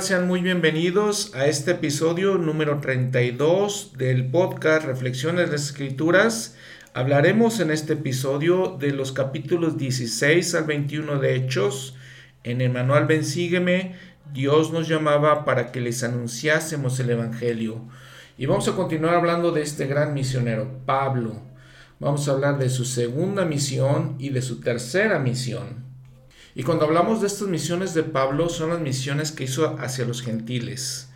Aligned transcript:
Sean 0.00 0.26
muy 0.26 0.40
bienvenidos 0.40 1.34
a 1.34 1.44
este 1.46 1.72
episodio 1.72 2.38
número 2.38 2.78
32 2.80 3.92
del 3.98 4.30
podcast 4.30 4.86
Reflexiones 4.86 5.50
de 5.50 5.56
Escrituras. 5.56 6.56
Hablaremos 6.94 7.60
en 7.60 7.70
este 7.70 7.92
episodio 7.92 8.78
de 8.80 8.92
los 8.92 9.12
capítulos 9.12 9.76
16 9.76 10.54
al 10.54 10.64
21 10.64 11.18
de 11.18 11.34
Hechos. 11.34 11.96
En 12.44 12.62
el 12.62 12.70
manual 12.70 13.06
Ven 13.06 13.26
Sígueme, 13.26 13.94
Dios 14.32 14.72
nos 14.72 14.88
llamaba 14.88 15.44
para 15.44 15.70
que 15.70 15.82
les 15.82 16.02
anunciásemos 16.02 16.98
el 16.98 17.10
Evangelio. 17.10 17.84
Y 18.38 18.46
vamos 18.46 18.68
a 18.68 18.76
continuar 18.76 19.16
hablando 19.16 19.52
de 19.52 19.60
este 19.60 19.86
gran 19.86 20.14
misionero, 20.14 20.80
Pablo. 20.86 21.42
Vamos 21.98 22.26
a 22.26 22.32
hablar 22.32 22.58
de 22.58 22.70
su 22.70 22.86
segunda 22.86 23.44
misión 23.44 24.16
y 24.18 24.30
de 24.30 24.40
su 24.40 24.60
tercera 24.60 25.18
misión. 25.18 25.89
Y 26.54 26.64
cuando 26.64 26.84
hablamos 26.84 27.20
de 27.20 27.28
estas 27.28 27.48
misiones 27.48 27.94
de 27.94 28.02
Pablo, 28.02 28.48
son 28.48 28.70
las 28.70 28.80
misiones 28.80 29.30
que 29.32 29.44
hizo 29.44 29.76
hacia 29.78 30.04
los 30.04 30.22
gentiles. 30.22 31.10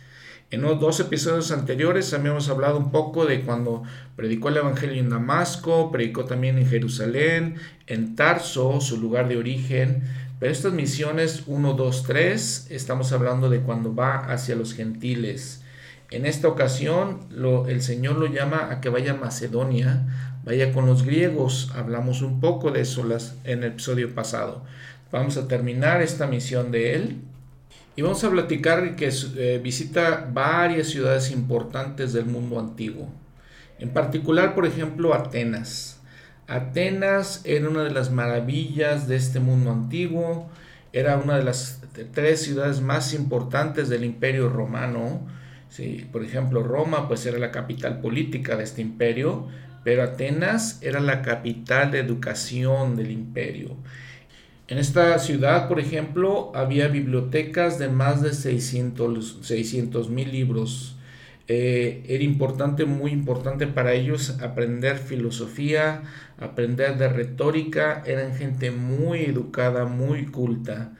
En 0.51 0.61
los 0.61 0.79
dos 0.79 0.99
episodios 0.99 1.51
anteriores 1.51 2.13
habíamos 2.13 2.47
hablado 2.49 2.77
un 2.77 2.91
poco 2.91 3.25
de 3.25 3.41
cuando 3.41 3.83
predicó 4.15 4.49
el 4.49 4.57
Evangelio 4.57 5.01
en 5.01 5.09
Damasco, 5.09 5.91
predicó 5.91 6.25
también 6.25 6.57
en 6.57 6.67
Jerusalén, 6.67 7.55
en 7.87 8.15
Tarso, 8.15 8.79
su 8.79 9.01
lugar 9.01 9.27
de 9.27 9.37
origen. 9.37 10.03
Pero 10.39 10.51
estas 10.51 10.71
misiones 10.71 11.43
1, 11.47 11.73
2, 11.73 12.03
3, 12.03 12.67
estamos 12.69 13.11
hablando 13.11 13.49
de 13.49 13.61
cuando 13.61 13.93
va 13.95 14.19
hacia 14.31 14.55
los 14.55 14.73
gentiles. 14.73 15.63
En 16.11 16.25
esta 16.25 16.47
ocasión 16.47 17.27
el 17.67 17.81
Señor 17.81 18.17
lo 18.17 18.27
llama 18.27 18.69
a 18.71 18.79
que 18.79 18.89
vaya 18.89 19.13
a 19.13 19.17
Macedonia, 19.17 20.05
vaya 20.45 20.71
con 20.71 20.85
los 20.85 21.03
griegos. 21.03 21.71
Hablamos 21.75 22.21
un 22.21 22.39
poco 22.39 22.71
de 22.71 22.81
eso 22.81 23.03
en 23.43 23.63
el 23.63 23.71
episodio 23.71 24.13
pasado. 24.13 24.63
Vamos 25.15 25.37
a 25.37 25.47
terminar 25.47 26.01
esta 26.01 26.27
misión 26.27 26.71
de 26.71 26.93
él 26.93 27.21
y 27.95 28.01
vamos 28.01 28.21
a 28.25 28.29
platicar 28.29 28.97
que 28.97 29.09
eh, 29.37 29.61
visita 29.63 30.29
varias 30.29 30.87
ciudades 30.87 31.31
importantes 31.31 32.11
del 32.11 32.25
mundo 32.25 32.59
antiguo. 32.59 33.07
En 33.79 33.91
particular, 33.91 34.53
por 34.53 34.65
ejemplo, 34.65 35.13
Atenas. 35.13 36.01
Atenas 36.47 37.39
era 37.45 37.69
una 37.69 37.85
de 37.85 37.91
las 37.91 38.11
maravillas 38.11 39.07
de 39.07 39.15
este 39.15 39.39
mundo 39.39 39.71
antiguo, 39.71 40.49
era 40.91 41.15
una 41.15 41.37
de 41.37 41.45
las 41.45 41.79
tres 42.13 42.41
ciudades 42.41 42.81
más 42.81 43.13
importantes 43.13 43.87
del 43.87 44.03
imperio 44.03 44.49
romano. 44.49 45.25
Sí, 45.69 46.05
por 46.11 46.25
ejemplo, 46.25 46.61
Roma 46.61 47.07
pues 47.07 47.25
era 47.25 47.39
la 47.39 47.51
capital 47.51 48.01
política 48.01 48.57
de 48.57 48.65
este 48.65 48.81
imperio, 48.81 49.47
pero 49.85 50.03
Atenas 50.03 50.79
era 50.81 50.99
la 50.99 51.21
capital 51.21 51.91
de 51.91 51.99
educación 51.99 52.97
del 52.97 53.11
imperio. 53.11 53.77
En 54.67 54.79
esta 54.79 55.19
ciudad, 55.19 55.67
por 55.67 55.79
ejemplo, 55.79 56.51
había 56.55 56.87
bibliotecas 56.87 57.77
de 57.77 57.87
más 57.87 58.23
de 58.23 58.33
600 58.33 60.09
mil 60.09 60.31
libros. 60.31 60.95
Eh, 61.47 62.03
era 62.07 62.23
importante, 62.23 62.85
muy 62.85 63.11
importante 63.11 63.67
para 63.67 63.93
ellos 63.93 64.39
aprender 64.41 64.97
filosofía, 64.97 66.01
aprender 66.39 66.97
de 66.97 67.09
retórica. 67.09 68.01
Eran 68.07 68.33
gente 68.35 68.71
muy 68.71 69.25
educada, 69.25 69.85
muy 69.85 70.25
culta. 70.25 70.93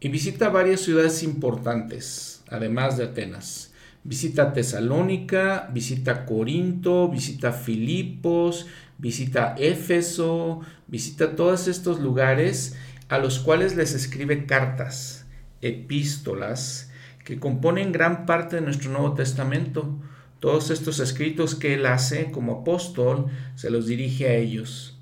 Y 0.00 0.08
visita 0.08 0.48
varias 0.48 0.80
ciudades 0.80 1.22
importantes, 1.22 2.42
además 2.48 2.96
de 2.96 3.04
Atenas. 3.04 3.74
Visita 4.04 4.54
Tesalónica, 4.54 5.68
visita 5.70 6.24
Corinto, 6.24 7.08
visita 7.08 7.52
Filipos, 7.52 8.66
visita 8.96 9.54
Éfeso, 9.58 10.62
visita 10.88 11.36
todos 11.36 11.68
estos 11.68 12.00
lugares 12.00 12.74
a 13.12 13.18
los 13.18 13.40
cuales 13.40 13.76
les 13.76 13.92
escribe 13.92 14.46
cartas, 14.46 15.26
epístolas, 15.60 16.90
que 17.26 17.38
componen 17.38 17.92
gran 17.92 18.24
parte 18.24 18.56
de 18.56 18.62
nuestro 18.62 18.90
Nuevo 18.90 19.12
Testamento. 19.12 19.98
Todos 20.40 20.70
estos 20.70 20.98
escritos 20.98 21.54
que 21.54 21.74
él 21.74 21.84
hace 21.84 22.30
como 22.30 22.60
apóstol 22.60 23.26
se 23.54 23.68
los 23.68 23.86
dirige 23.86 24.28
a 24.28 24.34
ellos. 24.36 24.98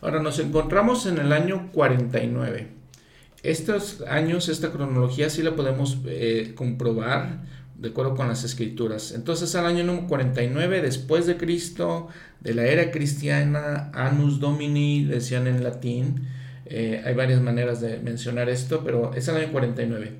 Ahora 0.00 0.20
nos 0.20 0.40
encontramos 0.40 1.06
en 1.06 1.18
el 1.18 1.32
año 1.32 1.70
49. 1.70 2.66
Estos 3.44 4.02
años, 4.08 4.48
esta 4.48 4.72
cronología 4.72 5.30
sí 5.30 5.44
la 5.44 5.54
podemos 5.54 5.98
eh, 6.06 6.54
comprobar 6.56 7.44
de 7.76 7.90
acuerdo 7.90 8.16
con 8.16 8.26
las 8.26 8.42
escrituras. 8.42 9.12
Entonces 9.12 9.54
al 9.54 9.66
año 9.66 9.84
número 9.84 10.08
49 10.08 10.82
después 10.82 11.26
de 11.26 11.36
Cristo, 11.36 12.08
de 12.40 12.54
la 12.54 12.64
era 12.64 12.90
cristiana, 12.90 13.92
Anus 13.94 14.40
Domini, 14.40 15.04
decían 15.04 15.46
en 15.46 15.62
latín, 15.62 16.26
eh, 16.66 17.02
hay 17.04 17.14
varias 17.14 17.40
maneras 17.40 17.80
de 17.80 17.98
mencionar 17.98 18.48
esto, 18.48 18.82
pero 18.84 19.12
es 19.14 19.28
el 19.28 19.36
año 19.36 19.52
49. 19.52 20.12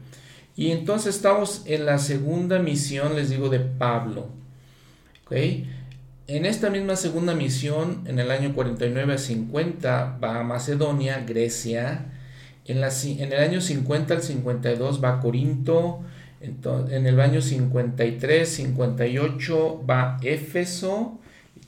Y 0.56 0.70
entonces 0.70 1.16
estamos 1.16 1.62
en 1.66 1.86
la 1.86 1.98
segunda 1.98 2.58
misión, 2.58 3.16
les 3.16 3.30
digo, 3.30 3.48
de 3.48 3.60
Pablo. 3.60 4.28
En 5.30 6.44
esta 6.44 6.68
misma 6.68 6.96
segunda 6.96 7.34
misión, 7.34 8.02
en 8.06 8.18
el 8.18 8.30
año 8.30 8.54
49 8.54 9.14
a 9.14 9.18
50, 9.18 10.18
va 10.22 10.40
a 10.40 10.42
Macedonia, 10.42 11.24
Grecia. 11.26 12.06
En, 12.66 12.80
la, 12.80 12.90
en 13.04 13.32
el 13.32 13.38
año 13.38 13.60
50 13.60 14.14
al 14.14 14.22
52 14.22 15.02
va 15.02 15.16
a 15.16 15.20
Corinto. 15.20 16.00
en 16.40 17.06
el 17.06 17.20
año 17.20 17.40
53, 17.40 18.48
58 18.48 19.84
va 19.88 20.16
a 20.16 20.20
Éfeso. 20.22 21.18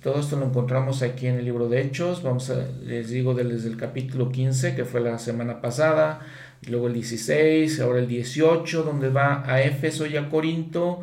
Todo 0.04 0.20
esto 0.20 0.36
lo 0.36 0.44
encontramos 0.44 1.00
aquí 1.00 1.28
en 1.28 1.36
el 1.36 1.46
libro 1.46 1.66
de 1.70 1.80
Hechos. 1.80 2.22
Vamos 2.22 2.50
a, 2.50 2.68
les 2.84 3.08
digo 3.08 3.32
desde 3.32 3.70
el 3.70 3.78
capítulo 3.78 4.30
15, 4.30 4.74
que 4.74 4.84
fue 4.84 5.00
la 5.00 5.18
semana 5.18 5.62
pasada, 5.62 6.20
luego 6.68 6.88
el 6.88 6.92
16, 6.92 7.80
ahora 7.80 8.00
el 8.00 8.06
18, 8.06 8.82
donde 8.82 9.08
va 9.08 9.50
a 9.50 9.62
Éfeso 9.62 10.04
y 10.04 10.18
a 10.18 10.28
Corinto. 10.28 11.00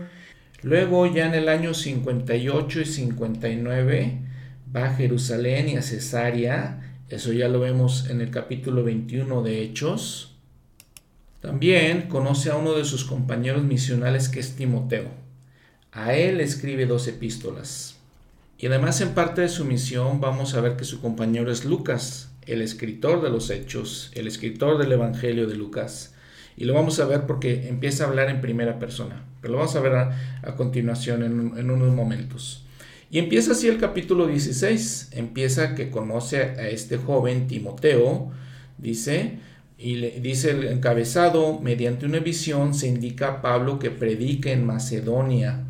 Luego 0.62 1.12
ya 1.12 1.26
en 1.26 1.34
el 1.34 1.50
año 1.50 1.74
58 1.74 2.82
y 2.82 2.86
59 2.86 4.20
va 4.76 4.86
a 4.86 4.94
Jerusalén 4.94 5.70
y 5.70 5.78
a 5.78 5.82
Cesarea. 5.82 7.00
Eso 7.10 7.34
ya 7.34 7.48
lo 7.48 7.60
vemos 7.60 8.08
en 8.08 8.22
el 8.22 8.30
capítulo 8.30 8.84
21 8.84 9.42
de 9.42 9.64
Hechos. 9.64 10.36
También 11.40 12.04
conoce 12.04 12.52
a 12.52 12.56
uno 12.56 12.74
de 12.74 12.86
sus 12.86 13.04
compañeros 13.06 13.64
misionales 13.64 14.30
que 14.30 14.40
es 14.40 14.56
Timoteo. 14.56 15.10
A 15.92 16.14
él 16.14 16.40
escribe 16.40 16.86
dos 16.86 17.08
epístolas. 17.08 17.91
Y 18.62 18.68
además 18.68 19.02
en 19.02 19.16
parte 19.16 19.42
de 19.42 19.50
su 19.50 19.66
misión 19.66 20.22
vamos 20.22 20.54
a 20.54 20.62
ver 20.62 20.78
que 20.78 20.86
su 20.86 21.02
compañero 21.02 21.52
es 21.52 21.66
Lucas, 21.66 22.32
el 22.46 22.62
escritor 22.62 23.24
de 23.24 23.32
los 23.32 23.50
hechos, 23.50 24.12
el 24.14 24.28
escritor 24.28 24.78
del 24.78 24.92
Evangelio 24.92 25.48
de 25.48 25.56
Lucas. 25.56 26.14
Y 26.56 26.66
lo 26.66 26.76
vamos 26.76 27.00
a 27.00 27.06
ver 27.06 27.26
porque 27.26 27.70
empieza 27.70 28.04
a 28.04 28.08
hablar 28.08 28.30
en 28.30 28.40
primera 28.40 28.78
persona. 28.78 29.26
Pero 29.42 29.54
lo 29.54 29.58
vamos 29.58 29.76
a 29.76 29.80
ver 29.80 29.96
a, 29.96 30.56
continuación 30.56 31.24
en, 31.24 31.58
en, 31.58 31.72
unos 31.72 31.92
momentos. 31.92 32.64
Y 33.10 33.18
empieza 33.18 33.54
así 33.54 33.68
el 33.68 33.80
capítulo 33.80 34.28
16. 34.28 35.10
Empieza 35.14 35.74
que 35.74 35.90
conoce 35.90 36.38
a 36.42 36.68
este 36.70 36.98
joven 36.98 37.48
Timoteo, 37.48 38.30
dice, 38.78 39.40
y 39.80 39.96
le, 39.96 40.20
dice 40.20 40.52
el 40.52 40.66
encabezado, 40.66 41.60
mediante 41.60 42.06
una 42.06 42.20
visión 42.20 42.76
se 42.76 42.88
indica 42.88 43.28
a 43.28 43.42
Pablo 43.42 43.80
que 43.80 43.90
predica 43.90 44.52
en 44.52 44.68
Macedonia 44.68 45.66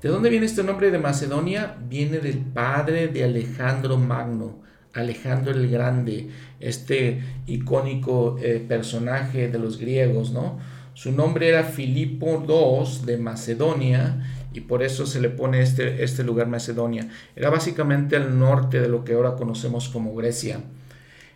¿De 0.00 0.08
dónde 0.10 0.30
viene 0.30 0.46
este 0.46 0.62
nombre 0.62 0.92
de 0.92 0.98
Macedonia? 1.00 1.76
Viene 1.88 2.20
del 2.20 2.38
padre 2.38 3.08
de 3.08 3.24
Alejandro 3.24 3.96
Magno, 3.96 4.62
Alejandro 4.94 5.50
el 5.50 5.68
Grande, 5.68 6.28
este 6.60 7.20
icónico 7.48 8.36
eh, 8.40 8.64
personaje 8.66 9.48
de 9.48 9.58
los 9.58 9.76
griegos, 9.76 10.30
¿no? 10.30 10.60
Su 10.94 11.10
nombre 11.10 11.48
era 11.48 11.64
Filipo 11.64 12.44
II 12.46 13.06
de 13.06 13.16
Macedonia 13.16 14.22
y 14.52 14.60
por 14.60 14.84
eso 14.84 15.04
se 15.04 15.20
le 15.20 15.30
pone 15.30 15.62
este, 15.62 16.04
este 16.04 16.22
lugar 16.22 16.46
Macedonia. 16.46 17.08
Era 17.34 17.50
básicamente 17.50 18.14
al 18.14 18.38
norte 18.38 18.80
de 18.80 18.88
lo 18.88 19.02
que 19.02 19.14
ahora 19.14 19.34
conocemos 19.34 19.88
como 19.88 20.14
Grecia. 20.14 20.60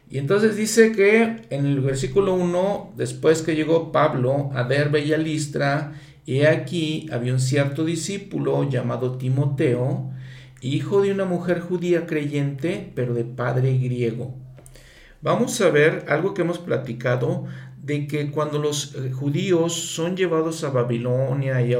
Y 0.08 0.18
entonces 0.18 0.56
dice 0.56 0.92
que 0.92 1.46
en 1.50 1.66
el 1.66 1.80
versículo 1.80 2.34
1, 2.34 2.92
después 2.96 3.42
que 3.42 3.56
llegó 3.56 3.90
Pablo 3.90 4.50
a 4.54 4.62
Derbe 4.62 5.00
y 5.00 5.12
a 5.14 5.18
Listra, 5.18 5.94
He 6.26 6.46
aquí 6.46 7.08
había 7.10 7.32
un 7.32 7.40
cierto 7.40 7.84
discípulo 7.84 8.68
llamado 8.68 9.18
Timoteo, 9.18 10.12
hijo 10.60 11.02
de 11.02 11.10
una 11.10 11.24
mujer 11.24 11.58
judía 11.60 12.06
creyente, 12.06 12.92
pero 12.94 13.12
de 13.12 13.24
padre 13.24 13.76
griego. 13.78 14.36
Vamos 15.20 15.60
a 15.60 15.70
ver 15.70 16.04
algo 16.08 16.32
que 16.32 16.42
hemos 16.42 16.58
platicado 16.58 17.46
de 17.82 18.06
que 18.06 18.30
cuando 18.30 18.60
los 18.60 18.94
eh, 18.94 19.10
judíos 19.10 19.72
son 19.72 20.16
llevados 20.16 20.62
a 20.62 20.70
Babilonia 20.70 21.60
y 21.62 21.74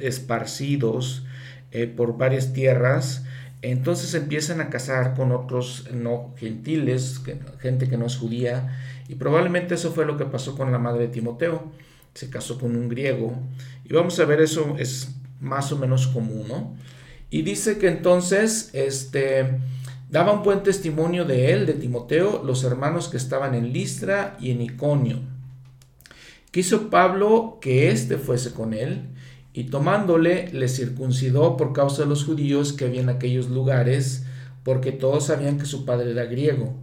esparcidos 0.00 1.24
eh, 1.70 1.86
por 1.86 2.18
varias 2.18 2.52
tierras, 2.52 3.24
entonces 3.62 4.12
empiezan 4.12 4.60
a 4.60 4.68
casar 4.68 5.14
con 5.14 5.32
otros 5.32 5.88
no 5.90 6.34
gentiles, 6.36 7.22
gente 7.60 7.88
que 7.88 7.96
no 7.96 8.04
es 8.04 8.18
judía, 8.18 8.76
y 9.08 9.14
probablemente 9.14 9.76
eso 9.76 9.92
fue 9.92 10.04
lo 10.04 10.18
que 10.18 10.26
pasó 10.26 10.54
con 10.54 10.70
la 10.70 10.78
madre 10.78 11.04
de 11.04 11.08
Timoteo 11.08 11.72
se 12.16 12.30
casó 12.30 12.58
con 12.58 12.74
un 12.76 12.88
griego. 12.88 13.38
Y 13.88 13.92
vamos 13.92 14.18
a 14.18 14.24
ver 14.24 14.40
eso 14.40 14.74
es 14.78 15.14
más 15.40 15.70
o 15.70 15.78
menos 15.78 16.06
común, 16.08 16.46
¿no? 16.48 16.76
Y 17.30 17.42
dice 17.42 17.78
que 17.78 17.88
entonces, 17.88 18.70
este, 18.72 19.58
daban 20.10 20.42
buen 20.42 20.62
testimonio 20.62 21.24
de 21.24 21.52
él, 21.52 21.66
de 21.66 21.74
Timoteo, 21.74 22.42
los 22.44 22.64
hermanos 22.64 23.08
que 23.08 23.16
estaban 23.16 23.54
en 23.54 23.72
Listra 23.72 24.36
y 24.40 24.50
en 24.50 24.62
Iconio, 24.62 25.20
Quiso 26.56 26.88
Pablo 26.88 27.58
que 27.60 27.90
éste 27.90 28.16
fuese 28.16 28.52
con 28.52 28.72
él, 28.72 29.10
y 29.52 29.64
tomándole 29.64 30.48
le 30.52 30.68
circuncidó 30.68 31.56
por 31.58 31.74
causa 31.74 32.04
de 32.04 32.08
los 32.08 32.24
judíos 32.24 32.72
que 32.72 32.86
había 32.86 33.02
en 33.02 33.10
aquellos 33.10 33.50
lugares, 33.50 34.24
porque 34.64 34.90
todos 34.90 35.26
sabían 35.26 35.58
que 35.58 35.66
su 35.66 35.84
padre 35.84 36.12
era 36.12 36.24
griego. 36.24 36.74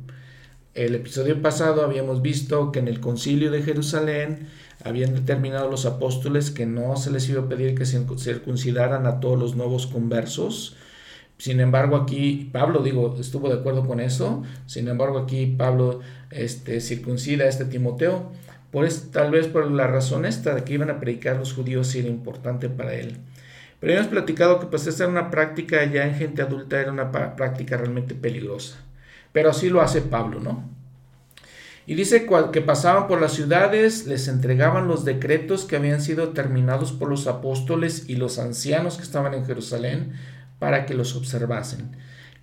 El 0.75 0.93
episodio 0.93 1.41
pasado 1.41 1.83
habíamos 1.83 2.21
visto 2.21 2.71
que 2.71 2.79
en 2.79 2.87
el 2.87 2.99
concilio 2.99 3.49
de 3.49 3.63
Jerusalén 3.63 4.47
habían 4.83 5.13
determinado 5.13 5.69
los 5.69 5.85
apóstoles 5.85 6.51
que 6.51 6.65
no 6.65 6.95
se 6.95 7.11
les 7.11 7.27
iba 7.29 7.43
a 7.43 7.49
pedir 7.49 7.75
que 7.75 7.85
circuncidaran 7.85 9.05
a 9.05 9.19
todos 9.19 9.39
los 9.39 9.55
nuevos 9.55 9.87
conversos. 9.87 10.75
Sin 11.37 11.59
embargo, 11.59 11.95
aquí 11.95 12.49
Pablo, 12.51 12.83
digo, 12.83 13.15
estuvo 13.19 13.49
de 13.49 13.55
acuerdo 13.55 13.85
con 13.85 13.99
eso. 13.99 14.43
Sin 14.65 14.87
embargo, 14.87 15.19
aquí 15.19 15.45
Pablo 15.57 15.99
este, 16.31 16.79
circuncida 16.81 17.45
a 17.45 17.47
este 17.47 17.65
Timoteo. 17.65 18.31
Por 18.71 18.87
tal 19.11 19.31
vez 19.31 19.47
por 19.47 19.69
la 19.69 19.87
razón 19.87 20.25
esta 20.25 20.55
de 20.55 20.63
que 20.63 20.73
iban 20.73 20.89
a 20.89 20.99
predicar 20.99 21.37
los 21.37 21.53
judíos 21.53 21.93
y 21.95 21.99
era 21.99 22.07
importante 22.07 22.69
para 22.69 22.95
él. 22.95 23.17
Pero 23.79 23.93
hemos 23.93 24.07
platicado 24.07 24.59
que 24.59 24.65
pues 24.65 24.87
esta 24.87 25.03
era 25.03 25.11
una 25.11 25.29
práctica 25.29 25.83
ya 25.85 26.07
en 26.07 26.15
gente 26.15 26.41
adulta, 26.41 26.79
era 26.79 26.91
una 26.91 27.11
práctica 27.11 27.77
realmente 27.77 28.15
peligrosa. 28.15 28.77
Pero 29.31 29.49
así 29.49 29.69
lo 29.69 29.81
hace 29.81 30.01
Pablo, 30.01 30.39
¿no? 30.39 30.63
Y 31.85 31.95
dice 31.95 32.27
que 32.51 32.61
pasaban 32.61 33.07
por 33.07 33.19
las 33.19 33.33
ciudades, 33.33 34.07
les 34.07 34.29
entregaban 34.29 34.87
los 34.87 35.03
decretos 35.03 35.65
que 35.65 35.75
habían 35.75 36.01
sido 36.01 36.29
terminados 36.29 36.93
por 36.93 37.09
los 37.09 37.27
apóstoles 37.27 38.05
y 38.07 38.15
los 38.15 38.39
ancianos 38.39 38.95
que 38.95 39.03
estaban 39.03 39.33
en 39.33 39.45
Jerusalén 39.45 40.13
para 40.59 40.85
que 40.85 40.93
los 40.93 41.15
observasen. 41.15 41.91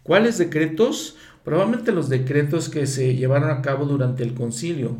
¿Cuáles 0.02 0.36
decretos? 0.36 1.16
Probablemente 1.44 1.92
los 1.92 2.10
decretos 2.10 2.68
que 2.68 2.86
se 2.86 3.14
llevaron 3.14 3.50
a 3.50 3.62
cabo 3.62 3.86
durante 3.86 4.22
el 4.22 4.34
concilio, 4.34 4.98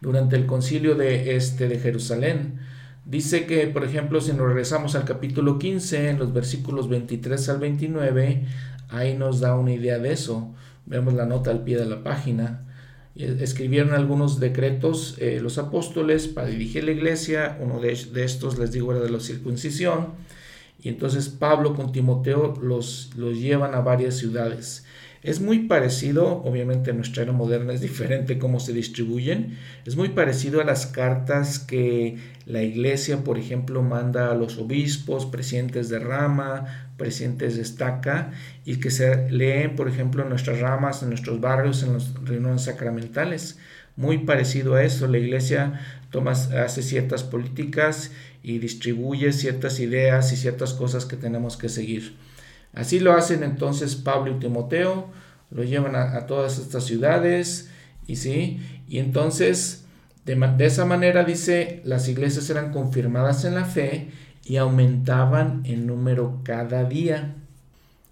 durante 0.00 0.36
el 0.36 0.46
concilio 0.46 0.94
de, 0.94 1.34
este, 1.34 1.66
de 1.66 1.80
Jerusalén. 1.80 2.60
Dice 3.04 3.46
que, 3.46 3.66
por 3.66 3.84
ejemplo, 3.84 4.20
si 4.20 4.32
nos 4.32 4.46
regresamos 4.46 4.94
al 4.94 5.04
capítulo 5.04 5.58
15, 5.58 6.10
en 6.10 6.18
los 6.18 6.32
versículos 6.32 6.88
23 6.88 7.48
al 7.48 7.58
29, 7.58 8.46
ahí 8.88 9.14
nos 9.14 9.40
da 9.40 9.56
una 9.56 9.72
idea 9.72 9.98
de 9.98 10.12
eso. 10.12 10.54
Vemos 10.84 11.14
la 11.14 11.26
nota 11.26 11.50
al 11.50 11.64
pie 11.64 11.76
de 11.76 11.86
la 11.86 12.04
página. 12.04 12.65
Escribieron 13.18 13.94
algunos 13.94 14.40
decretos 14.40 15.16
eh, 15.18 15.38
los 15.42 15.58
apóstoles 15.58 16.28
para 16.28 16.48
dirigir 16.48 16.84
la 16.84 16.92
iglesia. 16.92 17.58
Uno 17.60 17.80
de, 17.80 17.92
estos, 17.92 18.58
les 18.58 18.72
digo, 18.72 18.92
era 18.92 19.02
de 19.02 19.10
la 19.10 19.20
circuncisión. 19.20 20.14
Y 20.82 20.88
entonces 20.88 21.28
Pablo 21.28 21.74
con 21.74 21.92
Timoteo 21.92 22.54
los, 22.62 23.10
los 23.16 23.38
llevan 23.38 23.74
a 23.74 23.80
varias 23.80 24.16
ciudades. 24.16 24.85
Es 25.26 25.40
muy 25.40 25.66
parecido, 25.66 26.40
obviamente 26.44 26.90
en 26.90 26.98
nuestra 26.98 27.24
era 27.24 27.32
moderna 27.32 27.72
es 27.72 27.80
diferente 27.80 28.38
cómo 28.38 28.60
se 28.60 28.72
distribuyen, 28.72 29.58
es 29.84 29.96
muy 29.96 30.10
parecido 30.10 30.60
a 30.60 30.64
las 30.64 30.86
cartas 30.86 31.58
que 31.58 32.16
la 32.44 32.62
iglesia, 32.62 33.24
por 33.24 33.36
ejemplo, 33.36 33.82
manda 33.82 34.30
a 34.30 34.36
los 34.36 34.56
obispos, 34.56 35.26
presidentes 35.26 35.88
de 35.88 35.98
rama, 35.98 36.92
presidentes 36.96 37.56
de 37.56 37.62
estaca, 37.62 38.30
y 38.64 38.76
que 38.76 38.92
se 38.92 39.28
leen, 39.28 39.74
por 39.74 39.88
ejemplo, 39.88 40.22
en 40.22 40.28
nuestras 40.28 40.60
ramas, 40.60 41.02
en 41.02 41.08
nuestros 41.08 41.40
barrios, 41.40 41.82
en 41.82 41.94
las 41.94 42.14
reuniones 42.22 42.62
sacramentales. 42.62 43.58
Muy 43.96 44.18
parecido 44.18 44.76
a 44.76 44.84
eso, 44.84 45.08
la 45.08 45.18
iglesia 45.18 45.80
toma, 46.12 46.30
hace 46.30 46.82
ciertas 46.82 47.24
políticas 47.24 48.12
y 48.44 48.60
distribuye 48.60 49.32
ciertas 49.32 49.80
ideas 49.80 50.32
y 50.32 50.36
ciertas 50.36 50.72
cosas 50.72 51.04
que 51.04 51.16
tenemos 51.16 51.56
que 51.56 51.68
seguir. 51.68 52.14
Así 52.76 53.00
lo 53.00 53.14
hacen 53.14 53.42
entonces 53.42 53.96
Pablo 53.96 54.36
y 54.36 54.38
Timoteo, 54.38 55.08
lo 55.50 55.64
llevan 55.64 55.96
a, 55.96 56.26
todas 56.26 56.58
estas 56.58 56.84
ciudades 56.84 57.70
y 58.06 58.16
sí, 58.16 58.60
y 58.86 58.98
entonces 58.98 59.86
de, 60.26 60.66
esa 60.66 60.84
manera 60.84 61.24
dice, 61.24 61.80
las 61.84 62.06
iglesias 62.06 62.50
eran 62.50 62.72
confirmadas 62.72 63.46
en 63.46 63.54
la 63.54 63.64
fe 63.64 64.10
y 64.44 64.58
aumentaban 64.58 65.62
en 65.64 65.86
número 65.86 66.40
cada 66.44 66.84
día. 66.84 67.34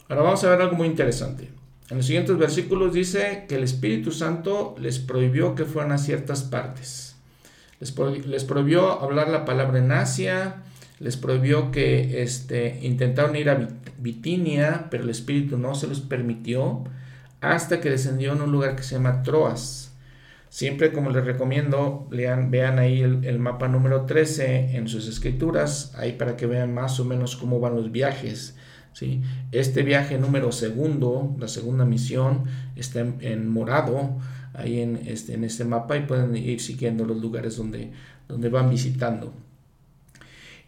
Ahora 0.08 0.22
vamos 0.22 0.42
a 0.42 0.50
ver 0.50 0.62
algo 0.62 0.76
muy 0.76 0.88
interesante. 0.88 1.50
En 1.90 1.98
los 1.98 2.06
siguientes 2.06 2.38
versículos 2.38 2.94
dice 2.94 3.44
que 3.46 3.56
el 3.56 3.64
Espíritu 3.64 4.12
Santo 4.12 4.74
les 4.80 4.98
prohibió 4.98 5.54
que 5.54 5.66
fueran 5.66 5.92
a 5.92 5.98
ciertas 5.98 6.42
partes. 6.42 7.16
Les 7.80 8.44
prohibió 8.44 9.02
hablar 9.02 9.28
la 9.28 9.44
palabra 9.44 9.78
en 9.78 9.92
Asia, 9.92 10.62
les 11.00 11.16
prohibió 11.16 11.70
que 11.70 12.22
este, 12.22 12.78
intentaron 12.82 13.36
ir 13.36 13.50
a 13.50 13.68
Bitinia, 13.98 14.86
pero 14.90 15.04
el 15.04 15.10
Espíritu 15.10 15.58
no 15.58 15.74
se 15.74 15.86
los 15.86 16.00
permitió 16.00 16.84
hasta 17.40 17.80
que 17.80 17.90
descendió 17.90 18.32
en 18.32 18.42
un 18.42 18.52
lugar 18.52 18.76
que 18.76 18.82
se 18.82 18.94
llama 18.94 19.22
Troas. 19.22 19.92
Siempre 20.48 20.92
como 20.92 21.10
les 21.10 21.24
recomiendo, 21.24 22.06
lean, 22.10 22.50
vean 22.50 22.78
ahí 22.78 23.00
el, 23.00 23.38
mapa 23.40 23.66
número 23.66 24.02
13 24.06 24.76
en 24.76 24.86
sus 24.86 25.08
escrituras, 25.08 25.92
ahí 25.96 26.12
para 26.12 26.36
que 26.36 26.46
vean 26.46 26.72
más 26.72 27.00
o 27.00 27.04
menos 27.04 27.34
cómo 27.34 27.58
van 27.58 27.74
los 27.74 27.90
viajes. 27.90 28.56
¿sí? 28.92 29.20
Este 29.50 29.82
viaje 29.82 30.16
número 30.16 30.52
segundo, 30.52 31.34
la 31.40 31.48
segunda 31.48 31.84
misión, 31.84 32.44
está 32.76 33.00
en, 33.00 33.48
morado 33.48 34.16
ahí 34.52 34.80
en 34.80 35.00
este, 35.06 35.34
en 35.34 35.42
este 35.42 35.64
mapa 35.64 35.96
y 35.96 36.02
pueden 36.02 36.36
ir 36.36 36.60
siguiendo 36.60 37.04
los 37.04 37.20
lugares 37.20 37.56
donde, 37.56 37.90
donde 38.28 38.48
van 38.48 38.70
visitando. 38.70 39.34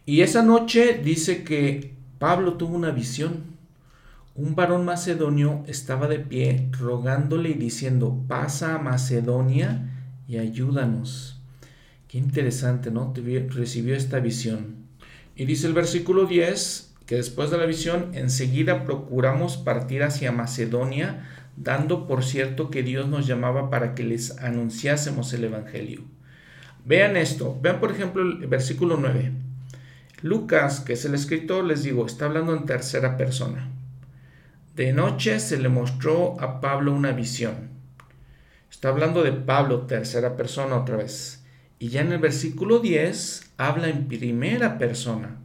Y 0.07 0.21
esa 0.21 0.41
noche 0.41 1.01
dice 1.03 1.43
que 1.43 1.93
Pablo 2.17 2.53
tuvo 2.53 2.77
una 2.77 2.91
visión. 2.91 3.57
Un 4.35 4.55
varón 4.55 4.85
macedonio 4.85 5.65
estaba 5.67 6.07
de 6.07 6.19
pie 6.19 6.69
rogándole 6.71 7.49
y 7.49 7.55
diciendo, 7.55 8.23
pasa 8.25 8.75
a 8.75 8.77
Macedonia 8.77 10.07
y 10.25 10.37
ayúdanos. 10.37 11.41
Qué 12.07 12.19
interesante, 12.19 12.89
¿no? 12.89 13.13
Recibió 13.49 13.97
esta 13.97 14.21
visión. 14.21 14.77
Y 15.35 15.43
dice 15.43 15.67
el 15.67 15.73
versículo 15.73 16.25
10 16.25 16.95
que 17.05 17.15
después 17.15 17.51
de 17.51 17.57
la 17.57 17.65
visión 17.65 18.11
enseguida 18.13 18.85
procuramos 18.85 19.57
partir 19.57 20.03
hacia 20.03 20.31
Macedonia, 20.31 21.27
dando 21.57 22.07
por 22.07 22.23
cierto 22.23 22.69
que 22.69 22.81
Dios 22.81 23.09
nos 23.09 23.27
llamaba 23.27 23.69
para 23.69 23.93
que 23.93 24.05
les 24.05 24.37
anunciásemos 24.37 25.33
el 25.33 25.43
Evangelio. 25.43 26.03
Vean 26.85 27.17
esto, 27.17 27.59
vean 27.61 27.81
por 27.81 27.91
ejemplo 27.91 28.21
el 28.21 28.47
versículo 28.47 28.95
9. 28.95 29.46
Lucas, 30.21 30.79
que 30.79 30.93
es 30.93 31.05
el 31.05 31.13
escritor, 31.13 31.63
les 31.63 31.83
digo, 31.83 32.05
está 32.05 32.25
hablando 32.25 32.55
en 32.55 32.65
tercera 32.65 33.17
persona. 33.17 33.69
De 34.75 34.91
noche 34.91 35.39
se 35.39 35.57
le 35.57 35.69
mostró 35.69 36.39
a 36.41 36.59
Pablo 36.59 36.93
una 36.93 37.11
visión. 37.11 37.69
Está 38.69 38.89
hablando 38.89 39.23
de 39.23 39.31
Pablo, 39.31 39.81
tercera 39.81 40.35
persona 40.35 40.75
otra 40.75 40.97
vez. 40.97 41.43
Y 41.79 41.89
ya 41.89 42.01
en 42.01 42.11
el 42.11 42.19
versículo 42.19 42.79
10 42.79 43.53
habla 43.57 43.89
en 43.89 44.07
primera 44.07 44.77
persona. 44.77 45.37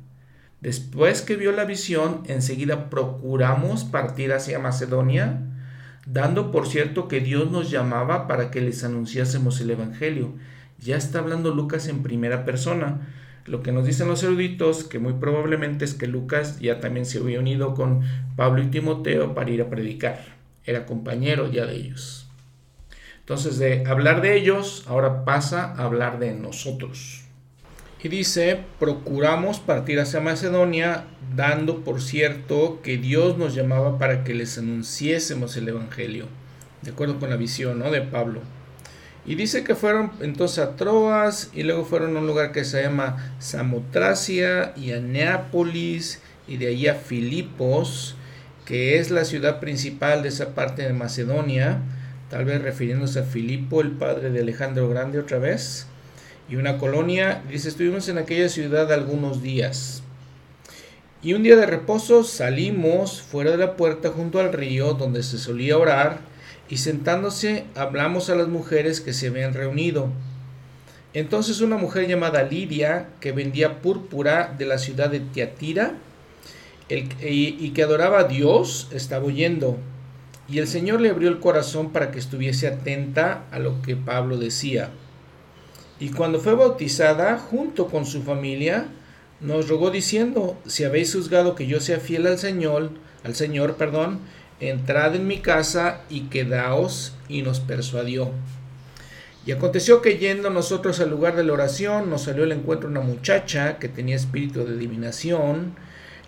Después 0.62 1.22
que 1.22 1.36
vio 1.36 1.52
la 1.52 1.64
visión, 1.64 2.22
enseguida 2.26 2.88
procuramos 2.88 3.84
partir 3.84 4.32
hacia 4.32 4.58
Macedonia, 4.58 5.40
dando 6.06 6.50
por 6.50 6.66
cierto 6.66 7.08
que 7.08 7.20
Dios 7.20 7.50
nos 7.50 7.70
llamaba 7.70 8.26
para 8.26 8.50
que 8.50 8.60
les 8.60 8.84
anunciásemos 8.84 9.60
el 9.60 9.70
Evangelio. 9.70 10.32
Ya 10.78 10.96
está 10.96 11.18
hablando 11.18 11.54
Lucas 11.54 11.88
en 11.88 12.02
primera 12.02 12.44
persona. 12.44 13.00
Lo 13.44 13.62
que 13.62 13.72
nos 13.72 13.86
dicen 13.86 14.08
los 14.08 14.22
eruditos, 14.22 14.84
que 14.84 14.98
muy 14.98 15.14
probablemente 15.14 15.84
es 15.84 15.94
que 15.94 16.06
Lucas 16.06 16.60
ya 16.60 16.80
también 16.80 17.06
se 17.06 17.18
había 17.18 17.40
unido 17.40 17.74
con 17.74 18.02
Pablo 18.36 18.62
y 18.62 18.66
Timoteo 18.66 19.34
para 19.34 19.50
ir 19.50 19.62
a 19.62 19.70
predicar. 19.70 20.20
Era 20.64 20.86
compañero 20.86 21.50
ya 21.50 21.66
de 21.66 21.74
ellos. 21.74 22.28
Entonces, 23.20 23.58
de 23.58 23.84
hablar 23.86 24.20
de 24.20 24.36
ellos, 24.36 24.84
ahora 24.86 25.24
pasa 25.24 25.72
a 25.72 25.84
hablar 25.84 26.18
de 26.18 26.34
nosotros. 26.34 27.22
Y 28.02 28.08
dice, 28.08 28.58
procuramos 28.80 29.60
partir 29.60 30.00
hacia 30.00 30.20
Macedonia, 30.20 31.04
dando 31.36 31.84
por 31.84 32.02
cierto 32.02 32.80
que 32.82 32.96
Dios 32.96 33.38
nos 33.38 33.54
llamaba 33.54 33.98
para 33.98 34.24
que 34.24 34.34
les 34.34 34.58
anunciésemos 34.58 35.56
el 35.56 35.68
Evangelio, 35.68 36.26
de 36.82 36.90
acuerdo 36.90 37.20
con 37.20 37.30
la 37.30 37.36
visión 37.36 37.78
¿no? 37.78 37.92
de 37.92 38.02
Pablo. 38.02 38.40
Y 39.24 39.36
dice 39.36 39.62
que 39.62 39.76
fueron 39.76 40.10
entonces 40.20 40.58
a 40.58 40.74
Troas 40.74 41.50
y 41.54 41.62
luego 41.62 41.84
fueron 41.84 42.16
a 42.16 42.20
un 42.20 42.26
lugar 42.26 42.50
que 42.50 42.64
se 42.64 42.82
llama 42.82 43.34
Samotracia 43.38 44.72
y 44.76 44.92
a 44.92 45.00
Neápolis 45.00 46.20
y 46.48 46.56
de 46.56 46.68
ahí 46.68 46.88
a 46.88 46.94
Filipos, 46.94 48.16
que 48.64 48.98
es 48.98 49.10
la 49.10 49.24
ciudad 49.24 49.60
principal 49.60 50.22
de 50.22 50.28
esa 50.28 50.54
parte 50.54 50.82
de 50.82 50.92
Macedonia, 50.92 51.78
tal 52.30 52.44
vez 52.44 52.62
refiriéndose 52.62 53.20
a 53.20 53.24
Filipo, 53.24 53.80
el 53.80 53.92
padre 53.92 54.30
de 54.30 54.40
Alejandro 54.40 54.88
Grande 54.88 55.20
otra 55.20 55.38
vez, 55.38 55.86
y 56.48 56.56
una 56.56 56.78
colonia, 56.78 57.42
dice, 57.48 57.68
estuvimos 57.68 58.08
en 58.08 58.18
aquella 58.18 58.48
ciudad 58.48 58.92
algunos 58.92 59.42
días. 59.42 60.02
Y 61.22 61.34
un 61.34 61.44
día 61.44 61.54
de 61.54 61.66
reposo 61.66 62.24
salimos 62.24 63.22
fuera 63.22 63.52
de 63.52 63.56
la 63.56 63.76
puerta 63.76 64.10
junto 64.10 64.40
al 64.40 64.52
río 64.52 64.94
donde 64.94 65.22
se 65.22 65.38
solía 65.38 65.78
orar, 65.78 66.31
y 66.72 66.78
sentándose 66.78 67.66
hablamos 67.74 68.30
a 68.30 68.34
las 68.34 68.48
mujeres 68.48 69.02
que 69.02 69.12
se 69.12 69.26
habían 69.26 69.52
reunido. 69.52 70.08
Entonces 71.12 71.60
una 71.60 71.76
mujer 71.76 72.08
llamada 72.08 72.44
Lidia, 72.44 73.10
que 73.20 73.30
vendía 73.30 73.82
púrpura 73.82 74.54
de 74.56 74.64
la 74.64 74.78
ciudad 74.78 75.10
de 75.10 75.20
Tiatira 75.20 75.96
y, 76.88 77.70
que 77.72 77.82
adoraba 77.82 78.20
a 78.20 78.24
Dios, 78.24 78.88
estaba 78.90 79.26
oyendo. 79.26 79.76
Y 80.48 80.60
el 80.60 80.66
Señor 80.66 81.02
le 81.02 81.10
abrió 81.10 81.28
el 81.28 81.40
corazón 81.40 81.92
para 81.92 82.10
que 82.10 82.18
estuviese 82.18 82.68
atenta 82.68 83.44
a 83.50 83.58
lo 83.58 83.82
que 83.82 83.94
Pablo 83.94 84.38
decía. 84.38 84.88
Y 86.00 86.08
cuando 86.08 86.40
fue 86.40 86.54
bautizada, 86.54 87.36
junto 87.36 87.88
con 87.88 88.06
su 88.06 88.22
familia, 88.22 88.86
nos 89.42 89.68
rogó 89.68 89.90
diciendo, 89.90 90.56
si 90.66 90.84
habéis 90.84 91.12
juzgado 91.12 91.54
que 91.54 91.66
yo 91.66 91.80
sea 91.80 92.00
fiel 92.00 92.26
al 92.26 92.38
Señor, 92.38 92.92
al 93.24 93.34
Señor, 93.34 93.76
perdón, 93.76 94.20
entrad 94.68 95.14
en 95.16 95.26
mi 95.26 95.38
casa 95.38 96.02
y 96.08 96.22
quedaos, 96.22 97.14
y 97.28 97.42
nos 97.42 97.60
persuadió. 97.60 98.30
Y 99.44 99.50
aconteció 99.50 100.02
que 100.02 100.18
yendo 100.18 100.50
nosotros 100.50 101.00
al 101.00 101.10
lugar 101.10 101.34
de 101.34 101.42
la 101.44 101.52
oración, 101.52 102.08
nos 102.08 102.22
salió 102.22 102.44
al 102.44 102.52
encuentro 102.52 102.88
una 102.88 103.00
muchacha 103.00 103.78
que 103.78 103.88
tenía 103.88 104.14
espíritu 104.14 104.64
de 104.64 104.74
adivinación, 104.74 105.74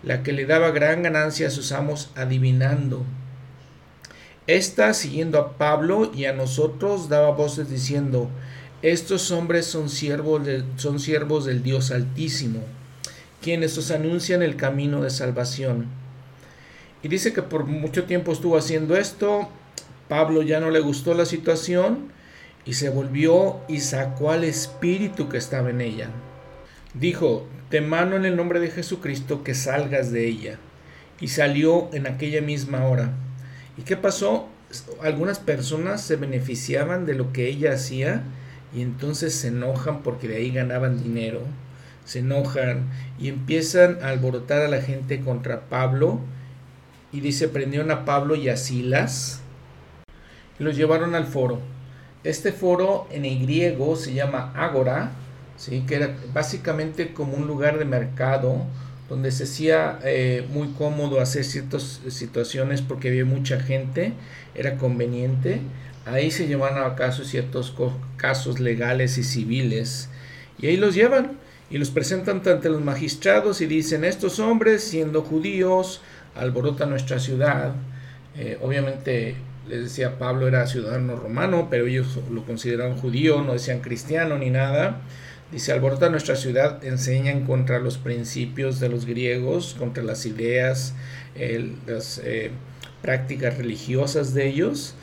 la 0.03 0.21
que 0.21 0.33
le 0.33 0.45
daba 0.45 0.71
gran 0.71 1.03
ganancia 1.03 1.47
a 1.47 1.51
sus 1.51 1.71
amos 1.71 2.11
adivinando. 2.15 3.05
Esta, 4.47 4.93
siguiendo 4.93 5.39
a 5.39 5.57
Pablo 5.57 6.11
y 6.13 6.25
a 6.25 6.33
nosotros, 6.33 7.09
daba 7.09 7.31
voces 7.31 7.69
diciendo, 7.69 8.29
estos 8.81 9.31
hombres 9.31 9.65
son 9.65 9.89
siervos, 9.89 10.41
son 10.75 10.99
siervos 10.99 11.45
del 11.45 11.63
Dios 11.63 11.89
Altísimo, 11.91 12.59
quienes 13.41 13.77
os 13.77 13.91
anuncian 13.91 14.43
el 14.43 14.57
camino 14.57 15.01
de 15.01 15.09
salvación. 15.09 15.87
Y 17.05 17.07
dice 17.07 17.33
que 17.33 17.43
por 17.43 17.67
mucho 17.67 18.05
tiempo 18.05 18.31
estuvo 18.31 18.57
haciendo 18.57 18.97
esto, 18.97 19.47
Pablo 20.09 20.41
ya 20.41 20.59
no 20.59 20.71
le 20.71 20.79
gustó 20.79 21.13
la 21.13 21.27
situación 21.27 22.11
y 22.65 22.73
se 22.73 22.89
volvió 22.89 23.59
y 23.67 23.81
sacó 23.81 24.31
al 24.31 24.43
espíritu 24.43 25.29
que 25.29 25.37
estaba 25.37 25.69
en 25.69 25.81
ella. 25.81 26.09
Dijo, 26.95 27.47
te 27.69 27.79
mano 27.79 28.15
en 28.15 28.25
el 28.25 28.35
nombre 28.35 28.59
de 28.59 28.71
Jesucristo 28.71 29.43
que 29.43 29.53
salgas 29.53 30.11
de 30.11 30.25
ella. 30.25 30.57
Y 31.21 31.27
salió 31.27 31.89
en 31.93 32.07
aquella 32.07 32.41
misma 32.41 32.87
hora. 32.87 33.13
¿Y 33.77 33.83
qué 33.83 33.97
pasó? 33.97 34.49
Algunas 34.99 35.37
personas 35.37 36.01
se 36.01 36.15
beneficiaban 36.15 37.05
de 37.05 37.13
lo 37.13 37.31
que 37.31 37.47
ella 37.47 37.73
hacía 37.73 38.23
y 38.75 38.81
entonces 38.81 39.35
se 39.35 39.49
enojan 39.49 40.01
porque 40.01 40.27
de 40.27 40.37
ahí 40.37 40.49
ganaban 40.49 41.03
dinero, 41.03 41.41
se 42.03 42.17
enojan 42.17 42.89
y 43.19 43.27
empiezan 43.27 43.99
a 44.01 44.07
alborotar 44.07 44.63
a 44.63 44.69
la 44.69 44.81
gente 44.81 45.21
contra 45.21 45.69
Pablo 45.69 46.19
y 47.15 47.21
dice 47.21 47.47
prendieron 47.47 47.91
a 47.91 48.03
Pablo 48.03 48.35
y 48.35 48.49
a 48.49 48.57
Silas 48.57 49.39
y 50.59 50.63
los 50.63 50.75
llevaron 50.75 51.15
al 51.15 51.25
foro. 51.25 51.61
Este 52.25 52.51
foro 52.51 53.07
en 53.09 53.23
griego 53.41 53.95
se 53.95 54.13
llama 54.13 54.51
Ágora, 54.53 55.11
¿sí? 55.55 55.85
que 55.87 55.95
era 55.95 56.17
básicamente 56.33 57.13
como 57.13 57.37
un 57.37 57.47
lugar 57.47 57.79
de 57.79 57.85
mercado 57.85 58.65
donde 59.07 59.31
se 59.31 59.45
hacía 59.45 59.99
eh, 60.03 60.45
muy 60.51 60.69
cómodo 60.69 61.21
hacer 61.21 61.45
ciertas 61.45 62.01
situaciones 62.09 62.81
porque 62.81 63.09
había 63.09 63.23
mucha 63.23 63.61
gente, 63.61 64.11
era 64.53 64.75
conveniente. 64.77 65.61
Ahí 66.05 66.31
se 66.31 66.47
llevan 66.47 66.77
a 66.77 66.95
cabo 66.95 67.13
ciertos 67.13 67.73
casos 68.17 68.59
legales 68.59 69.17
y 69.17 69.23
civiles 69.23 70.09
y 70.59 70.67
ahí 70.67 70.75
los 70.75 70.95
llevan 70.95 71.37
y 71.69 71.77
los 71.77 71.91
presentan 71.91 72.41
ante 72.45 72.69
los 72.69 72.81
magistrados 72.81 73.61
y 73.61 73.67
dicen 73.67 74.03
estos 74.03 74.39
hombres 74.39 74.83
siendo 74.83 75.21
judíos 75.21 76.01
alborotan 76.35 76.89
nuestra 76.89 77.19
ciudad. 77.19 77.73
Eh, 78.37 78.57
obviamente 78.61 79.35
les 79.67 79.83
decía 79.83 80.19
Pablo 80.19 80.47
era 80.47 80.67
ciudadano 80.67 81.15
romano, 81.15 81.67
pero 81.69 81.87
ellos 81.87 82.19
lo 82.31 82.45
consideraban 82.45 82.97
judío, 82.97 83.41
no 83.41 83.53
decían 83.53 83.79
cristiano 83.79 84.37
ni 84.37 84.49
nada. 84.49 85.01
Dice, 85.51 85.71
alborota 85.71 86.09
nuestra 86.09 86.35
ciudad, 86.35 86.83
enseñan 86.83 87.45
contra 87.45 87.79
los 87.79 87.97
principios 87.97 88.79
de 88.79 88.89
los 88.89 89.05
griegos, 89.05 89.75
contra 89.77 90.03
las 90.03 90.25
ideas, 90.25 90.95
las 91.85 92.19
eh, 92.23 92.51
prácticas 93.01 93.57
religiosas 93.57 94.33
de 94.33 94.47
ellos. 94.47 94.95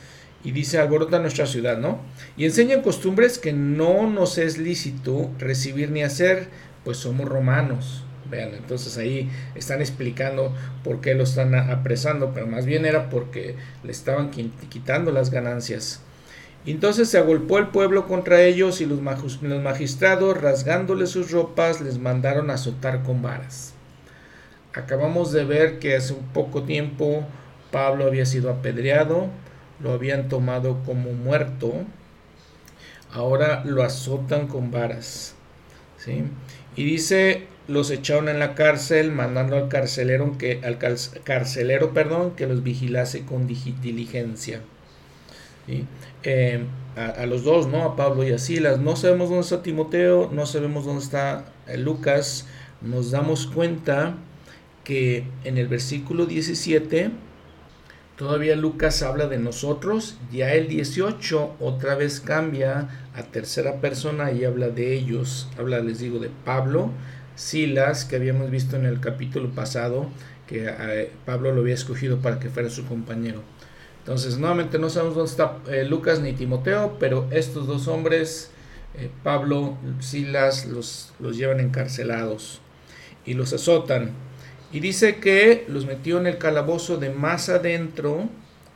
Y 0.43 0.51
dice, 0.51 0.77
alborota 0.77 1.19
nuestra 1.19 1.45
ciudad, 1.45 1.77
¿no? 1.77 2.01
Y 2.35 2.43
enseñan 2.43 2.81
costumbres 2.81 3.39
que 3.39 3.53
no 3.53 4.09
nos 4.09 4.37
es 4.37 4.57
lícito 4.57 5.31
recibir 5.39 5.89
ni 5.89 6.03
hacer, 6.03 6.49
pues 6.83 6.97
somos 6.97 7.27
romanos. 7.27 8.02
Vean, 8.33 8.55
entonces 8.55 8.97
ahí 8.97 9.29
están 9.53 9.79
explicando 9.79 10.51
por 10.83 11.01
qué 11.01 11.13
lo 11.13 11.23
están 11.23 11.53
apresando, 11.53 12.33
pero 12.33 12.47
más 12.47 12.65
bien 12.65 12.83
era 12.83 13.11
porque 13.11 13.55
le 13.83 13.91
estaban 13.91 14.31
quitando 14.31 15.11
las 15.11 15.29
ganancias. 15.29 16.01
Entonces 16.65 17.09
se 17.09 17.19
agolpó 17.19 17.59
el 17.59 17.67
pueblo 17.67 18.07
contra 18.07 18.41
ellos 18.41 18.81
y 18.81 18.87
los 18.87 19.01
magistrados, 19.01 20.41
rasgándoles 20.41 21.11
sus 21.11 21.29
ropas, 21.29 21.79
les 21.79 21.99
mandaron 21.99 22.49
azotar 22.49 23.03
con 23.03 23.21
varas. 23.21 23.75
Acabamos 24.73 25.31
de 25.31 25.45
ver 25.45 25.77
que 25.77 25.95
hace 25.95 26.13
un 26.13 26.25
poco 26.29 26.63
tiempo 26.63 27.27
Pablo 27.71 28.05
había 28.05 28.25
sido 28.25 28.49
apedreado, 28.49 29.27
lo 29.79 29.91
habían 29.91 30.27
tomado 30.27 30.81
como 30.83 31.11
muerto, 31.11 31.83
ahora 33.11 33.63
lo 33.63 33.83
azotan 33.83 34.47
con 34.47 34.71
varas. 34.71 35.35
¿sí? 35.97 36.23
Y 36.75 36.83
dice, 36.83 37.47
los 37.67 37.91
echaron 37.91 38.29
en 38.29 38.39
la 38.39 38.55
cárcel, 38.55 39.11
mandando 39.11 39.55
al 39.55 39.69
carcelero 39.69 40.37
que, 40.37 40.61
al 40.63 40.77
carcelero, 41.23 41.93
perdón, 41.93 42.35
que 42.35 42.47
los 42.47 42.63
vigilase 42.63 43.25
con 43.25 43.47
diligencia. 43.47 44.61
Eh, 46.23 46.65
a, 46.95 47.25
los 47.25 47.43
dos, 47.43 47.67
¿no? 47.67 47.83
A 47.83 47.95
Pablo 47.95 48.27
y 48.27 48.31
a 48.31 48.37
Silas. 48.37 48.79
No 48.79 48.95
sabemos 48.95 49.29
dónde 49.29 49.43
está 49.43 49.63
Timoteo, 49.63 50.29
no 50.31 50.45
sabemos 50.45 50.85
dónde 50.85 51.03
está 51.03 51.45
eh, 51.67 51.77
Lucas. 51.77 52.47
Nos 52.81 53.11
damos 53.11 53.47
cuenta 53.47 54.15
que 54.83 55.25
en 55.43 55.57
el 55.57 55.67
versículo 55.67 56.25
17 56.25 57.11
todavía 58.17 58.55
Lucas 58.55 59.01
habla 59.01 59.27
de 59.27 59.39
nosotros. 59.39 60.17
Ya 60.31 60.53
el 60.53 60.67
18 60.67 61.55
otra 61.59 61.95
vez 61.95 62.19
cambia 62.19 62.89
a 63.15 63.23
tercera 63.23 63.79
persona 63.79 64.31
y 64.31 64.43
habla 64.43 64.69
de 64.69 64.93
ellos. 64.93 65.49
Habla, 65.57 65.79
les 65.79 65.99
digo, 65.99 66.19
de 66.19 66.29
Pablo, 66.45 66.91
Silas, 67.35 68.05
que 68.05 68.15
habíamos 68.15 68.49
visto 68.49 68.75
en 68.75 68.85
el 68.85 68.99
capítulo 68.99 69.49
pasado, 69.49 70.09
que 70.47 70.67
eh, 70.67 71.11
Pablo 71.25 71.51
lo 71.51 71.61
había 71.61 71.73
escogido 71.73 72.19
para 72.19 72.39
que 72.39 72.49
fuera 72.49 72.69
su 72.69 72.85
compañero. 72.85 73.41
Entonces, 73.99 74.37
nuevamente 74.37 74.79
no 74.79 74.89
sabemos 74.89 75.15
dónde 75.15 75.31
está 75.31 75.57
eh, 75.71 75.85
Lucas 75.85 76.19
ni 76.19 76.33
Timoteo, 76.33 76.97
pero 76.99 77.27
estos 77.31 77.67
dos 77.67 77.87
hombres, 77.87 78.51
eh, 78.95 79.09
Pablo, 79.23 79.77
Silas, 79.99 80.65
los, 80.65 81.13
los 81.19 81.37
llevan 81.37 81.59
encarcelados 81.59 82.61
y 83.25 83.33
los 83.33 83.53
azotan. 83.53 84.11
Y 84.71 84.79
dice 84.79 85.17
que 85.17 85.65
los 85.67 85.85
metió 85.85 86.19
en 86.19 86.27
el 86.27 86.37
calabozo 86.37 86.97
de 86.97 87.11
más 87.11 87.47
adentro, 87.47 88.27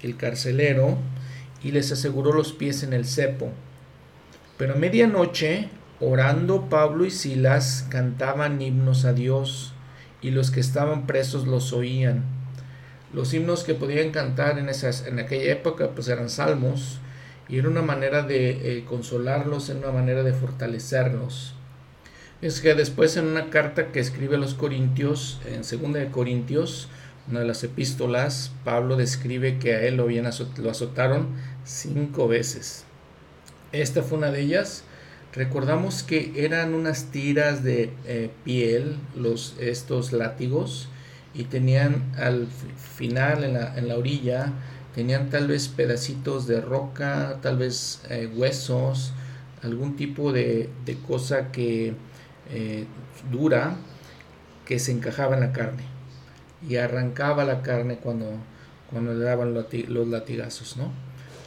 el 0.01 0.15
carcelero, 0.15 0.97
y 1.63 1.71
les 1.71 1.91
aseguró 1.91 2.33
los 2.33 2.53
pies 2.53 2.83
en 2.83 2.93
el 2.93 3.05
cepo. 3.05 3.51
Pero 4.57 4.73
a 4.73 4.77
medianoche, 4.77 5.69
orando 5.99 6.69
Pablo 6.69 7.05
y 7.05 7.11
Silas, 7.11 7.85
cantaban 7.89 8.61
himnos 8.61 9.05
a 9.05 9.13
Dios, 9.13 9.73
y 10.21 10.31
los 10.31 10.51
que 10.51 10.59
estaban 10.59 11.07
presos 11.07 11.47
los 11.47 11.73
oían 11.73 12.37
los 13.13 13.33
himnos 13.33 13.63
que 13.63 13.73
podían 13.73 14.11
cantar 14.11 14.59
en, 14.59 14.69
esas, 14.69 15.05
en 15.05 15.19
aquella 15.19 15.51
época 15.51 15.91
pues 15.91 16.07
eran 16.07 16.29
salmos 16.29 16.99
y 17.47 17.57
era 17.57 17.69
una 17.69 17.81
manera 17.81 18.23
de 18.23 18.77
eh, 18.79 18.85
consolarlos, 18.85 19.69
era 19.69 19.79
una 19.79 19.91
manera 19.91 20.23
de 20.23 20.33
fortalecerlos. 20.33 21.53
Es 22.41 22.59
que 22.59 22.75
después 22.75 23.15
en 23.15 23.25
una 23.25 23.49
carta 23.49 23.91
que 23.91 24.01
escribe 24.01 24.35
a 24.35 24.39
los 24.39 24.53
Corintios, 24.53 25.39
en 25.45 25.63
segunda 25.63 25.99
de 25.99 26.11
Corintios, 26.11 26.89
una 27.29 27.39
de 27.39 27.47
las 27.47 27.63
epístolas, 27.63 28.51
Pablo 28.65 28.97
describe 28.97 29.59
que 29.59 29.75
a 29.75 29.81
él 29.81 29.95
lo, 29.95 30.05
bien 30.05 30.27
lo 30.57 30.69
azotaron 30.69 31.29
cinco 31.63 32.27
veces. 32.27 32.83
Esta 33.71 34.03
fue 34.03 34.17
una 34.17 34.31
de 34.31 34.41
ellas. 34.41 34.83
Recordamos 35.33 36.03
que 36.03 36.33
eran 36.35 36.73
unas 36.73 37.05
tiras 37.11 37.63
de 37.63 37.91
eh, 38.05 38.31
piel, 38.43 38.97
los, 39.15 39.55
estos 39.59 40.13
látigos, 40.13 40.89
y 41.33 41.43
tenían 41.43 42.11
al 42.17 42.47
final 42.47 43.43
en 43.43 43.53
la, 43.53 43.77
en 43.77 43.87
la 43.87 43.97
orilla 43.97 44.53
tenían 44.97 45.29
tal 45.29 45.47
vez 45.47 45.67
pedacitos 45.67 46.47
de 46.47 46.59
roca, 46.59 47.37
tal 47.43 47.59
vez 47.59 48.01
eh, 48.09 48.27
huesos, 48.35 49.13
algún 49.61 49.95
tipo 49.95 50.33
de, 50.33 50.71
de 50.85 50.95
cosa 50.95 51.51
que 51.51 51.93
eh, 52.49 52.85
dura 53.31 53.75
que 54.65 54.79
se 54.79 54.91
encajaba 54.91 55.35
en 55.35 55.41
la 55.41 55.53
carne 55.53 55.83
y 56.67 56.77
arrancaba 56.77 57.45
la 57.45 57.61
carne 57.61 57.97
cuando, 57.97 58.31
cuando 58.89 59.13
le 59.13 59.23
daban 59.23 59.53
los 59.53 60.07
latigazos, 60.07 60.77
¿no? 60.77 60.91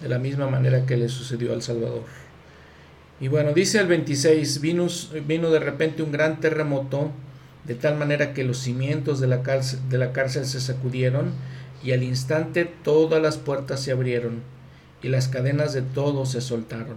De 0.01 0.09
la 0.09 0.21
misma 0.21 0.47
manera 0.47 0.87
que 0.87 0.97
le 0.97 1.09
sucedió 1.09 1.53
al 1.53 1.63
Salvador. 1.63 2.05
Y 3.21 3.29
bueno, 3.29 3.53
dice 3.53 3.79
el 3.79 3.87
26, 3.87 4.61
vino, 4.63 5.51
de 5.51 5.59
repente 5.59 6.03
un 6.03 6.11
gran 6.11 6.41
terremoto 6.41 7.11
de 7.65 7.75
tal 7.75 7.99
manera 7.99 8.33
que 8.33 8.45
los 8.45 8.59
cimientos 8.59 9.21
de 9.21 9.27
la, 9.27 9.43
cárcel, 9.43 9.81
la 9.91 10.29
se 10.29 10.61
sacudieron 10.61 11.33
y 11.85 11.93
al 11.93 12.03
instante 12.03 12.65
todas 12.65 13.23
las 13.23 13.37
puertas 13.37 13.81
se 13.83 13.93
abrieron 13.93 14.41
y 15.03 15.09
las 15.09 15.29
cadenas 15.29 15.75
de 15.75 15.83
todos 15.83 16.33
se 16.33 16.41
soltaron. 16.41 16.97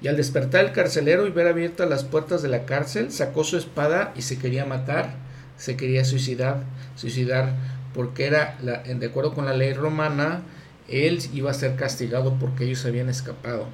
Y 0.00 0.08
al 0.08 0.16
despertar 0.16 0.64
el 0.64 0.72
carcelero 0.72 1.26
y 1.26 1.30
ver 1.30 1.48
abiertas 1.48 1.88
las 1.88 2.04
puertas 2.04 2.42
de 2.42 2.48
la 2.48 2.64
cárcel, 2.64 3.12
sacó 3.12 3.44
su 3.44 3.58
espada 3.58 4.12
y 4.16 4.22
se 4.22 4.38
quería 4.38 4.64
matar, 4.64 5.16
se 5.58 5.76
quería 5.76 6.04
suicidar, 6.06 6.62
suicidar 6.96 7.54
porque 7.92 8.26
era, 8.26 8.56
de 8.60 9.06
acuerdo 9.06 9.34
con 9.34 9.44
la 9.44 9.54
ley 9.54 9.74
romana, 9.74 10.42
él 10.88 11.20
iba 11.32 11.50
a 11.50 11.54
ser 11.54 11.76
castigado 11.76 12.38
porque 12.38 12.64
ellos 12.64 12.84
habían 12.86 13.08
escapado. 13.08 13.66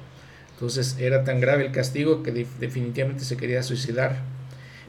Entonces 0.61 0.95
era 0.99 1.23
tan 1.23 1.39
grave 1.39 1.65
el 1.65 1.71
castigo 1.71 2.21
que 2.21 2.45
definitivamente 2.59 3.25
se 3.25 3.35
quería 3.35 3.63
suicidar. 3.63 4.21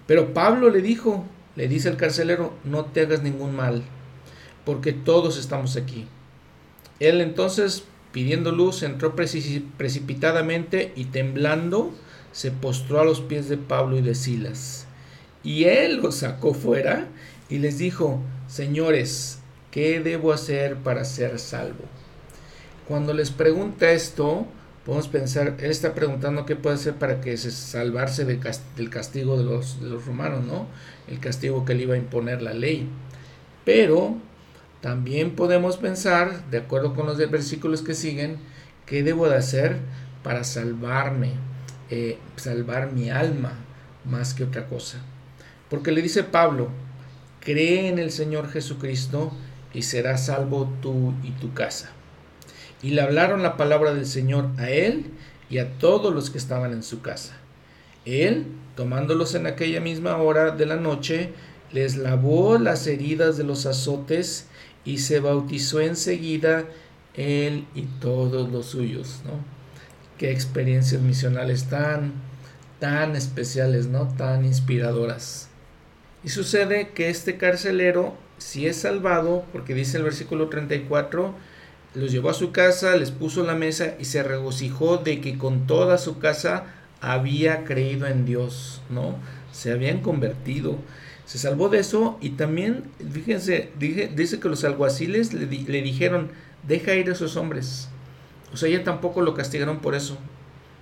Pero 0.06 0.34
Pablo 0.34 0.68
le 0.68 0.82
dijo, 0.82 1.24
le 1.56 1.66
dice 1.66 1.88
al 1.88 1.96
carcelero, 1.96 2.52
no 2.62 2.84
te 2.84 3.00
hagas 3.00 3.22
ningún 3.22 3.56
mal, 3.56 3.82
porque 4.66 4.92
todos 4.92 5.38
estamos 5.38 5.78
aquí. 5.78 6.06
Él 7.00 7.22
entonces, 7.22 7.84
pidiendo 8.12 8.52
luz, 8.52 8.82
entró 8.82 9.16
precipitadamente 9.16 10.92
y 10.94 11.06
temblando, 11.06 11.94
se 12.32 12.50
postró 12.50 13.00
a 13.00 13.06
los 13.06 13.22
pies 13.22 13.48
de 13.48 13.56
Pablo 13.56 13.96
y 13.96 14.02
de 14.02 14.14
Silas. 14.14 14.86
Y 15.42 15.64
él 15.64 16.02
los 16.02 16.16
sacó 16.16 16.52
fuera 16.52 17.08
y 17.48 17.60
les 17.60 17.78
dijo, 17.78 18.20
señores, 18.46 19.38
¿qué 19.70 20.00
debo 20.00 20.34
hacer 20.34 20.76
para 20.76 21.06
ser 21.06 21.38
salvo? 21.38 21.84
Cuando 22.86 23.14
les 23.14 23.30
pregunta 23.30 23.90
esto, 23.90 24.46
podemos 24.84 25.08
pensar, 25.08 25.56
él 25.60 25.70
está 25.70 25.94
preguntando 25.94 26.44
qué 26.44 26.56
puede 26.56 26.76
hacer 26.76 26.94
para 26.94 27.20
que 27.20 27.36
se 27.36 27.50
salvarse 27.50 28.24
del 28.24 28.90
castigo 28.90 29.38
de 29.38 29.44
los, 29.44 29.80
de 29.80 29.88
los 29.88 30.06
romanos, 30.06 30.44
¿no? 30.44 30.66
El 31.08 31.20
castigo 31.20 31.64
que 31.64 31.74
le 31.74 31.84
iba 31.84 31.94
a 31.94 31.98
imponer 31.98 32.42
la 32.42 32.52
ley. 32.52 32.88
Pero 33.64 34.16
también 34.80 35.36
podemos 35.36 35.76
pensar, 35.76 36.50
de 36.50 36.58
acuerdo 36.58 36.94
con 36.94 37.06
los 37.06 37.18
versículos 37.18 37.82
que 37.82 37.94
siguen, 37.94 38.38
qué 38.84 39.04
debo 39.04 39.28
de 39.28 39.36
hacer 39.36 39.78
para 40.24 40.42
salvarme, 40.42 41.34
eh, 41.90 42.18
salvar 42.36 42.92
mi 42.92 43.10
alma 43.10 43.52
más 44.04 44.34
que 44.34 44.44
otra 44.44 44.66
cosa. 44.66 44.98
Porque 45.70 45.92
le 45.92 46.02
dice 46.02 46.24
Pablo, 46.24 46.68
cree 47.40 47.88
en 47.88 47.98
el 47.98 48.10
Señor 48.10 48.50
Jesucristo 48.50 49.32
y 49.72 49.82
serás 49.82 50.26
salvo 50.26 50.72
tú 50.82 51.14
y 51.22 51.30
tu 51.30 51.54
casa. 51.54 51.92
Y 52.82 52.90
le 52.90 53.02
hablaron 53.02 53.42
la 53.42 53.56
palabra 53.56 53.94
del 53.94 54.06
Señor 54.06 54.50
a 54.58 54.68
él 54.70 55.06
y 55.48 55.58
a 55.58 55.78
todos 55.78 56.14
los 56.14 56.30
que 56.30 56.38
estaban 56.38 56.72
en 56.72 56.82
su 56.82 57.00
casa. 57.00 57.36
Él, 58.04 58.46
tomándolos 58.74 59.34
en 59.34 59.46
aquella 59.46 59.80
misma 59.80 60.16
hora 60.16 60.50
de 60.50 60.66
la 60.66 60.76
noche, 60.76 61.32
les 61.72 61.96
lavó 61.96 62.58
las 62.58 62.86
heridas 62.86 63.36
de 63.36 63.44
los 63.44 63.66
azotes 63.66 64.46
y 64.84 64.98
se 64.98 65.20
bautizó 65.20 65.80
enseguida 65.80 66.64
él 67.14 67.66
y 67.74 67.82
todos 68.00 68.50
los 68.50 68.66
suyos, 68.66 69.20
¿no? 69.24 69.32
Qué 70.18 70.30
experiencias 70.30 71.00
misionales 71.00 71.64
tan, 71.64 72.12
tan 72.78 73.16
especiales, 73.16 73.86
¿no? 73.86 74.08
Tan 74.08 74.44
inspiradoras. 74.44 75.48
Y 76.24 76.28
sucede 76.28 76.90
que 76.90 77.10
este 77.10 77.36
carcelero, 77.36 78.14
si 78.38 78.66
es 78.66 78.76
salvado, 78.76 79.44
porque 79.52 79.74
dice 79.74 79.98
el 79.98 80.04
versículo 80.04 80.48
34, 80.48 81.34
los 81.94 82.11
llevó 82.11 82.30
a 82.30 82.34
su 82.34 82.52
casa, 82.52 82.96
les 82.96 83.11
puso 83.11 83.44
la 83.44 83.54
mesa 83.54 83.94
y 83.99 84.06
se 84.06 84.22
regocijó 84.22 84.96
de 84.98 85.20
que 85.20 85.37
con 85.37 85.66
toda 85.66 85.98
su 85.98 86.18
casa 86.18 86.64
había 87.00 87.64
creído 87.64 88.07
en 88.07 88.24
Dios, 88.24 88.81
¿no? 88.88 89.16
Se 89.52 89.72
habían 89.72 90.00
convertido. 90.00 90.78
Se 91.26 91.38
salvó 91.38 91.68
de 91.68 91.81
eso 91.81 92.18
y 92.20 92.31
también, 92.31 92.85
fíjense, 93.12 93.70
dice 93.78 94.40
que 94.40 94.48
los 94.48 94.64
alguaciles 94.64 95.33
le, 95.33 95.46
dijeron, 95.46 96.31
deja 96.66 96.94
ir 96.94 97.09
a 97.09 97.12
esos 97.12 97.37
hombres. 97.37 97.88
O 98.52 98.57
sea, 98.57 98.68
ya 98.68 98.85
tampoco 98.85 99.20
lo 99.20 99.35
castigaron 99.35 99.81
por 99.81 99.94
eso. 99.94 100.16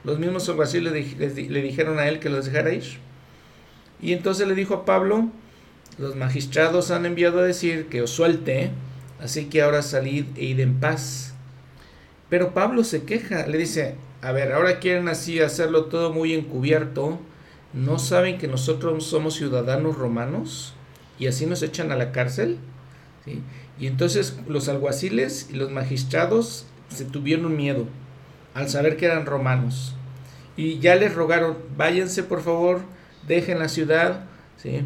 Los 0.05 0.19
mismos 0.19 0.49
alguaciles 0.49 0.93
le, 0.93 1.63
dijeron 1.63 1.99
a 1.99 2.09
él 2.09 2.21
que 2.21 2.31
los 2.31 2.47
dejara 2.47 2.73
ir. 2.73 2.85
Y 4.01 4.13
entonces 4.13 4.49
le 4.49 4.55
dijo 4.55 4.75
a 4.75 4.85
Pablo, 4.85 5.29
los 5.99 6.17
magistrados 6.17 6.91
han 6.91 7.07
enviado 7.07 7.41
a 7.41 7.45
decir 7.45 7.87
que 7.87 8.03
os 8.03 8.11
suelte, 8.11 8.71
Así 9.21 9.47
que 9.47 9.63
ahora 9.63 9.83
salid 9.83 10.27
e 10.37 10.45
id 10.45 10.61
en 10.61 10.81
paz. 10.81 11.35
Pero 12.29 12.55
Pablo 12.55 12.85
se 12.85 13.05
queja, 13.05 13.47
le 13.47 13.59
dice, 13.59 13.97
a 14.23 14.33
ver, 14.33 14.53
ahora 14.53 14.79
quieren 14.79 15.09
así 15.09 15.41
hacerlo 15.41 15.87
todo 15.87 16.13
muy 16.13 16.35
encubierto. 16.35 17.19
¿No 17.73 17.99
saben 17.99 18.39
que 18.39 18.49
nosotros 18.49 19.05
somos 19.05 19.35
ciudadanos 19.35 19.97
romanos? 19.97 20.75
Y 21.19 21.27
así 21.27 21.47
nos 21.47 21.63
echan 21.63 21.93
a 21.93 21.97
la 21.97 22.13
cárcel. 22.13 22.59
Y 23.79 23.87
entonces 23.87 24.37
los 24.49 24.69
alguaciles 24.69 25.49
y 25.51 25.55
los 25.55 25.71
magistrados 25.71 26.67
se 26.89 27.05
tuvieron 27.05 27.57
miedo 27.57 27.87
al 28.55 28.69
saber 28.69 28.97
que 28.97 29.07
eran 29.07 29.27
romanos. 29.27 29.95
Y 30.57 30.79
ya 30.79 30.97
les 30.97 31.15
rogaron, 31.15 31.59
váyanse 31.77 32.23
por 32.23 32.43
favor, 32.43 32.81
dejen 33.27 33.59
la 33.59 33.69
ciudad. 33.69 34.25
¿sí? 34.57 34.83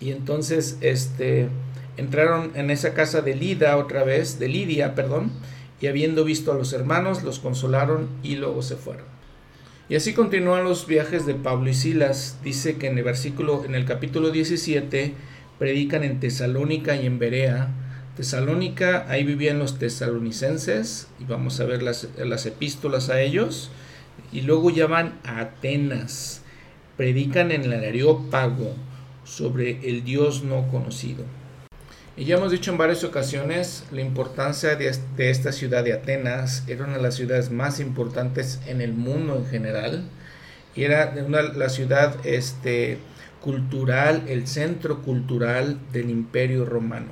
Y 0.00 0.10
entonces, 0.10 0.78
este, 0.80 1.48
entraron 1.96 2.52
en 2.54 2.70
esa 2.70 2.94
casa 2.94 3.20
de 3.20 3.34
Lida 3.34 3.76
otra 3.76 4.04
vez, 4.04 4.38
de 4.38 4.48
Lidia, 4.48 4.94
perdón, 4.94 5.32
y 5.80 5.86
habiendo 5.86 6.24
visto 6.24 6.52
a 6.52 6.56
los 6.56 6.72
hermanos, 6.72 7.22
los 7.22 7.38
consolaron 7.38 8.08
y 8.22 8.36
luego 8.36 8.62
se 8.62 8.76
fueron. 8.76 9.04
Y 9.88 9.94
así 9.94 10.14
continúan 10.14 10.64
los 10.64 10.86
viajes 10.86 11.26
de 11.26 11.34
Pablo 11.34 11.70
y 11.70 11.74
Silas. 11.74 12.38
Dice 12.42 12.76
que 12.76 12.88
en 12.88 12.98
el 12.98 13.04
versículo, 13.04 13.64
en 13.64 13.74
el 13.74 13.84
capítulo 13.84 14.30
17, 14.30 15.14
predican 15.58 16.02
en 16.02 16.18
Tesalónica 16.18 16.96
y 16.96 17.06
en 17.06 17.18
Berea. 17.18 17.68
Tesalónica, 18.16 19.06
ahí 19.08 19.24
vivían 19.24 19.58
los 19.58 19.78
tesalonicenses, 19.78 21.08
y 21.20 21.24
vamos 21.24 21.60
a 21.60 21.66
ver 21.66 21.82
las, 21.82 22.08
las 22.18 22.46
epístolas 22.46 23.10
a 23.10 23.20
ellos. 23.20 23.70
Y 24.32 24.40
luego 24.40 24.70
ya 24.70 24.86
van 24.86 25.20
a 25.22 25.40
Atenas, 25.40 26.42
predican 26.96 27.52
en 27.52 27.64
el 27.64 27.74
Areópago 27.74 28.74
sobre 29.24 29.88
el 29.88 30.02
Dios 30.02 30.42
no 30.42 30.66
conocido. 30.68 31.24
Y 32.18 32.24
ya 32.24 32.36
hemos 32.36 32.50
dicho 32.50 32.70
en 32.70 32.78
varias 32.78 33.04
ocasiones 33.04 33.84
la 33.90 34.00
importancia 34.00 34.74
de, 34.74 34.90
esta 35.18 35.52
ciudad 35.52 35.84
de 35.84 35.92
Atenas. 35.92 36.64
Era 36.66 36.84
una 36.84 36.96
de 36.96 37.02
las 37.02 37.14
ciudades 37.16 37.50
más 37.50 37.78
importantes 37.78 38.58
en 38.66 38.80
el 38.80 38.94
mundo 38.94 39.36
en 39.36 39.46
general. 39.46 40.08
Y 40.74 40.84
era 40.84 41.14
una, 41.26 41.42
la 41.42 41.68
ciudad 41.68 42.16
este, 42.24 42.96
cultural, 43.42 44.24
el 44.28 44.46
centro 44.46 45.02
cultural 45.02 45.78
del 45.92 46.08
imperio 46.08 46.64
romano. 46.64 47.08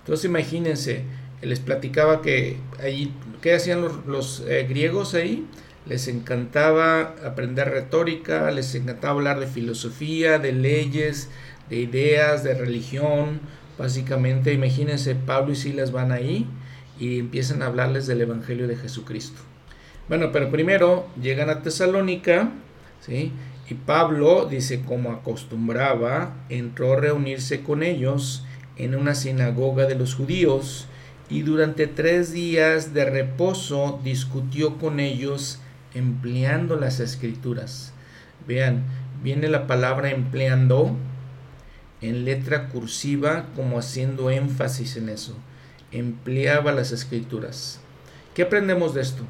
Entonces 0.00 0.26
imagínense, 0.26 1.04
les 1.40 1.60
platicaba 1.60 2.20
que 2.20 2.58
allí, 2.82 3.14
¿qué 3.40 3.54
hacían 3.54 3.82
los, 4.06 4.44
eh, 4.46 4.66
griegos 4.68 5.14
ahí? 5.14 5.46
Les 5.86 6.08
encantaba 6.08 7.14
aprender 7.24 7.70
retórica, 7.70 8.50
les 8.50 8.74
encantaba 8.74 9.14
hablar 9.14 9.40
de 9.40 9.46
filosofía, 9.46 10.38
de 10.38 10.52
leyes, 10.52 11.30
de 11.70 11.76
ideas, 11.76 12.44
de 12.44 12.52
religión, 12.52 13.40
Básicamente, 13.80 14.52
imagínense, 14.52 15.14
Pablo 15.14 15.52
y 15.52 15.56
Silas 15.56 15.90
van 15.90 16.12
ahí 16.12 16.46
y 16.98 17.18
empiezan 17.18 17.62
a 17.62 17.66
hablarles 17.66 18.06
del 18.06 18.20
Evangelio 18.20 18.68
de 18.68 18.76
Jesucristo. 18.76 19.40
Bueno, 20.06 20.32
pero 20.32 20.50
primero 20.50 21.08
llegan 21.18 21.48
a 21.48 21.62
Tesalónica, 21.62 22.50
¿sí? 23.00 23.32
Y 23.70 23.74
Pablo, 23.74 24.44
dice, 24.44 24.82
como 24.82 25.12
acostumbraba, 25.12 26.34
entró 26.50 26.92
a 26.92 26.96
reunirse 26.96 27.62
con 27.62 27.82
ellos 27.82 28.44
en 28.76 28.94
una 28.94 29.14
sinagoga 29.14 29.86
de 29.86 29.94
los 29.94 30.14
judíos 30.14 30.86
y 31.30 31.40
durante 31.40 31.86
tres 31.86 32.32
días 32.32 32.92
de 32.92 33.06
reposo 33.06 33.98
discutió 34.04 34.76
con 34.76 35.00
ellos 35.00 35.58
empleando 35.94 36.76
las 36.76 37.00
escrituras. 37.00 37.94
Vean, 38.46 38.84
viene 39.22 39.48
la 39.48 39.66
palabra 39.66 40.10
empleando, 40.10 40.98
en 42.00 42.24
letra 42.24 42.68
cursiva 42.68 43.46
como 43.54 43.78
haciendo 43.78 44.30
énfasis 44.30 44.96
en 44.96 45.08
eso. 45.08 45.36
Empleaba 45.92 46.72
las 46.72 46.92
escrituras. 46.92 47.80
¿Qué 48.34 48.42
aprendemos 48.42 48.94
de 48.94 49.02
esto? 49.02 49.24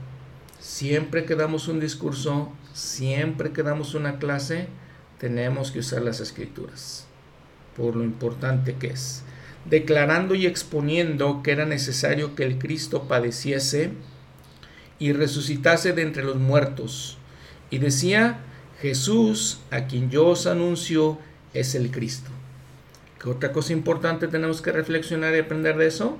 Siempre 0.59 1.24
que 1.24 1.35
damos 1.35 1.68
un 1.68 1.80
discurso, 1.80 2.52
siempre 2.72 3.52
que 3.52 3.62
damos 3.62 3.94
una 3.94 4.18
clase, 4.18 4.68
tenemos 5.18 5.70
que 5.70 5.80
usar 5.80 6.02
las 6.02 6.20
escrituras, 6.20 7.06
por 7.76 7.96
lo 7.96 8.04
importante 8.04 8.74
que 8.76 8.88
es. 8.88 9.22
Declarando 9.64 10.35
y 10.35 10.46
exponiendo 10.46 11.42
que 11.42 11.52
era 11.52 11.66
necesario 11.66 12.35
que 12.35 12.44
el 12.44 12.59
Cristo 12.59 13.09
padeciese 13.09 13.92
y 14.98 15.12
resucitase 15.12 15.92
de 15.92 16.02
entre 16.02 16.24
los 16.24 16.37
muertos. 16.37 17.18
Y 17.70 17.78
decía, 17.78 18.40
Jesús, 18.80 19.61
a 19.70 19.87
quien 19.87 20.11
yo 20.11 20.26
os 20.28 20.46
anuncio, 20.46 21.18
es 21.52 21.74
el 21.74 21.90
Cristo. 21.90 22.30
¿Qué 23.20 23.28
otra 23.28 23.52
cosa 23.52 23.74
importante 23.74 24.28
tenemos 24.28 24.62
que 24.62 24.72
reflexionar 24.72 25.35
y 25.35 25.40
aprender 25.40 25.76
de 25.76 25.87
eso? 25.87 26.16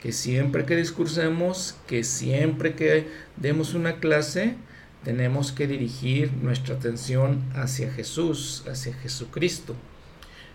Que 0.00 0.10
siempre 0.10 0.64
que 0.64 0.74
discursemos, 0.74 1.76
que 1.86 2.02
siempre 2.02 2.74
que 2.74 3.06
demos 3.36 3.74
una 3.74 4.00
clase, 4.00 4.56
tenemos 5.04 5.52
que 5.52 5.68
dirigir 5.68 6.32
nuestra 6.32 6.74
atención 6.74 7.44
hacia 7.54 7.92
Jesús, 7.92 8.64
hacia 8.68 8.92
Jesucristo. 8.92 9.76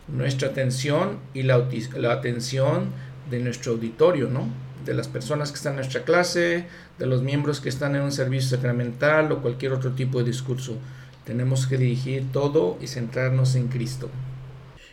Nuestra 0.09 0.49
atención 0.49 1.19
y 1.33 1.43
la, 1.43 1.65
la 1.95 2.11
atención 2.11 2.89
de 3.29 3.39
nuestro 3.39 3.71
auditorio, 3.71 4.27
¿no? 4.27 4.49
De 4.83 4.93
las 4.93 5.07
personas 5.07 5.51
que 5.51 5.55
están 5.55 5.73
en 5.73 5.77
nuestra 5.77 6.03
clase, 6.03 6.65
de 6.99 7.05
los 7.05 7.23
miembros 7.23 7.61
que 7.61 7.69
están 7.69 7.95
en 7.95 8.01
un 8.01 8.11
servicio 8.11 8.57
sacramental 8.57 9.31
o 9.31 9.41
cualquier 9.41 9.71
otro 9.71 9.91
tipo 9.91 10.19
de 10.19 10.25
discurso. 10.25 10.77
Tenemos 11.23 11.65
que 11.65 11.77
dirigir 11.77 12.29
todo 12.33 12.77
y 12.81 12.87
centrarnos 12.87 13.55
en 13.55 13.69
Cristo. 13.69 14.09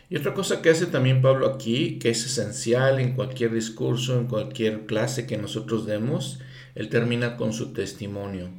Y 0.09 0.17
otra 0.17 0.33
cosa 0.33 0.61
que 0.61 0.69
hace 0.69 0.85
también 0.85 1.21
Pablo 1.21 1.47
aquí, 1.47 1.97
que 1.99 2.09
es 2.09 2.25
esencial 2.25 2.99
en 2.99 3.13
cualquier 3.13 3.53
discurso, 3.53 4.19
en 4.19 4.27
cualquier 4.27 4.85
clase 4.85 5.25
que 5.25 5.37
nosotros 5.37 5.85
demos, 5.85 6.39
él 6.75 6.89
termina 6.89 7.37
con 7.37 7.53
su 7.53 7.73
testimonio. 7.73 8.49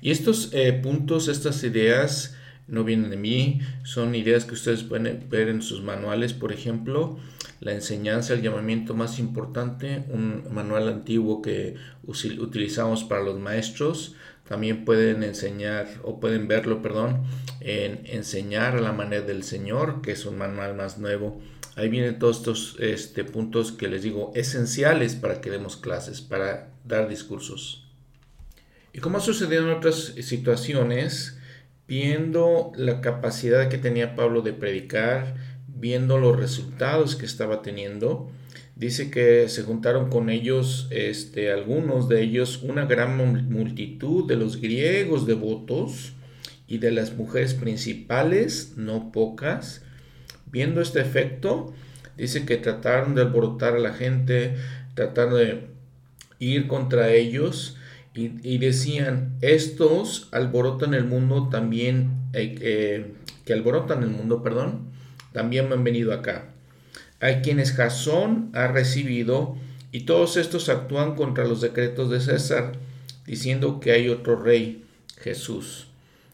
Y 0.00 0.10
estos 0.10 0.50
eh, 0.52 0.72
puntos, 0.72 1.28
estas 1.28 1.62
ideas, 1.62 2.36
no 2.68 2.84
vienen 2.84 3.10
de 3.10 3.16
mí, 3.16 3.60
son 3.84 4.14
ideas 4.14 4.44
que 4.44 4.54
ustedes 4.54 4.82
pueden 4.82 5.26
ver 5.28 5.48
en 5.48 5.62
sus 5.62 5.82
manuales, 5.82 6.32
por 6.32 6.52
ejemplo, 6.52 7.18
la 7.60 7.72
enseñanza, 7.72 8.34
el 8.34 8.42
llamamiento 8.42 8.94
más 8.94 9.18
importante, 9.18 10.04
un 10.08 10.44
manual 10.52 10.88
antiguo 10.88 11.42
que 11.42 11.76
utilizamos 12.04 13.04
para 13.04 13.22
los 13.22 13.38
maestros, 13.38 14.14
también 14.52 14.84
pueden 14.84 15.22
enseñar 15.22 15.88
o 16.02 16.20
pueden 16.20 16.46
verlo, 16.46 16.82
perdón, 16.82 17.22
en 17.60 18.02
enseñar 18.04 18.76
a 18.76 18.82
la 18.82 18.92
manera 18.92 19.24
del 19.24 19.44
Señor, 19.44 20.02
que 20.02 20.12
es 20.12 20.26
un 20.26 20.36
manual 20.36 20.74
más 20.74 20.98
nuevo. 20.98 21.40
Ahí 21.74 21.88
vienen 21.88 22.18
todos 22.18 22.36
estos 22.36 22.76
este, 22.78 23.24
puntos 23.24 23.72
que 23.72 23.88
les 23.88 24.02
digo 24.02 24.30
esenciales 24.34 25.14
para 25.14 25.40
que 25.40 25.48
demos 25.48 25.78
clases, 25.78 26.20
para 26.20 26.68
dar 26.84 27.08
discursos. 27.08 27.88
Y 28.92 28.98
como 28.98 29.16
ha 29.16 29.20
sucedido 29.22 29.62
en 29.62 29.74
otras 29.74 30.12
situaciones, 30.20 31.38
viendo 31.88 32.72
la 32.76 33.00
capacidad 33.00 33.70
que 33.70 33.78
tenía 33.78 34.14
Pablo 34.14 34.42
de 34.42 34.52
predicar, 34.52 35.34
viendo 35.66 36.18
los 36.18 36.36
resultados 36.36 37.16
que 37.16 37.24
estaba 37.24 37.62
teniendo, 37.62 38.30
dice 38.76 39.10
que 39.10 39.48
se 39.48 39.62
juntaron 39.62 40.10
con 40.10 40.30
ellos, 40.30 40.88
este, 40.90 41.52
algunos 41.52 42.08
de 42.08 42.22
ellos, 42.22 42.62
una 42.62 42.86
gran 42.86 43.16
multitud 43.50 44.26
de 44.26 44.36
los 44.36 44.60
griegos 44.60 45.26
devotos 45.26 46.12
y 46.66 46.78
de 46.78 46.90
las 46.90 47.14
mujeres 47.14 47.54
principales, 47.54 48.74
no 48.76 49.12
pocas. 49.12 49.82
Viendo 50.50 50.80
este 50.80 51.00
efecto, 51.00 51.72
dice 52.16 52.44
que 52.44 52.56
trataron 52.56 53.14
de 53.14 53.22
alborotar 53.22 53.74
a 53.74 53.78
la 53.78 53.92
gente, 53.92 54.56
trataron 54.94 55.34
de 55.34 55.66
ir 56.38 56.66
contra 56.66 57.10
ellos, 57.10 57.76
y, 58.14 58.58
decían, 58.58 59.38
estos 59.40 60.28
alborotan 60.32 60.92
el 60.92 61.04
mundo 61.04 61.48
también, 61.48 62.10
eh, 62.34 62.54
eh, 62.60 63.14
que 63.46 63.54
alborotan 63.54 64.02
el 64.02 64.10
mundo, 64.10 64.42
perdón, 64.42 64.90
también 65.32 65.72
han 65.72 65.82
venido 65.82 66.12
acá. 66.12 66.52
Hay 67.22 67.36
quienes 67.36 67.72
Jasón 67.72 68.50
ha 68.52 68.66
recibido 68.66 69.56
y 69.92 70.00
todos 70.00 70.36
estos 70.36 70.68
actúan 70.68 71.14
contra 71.14 71.44
los 71.44 71.60
decretos 71.60 72.10
de 72.10 72.20
César, 72.20 72.72
diciendo 73.24 73.78
que 73.78 73.92
hay 73.92 74.08
otro 74.08 74.42
rey, 74.42 74.84
Jesús. 75.18 75.86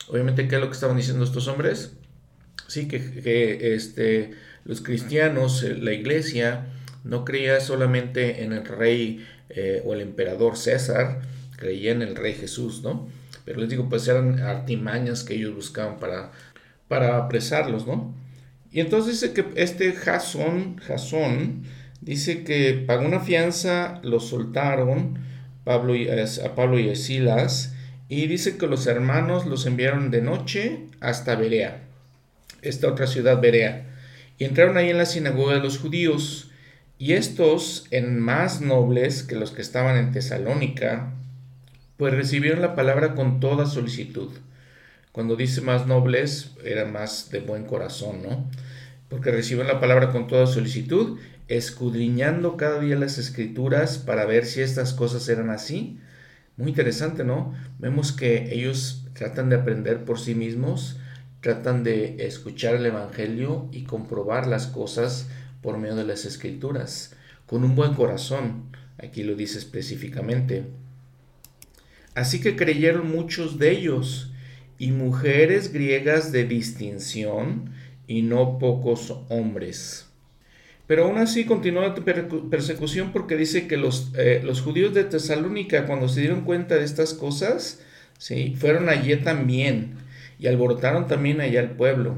Obviamente, 0.09 0.48
¿qué 0.48 0.55
es 0.55 0.61
lo 0.62 0.68
que 0.68 0.72
estaban 0.72 0.96
diciendo 0.96 1.24
estos 1.24 1.46
hombres? 1.46 1.92
Sí, 2.68 2.88
que, 2.88 3.74
este, 3.74 4.31
los 4.64 4.81
cristianos, 4.81 5.62
eh, 5.62 5.77
la 5.77 5.92
iglesia, 5.92 6.68
no 7.05 7.22
creía 7.22 7.61
solamente 7.61 8.42
en 8.42 8.55
el 8.55 8.64
rey 8.64 9.27
o 9.85 9.92
el 9.92 10.01
emperador 10.01 10.57
César, 10.57 11.20
creía 11.57 11.92
en 11.92 12.01
el 12.01 12.16
Rey 12.16 12.33
Jesús, 12.33 12.83
¿no? 12.83 13.09
Pero 13.44 13.61
les 13.61 13.68
digo, 13.68 13.88
pues 13.88 14.07
eran 14.09 14.40
artimañas 14.40 15.22
que 15.24 15.35
ellos 15.35 15.55
buscaban 15.55 15.98
para 15.98 17.16
apresarlos, 17.18 17.87
¿no? 17.87 18.14
Y 18.70 18.81
entonces 18.81 19.20
dice 19.20 19.33
que 19.33 19.46
este 19.61 19.92
Jasón, 19.92 20.76
Jasón, 20.78 21.64
dice 22.00 22.44
que 22.44 22.85
pagó 22.87 23.07
una 23.07 23.20
fianza, 23.20 24.00
los 24.02 24.28
soltaron 24.28 25.18
Pablo 25.64 25.94
y, 25.94 26.09
a 26.09 26.54
Pablo 26.54 26.78
y 26.78 26.90
a 26.90 26.96
Silas, 26.96 27.74
y 28.09 28.26
dice 28.26 28.57
que 28.57 28.66
los 28.66 28.87
hermanos 28.87 29.46
los 29.46 29.66
enviaron 29.66 30.11
de 30.11 30.22
noche 30.22 30.87
hasta 31.00 31.35
Berea, 31.35 31.83
esta 32.62 32.88
otra 32.88 33.07
ciudad 33.07 33.40
Berea, 33.40 33.87
y 34.38 34.44
entraron 34.44 34.76
ahí 34.76 34.90
en 34.90 34.98
la 34.98 35.07
sinagoga 35.07 35.54
de 35.54 35.61
los 35.61 35.78
judíos, 35.78 36.50
y 36.98 37.12
estos, 37.12 37.87
en 37.90 38.18
más 38.18 38.61
nobles 38.61 39.22
que 39.22 39.37
los 39.37 39.52
que 39.52 39.62
estaban 39.62 39.96
en 39.96 40.11
Tesalónica, 40.11 41.12
pues 41.96 42.14
recibieron 42.14 42.61
la 42.61 42.74
palabra 42.74 43.14
con 43.14 43.38
toda 43.38 43.66
solicitud. 43.66 44.31
Cuando 45.12 45.37
dice 45.37 45.61
más 45.61 45.87
nobles, 45.87 46.53
era 46.64 46.85
más 46.85 47.31
de 47.31 47.40
buen 47.40 47.64
corazón, 47.64 48.23
¿no? 48.23 48.49
Porque 49.09 49.31
recibieron 49.31 49.73
la 49.73 49.81
palabra 49.81 50.11
con 50.11 50.27
toda 50.27 50.47
solicitud, 50.47 51.18
escudriñando 51.49 52.57
cada 52.57 52.81
día 52.81 52.97
las 52.97 53.18
escrituras 53.18 53.99
para 53.99 54.27
ver 54.27 54.44
si 54.44 54.61
estas 54.61 54.92
cosas 54.92 55.29
eran 55.29 55.51
así. 55.51 55.99
Muy 56.57 56.68
interesante, 56.68 57.25
¿no? 57.25 57.55
Vemos 57.79 58.12
que 58.12 58.53
ellos 58.55 59.07
tratan 59.14 59.49
de 59.49 59.57
aprender 59.57 60.05
por 60.05 60.21
sí 60.21 60.35
mismos, 60.35 60.99
tratan 61.40 61.85
de 61.85 62.27
escuchar 62.27 62.75
el 62.75 62.87
Evangelio 62.87 63.68
y 63.73 63.85
comprobar 63.85 64.47
las 64.47 64.66
cosas 64.66 65.29
por 65.62 65.79
medio 65.79 65.97
de 65.97 66.05
las 66.05 66.25
escrituras, 66.25 67.14
con 67.47 67.64
un 67.64 67.75
buen 67.75 67.94
corazón. 67.94 68.71
Aquí 68.99 69.23
lo 69.23 69.35
dice 69.37 69.59
específicamente. 69.59 70.66
Así 72.14 72.40
que 72.40 72.57
creyeron 72.57 73.11
muchos 73.11 73.59
de 73.59 73.71
ellos, 73.71 74.33
y 74.79 74.93
mujeres 74.93 75.73
griegas 75.73 76.33
de 76.33 76.45
distinción, 76.45 77.73
y 78.09 78.23
no 78.23 78.59
pocos 78.59 79.14
hombres. 79.29 80.07
Pero 80.88 81.05
aún 81.05 81.19
así 81.19 81.45
continuó 81.45 81.83
la 81.83 81.95
persecución 81.95 83.12
porque 83.12 83.37
dice 83.37 83.69
que 83.69 83.77
los, 83.77 84.11
eh, 84.17 84.41
los 84.43 84.62
judíos 84.62 84.95
de 84.95 85.05
Tesalónica, 85.05 85.85
cuando 85.85 86.09
se 86.09 86.21
dieron 86.21 86.41
cuenta 86.41 86.77
de 86.77 86.85
estas 86.85 87.12
cosas, 87.12 87.83
¿sí? 88.17 88.57
fueron 88.59 88.88
allí 88.88 89.14
también 89.17 89.97
y 90.38 90.47
alborotaron 90.47 91.07
también 91.07 91.43
allá 91.43 91.61
el 91.61 91.73
pueblo. 91.73 92.17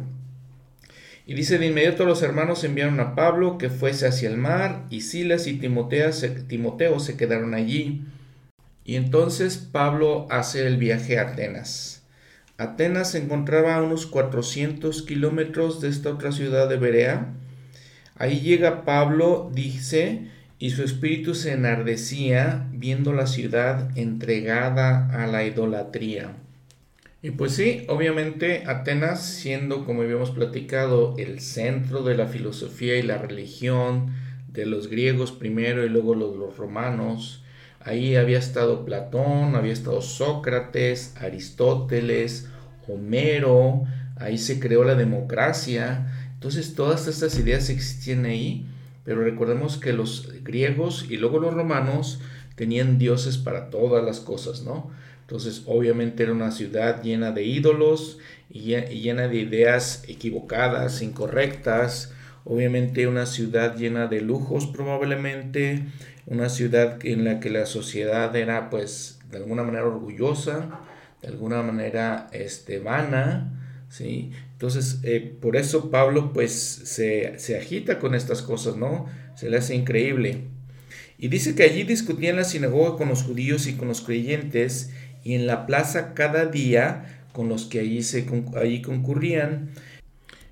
Y 1.27 1.35
dice, 1.35 1.59
de 1.59 1.66
inmediato 1.66 2.05
los 2.05 2.23
hermanos 2.23 2.62
enviaron 2.62 3.01
a 3.01 3.16
Pablo 3.16 3.59
que 3.59 3.70
fuese 3.70 4.07
hacia 4.07 4.29
el 4.29 4.37
mar, 4.37 4.85
y 4.90 5.01
Silas 5.03 5.46
y 5.46 5.55
Timoteo 5.55 7.01
se 7.01 7.16
quedaron 7.16 7.55
allí. 7.55 8.05
Y 8.85 8.96
entonces 8.96 9.59
Pablo 9.59 10.27
hace 10.31 10.66
el 10.66 10.77
viaje 10.77 11.18
a 11.18 11.23
Atenas. 11.23 11.99
Atenas 12.61 13.12
se 13.12 13.18
encontraba 13.18 13.75
a 13.75 13.83
unos 13.83 14.05
400 14.05 15.01
kilómetros 15.05 15.81
de 15.81 15.88
esta 15.88 16.11
otra 16.11 16.31
ciudad 16.31 16.68
de 16.68 16.77
Berea. 16.77 17.33
Ahí 18.16 18.40
llega 18.40 18.85
Pablo, 18.85 19.51
dice, 19.55 20.27
y 20.59 20.68
su 20.68 20.83
espíritu 20.83 21.35
se 21.35 21.53
enardecía 21.53 22.68
viendo 22.70 23.14
la 23.14 23.27
ciudad 23.27 23.96
entregada 23.96 25.09
a 25.23 25.27
la 25.27 25.44
idolatría. 25.44 26.37
Y 27.23 27.31
pues 27.31 27.53
sí, 27.53 27.87
obviamente 27.88 28.64
Atenas 28.66 29.25
siendo, 29.25 29.87
como 29.87 30.03
habíamos 30.03 30.31
platicado, 30.31 31.14
el 31.16 31.40
centro 31.40 32.03
de 32.03 32.14
la 32.14 32.27
filosofía 32.27 32.99
y 32.99 33.03
la 33.03 33.16
religión 33.16 34.12
de 34.53 34.66
los 34.66 34.88
griegos 34.88 35.33
primero 35.33 35.87
y 35.87 35.88
luego 35.88 36.14
los, 36.14 36.37
los 36.37 36.59
romanos, 36.59 37.39
Ahí 37.80 38.16
había 38.16 38.38
estado 38.38 38.84
Platón, 38.84 39.56
había 39.56 39.72
estado 39.72 40.02
Sócrates, 40.02 41.14
Aristóteles, 41.18 42.48
Homero, 42.86 43.84
ahí 44.16 44.36
se 44.36 44.60
creó 44.60 44.84
la 44.84 44.94
democracia. 44.94 46.12
Entonces 46.34 46.74
todas 46.74 47.06
estas 47.06 47.38
ideas 47.38 47.70
existían 47.70 48.26
ahí, 48.26 48.66
pero 49.04 49.22
recordemos 49.24 49.78
que 49.78 49.92
los 49.92 50.28
griegos 50.44 51.06
y 51.08 51.16
luego 51.16 51.38
los 51.38 51.54
romanos 51.54 52.20
tenían 52.54 52.98
dioses 52.98 53.38
para 53.38 53.70
todas 53.70 54.04
las 54.04 54.20
cosas, 54.20 54.62
¿no? 54.62 54.90
Entonces 55.22 55.62
obviamente 55.66 56.24
era 56.24 56.32
una 56.32 56.50
ciudad 56.50 57.02
llena 57.02 57.30
de 57.30 57.44
ídolos 57.44 58.18
y 58.50 58.74
llena 59.00 59.28
de 59.28 59.36
ideas 59.36 60.04
equivocadas, 60.08 61.02
incorrectas, 61.02 62.12
obviamente 62.44 63.06
una 63.06 63.26
ciudad 63.26 63.76
llena 63.76 64.06
de 64.06 64.20
lujos 64.20 64.66
probablemente, 64.66 65.86
una 66.26 66.48
ciudad 66.48 66.98
en 67.04 67.24
la 67.24 67.40
que 67.40 67.50
la 67.50 67.66
sociedad 67.66 68.35
era 68.37 68.70
pues 68.70 69.18
de 69.30 69.38
alguna 69.38 69.62
manera 69.62 69.87
orgullosa, 69.87 70.80
de 71.22 71.28
alguna 71.28 71.62
manera 71.62 72.28
este, 72.33 72.78
vana, 72.78 73.85
¿sí? 73.88 74.33
Entonces, 74.52 75.00
eh, 75.02 75.35
por 75.40 75.56
eso 75.56 75.90
Pablo 75.90 76.33
pues 76.33 76.52
se, 76.52 77.38
se, 77.38 77.59
agita 77.59 77.98
con 77.98 78.14
estas 78.14 78.42
cosas, 78.42 78.76
¿no? 78.76 79.06
Se 79.37 79.50
le 79.50 79.59
hace 79.59 79.74
increíble. 79.74 80.44
Y 81.18 81.28
dice 81.28 81.54
que 81.54 81.64
allí 81.64 81.83
discutía 81.83 82.30
en 82.30 82.37
la 82.37 82.44
sinagoga 82.44 82.96
con 82.96 83.09
los 83.09 83.22
judíos 83.22 83.66
y 83.66 83.74
con 83.74 83.88
los 83.88 84.00
creyentes 84.00 84.90
y 85.22 85.35
en 85.35 85.46
la 85.46 85.66
plaza 85.66 86.14
cada 86.14 86.46
día 86.46 87.20
con 87.33 87.48
los 87.48 87.66
que 87.66 87.80
allí, 87.80 88.02
se, 88.02 88.26
allí 88.56 88.83
concurrían. 88.83 89.70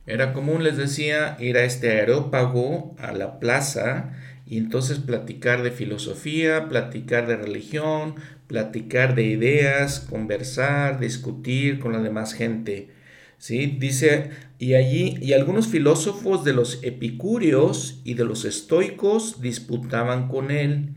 Era 0.07 0.33
común, 0.33 0.64
les 0.64 0.76
decía, 0.76 1.37
ir 1.38 1.57
a 1.59 1.64
este 1.64 1.90
aerópago, 1.90 2.96
a 2.98 3.12
la 3.12 3.38
plaza, 3.38 4.14
y 4.48 4.56
entonces 4.56 4.98
platicar 4.98 5.62
de 5.62 5.70
filosofía, 5.70 6.70
platicar 6.70 7.26
de 7.26 7.37
religión, 7.37 8.14
platicar 8.46 9.14
de 9.14 9.24
ideas, 9.24 10.00
conversar, 10.00 10.98
discutir 11.00 11.78
con 11.78 11.92
la 11.92 12.00
demás 12.00 12.32
gente. 12.32 12.88
¿Sí? 13.37 13.76
Dice, 13.78 14.30
y 14.58 14.72
allí, 14.72 15.16
y 15.20 15.34
algunos 15.34 15.68
filósofos 15.68 16.44
de 16.44 16.54
los 16.54 16.82
epicúreos 16.82 18.00
y 18.04 18.14
de 18.14 18.24
los 18.24 18.46
estoicos 18.46 19.42
disputaban 19.42 20.28
con 20.28 20.50
él, 20.50 20.94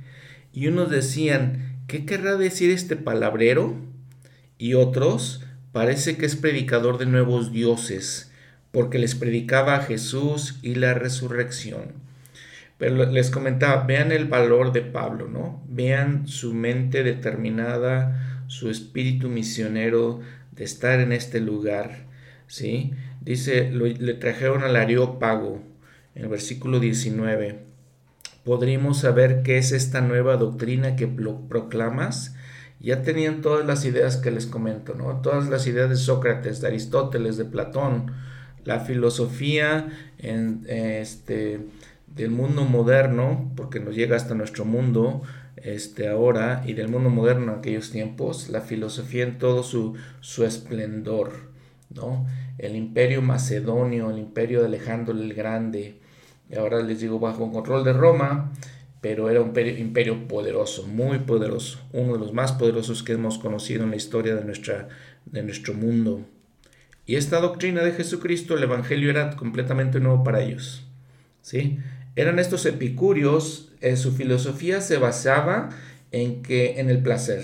y 0.53 0.67
unos 0.67 0.89
decían, 0.89 1.83
¿qué 1.87 2.05
querrá 2.05 2.37
decir 2.37 2.71
este 2.71 2.95
palabrero? 2.95 3.75
Y 4.57 4.75
otros, 4.75 5.43
parece 5.73 6.15
que 6.15 6.25
es 6.25 6.37
predicador 6.37 6.97
de 6.97 7.05
nuevos 7.05 7.51
dioses, 7.51 8.31
porque 8.71 8.97
les 8.97 9.13
predicaba 9.13 9.75
a 9.75 9.83
Jesús 9.83 10.57
y 10.61 10.75
la 10.75 10.93
resurrección. 10.93 12.11
Pero 12.81 13.05
les 13.05 13.29
comentaba, 13.29 13.83
vean 13.83 14.11
el 14.11 14.25
valor 14.25 14.71
de 14.71 14.81
Pablo, 14.81 15.27
¿no? 15.27 15.61
Vean 15.69 16.27
su 16.27 16.55
mente 16.55 17.03
determinada, 17.03 18.43
su 18.47 18.71
espíritu 18.71 19.29
misionero 19.29 20.21
de 20.51 20.63
estar 20.63 20.99
en 20.99 21.11
este 21.11 21.41
lugar. 21.41 22.07
¿sí? 22.47 22.93
Dice, 23.21 23.69
le 23.69 24.15
trajeron 24.15 24.63
al 24.63 24.75
Areópago, 24.75 25.61
en 26.15 26.23
el 26.23 26.29
versículo 26.29 26.79
19. 26.79 27.59
¿Podríamos 28.43 28.97
saber 28.97 29.43
qué 29.43 29.59
es 29.59 29.73
esta 29.73 30.01
nueva 30.01 30.37
doctrina 30.37 30.95
que 30.95 31.05
proclamas? 31.05 32.35
Ya 32.79 33.03
tenían 33.03 33.41
todas 33.41 33.63
las 33.63 33.85
ideas 33.85 34.17
que 34.17 34.31
les 34.31 34.47
comento, 34.47 34.95
¿no? 34.95 35.21
Todas 35.21 35.49
las 35.49 35.67
ideas 35.67 35.87
de 35.87 35.97
Sócrates, 35.97 36.61
de 36.61 36.69
Aristóteles, 36.69 37.37
de 37.37 37.45
Platón, 37.45 38.11
la 38.65 38.79
filosofía 38.79 39.87
en, 40.17 40.65
este, 40.67 41.59
del 42.15 42.32
mundo 42.32 42.65
moderno, 42.65 43.52
porque 43.56 43.80
nos 43.80 43.95
llega 43.95 44.15
hasta 44.15 44.36
nuestro 44.36 44.65
mundo 44.65 45.21
este, 45.58 46.08
ahora, 46.08 46.63
y 46.65 46.74
del 46.74 46.89
mundo 46.89 47.10
moderno 47.10 47.54
en 47.54 47.60
aquellos 47.60 47.91
tiempos, 47.91 48.50
la 48.50 48.62
filosofía 48.62 49.24
en 49.24 49.38
todo 49.38 49.63
su, 49.63 49.95
su 50.19 50.43
esplendor, 50.43 51.34
¿no? 51.89 52.26
El 52.58 52.76
imperio 52.76 53.21
macedonio, 53.21 54.10
el 54.10 54.17
imperio 54.17 54.62
de 54.62 54.67
Alejandro 54.67 55.13
el 55.13 55.34
Grande, 55.34 56.00
y 56.50 56.56
ahora 56.56 56.82
les 56.82 57.00
digo 57.00 57.19
bajo 57.19 57.52
control 57.52 57.84
de 57.84 57.93
Roma, 57.93 58.52
pero 59.02 59.30
era 59.30 59.41
un 59.41 59.58
imperio 59.58 60.28
poderoso, 60.28 60.88
muy 60.88 61.19
poderoso, 61.19 61.80
uno 61.91 62.13
de 62.13 62.19
los 62.19 62.34
más 62.34 62.52
poderosos 62.52 63.04
que 63.04 63.13
hemos 63.13 63.39
conocido 63.39 63.84
en 63.84 63.91
la 63.91 63.95
historia 63.95 64.36
de, 64.36 64.43
nuestra, 64.43 64.89
de 65.26 65.43
nuestro 65.43 65.74
mundo. 65.74 66.21
Y 67.06 67.15
esta 67.15 67.39
doctrina 67.39 67.82
de 67.82 67.93
Jesucristo, 67.93 68.56
el 68.56 68.63
Evangelio 68.63 69.10
era 69.10 69.36
completamente 69.36 70.00
nuevo 70.00 70.24
para 70.24 70.41
ellos. 70.41 70.86
¿Sí? 71.41 71.80
Eran 72.15 72.39
estos 72.39 72.65
epicúreos, 72.65 73.69
en 73.82 73.97
su 73.97 74.12
filosofía 74.12 74.82
se 74.82 74.97
basaba 74.97 75.69
en 76.12 76.43
que 76.43 76.80
en 76.80 76.89
el 76.89 77.01
placer. 77.01 77.43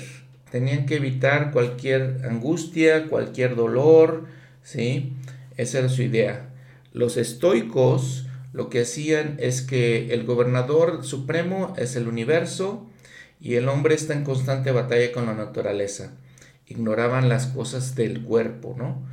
Tenían 0.52 0.86
que 0.86 0.96
evitar 0.96 1.52
cualquier 1.52 2.22
angustia, 2.30 3.08
cualquier 3.08 3.56
dolor, 3.56 4.26
¿sí? 4.64 5.14
Esa 5.58 5.80
era 5.80 5.90
su 5.90 6.02
idea. 6.02 6.50
Los 6.94 7.18
estoicos 7.18 8.28
lo 8.54 8.70
que 8.70 8.82
hacían 8.82 9.36
es 9.40 9.62
que 9.62 10.14
el 10.14 10.26
gobernador 10.26 11.04
supremo 11.06 11.74
es 11.78 11.96
el 11.96 12.08
universo 12.08 12.90
y 13.40 13.56
el 13.56 13.70
hombre 13.70 13.96
está 13.96 14.14
en 14.14 14.24
constante 14.24 14.72
batalla 14.72 15.12
con 15.12 15.26
la 15.26 15.36
naturaleza. 15.36 16.14
Ignoraban 16.66 17.30
las 17.30 17.48
cosas 17.48 17.96
del 17.96 18.24
cuerpo, 18.24 18.76
¿no? 18.78 19.06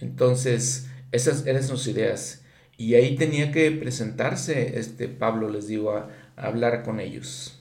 Entonces, 0.00 0.86
esas 1.10 1.46
eran 1.46 1.64
sus 1.64 1.86
ideas. 1.86 2.41
Y 2.76 2.94
ahí 2.94 3.16
tenía 3.16 3.52
que 3.52 3.70
presentarse 3.70 4.78
este 4.78 5.08
Pablo, 5.08 5.48
les 5.48 5.68
digo, 5.68 5.92
a, 5.92 6.10
hablar 6.36 6.82
con 6.82 7.00
ellos. 7.00 7.58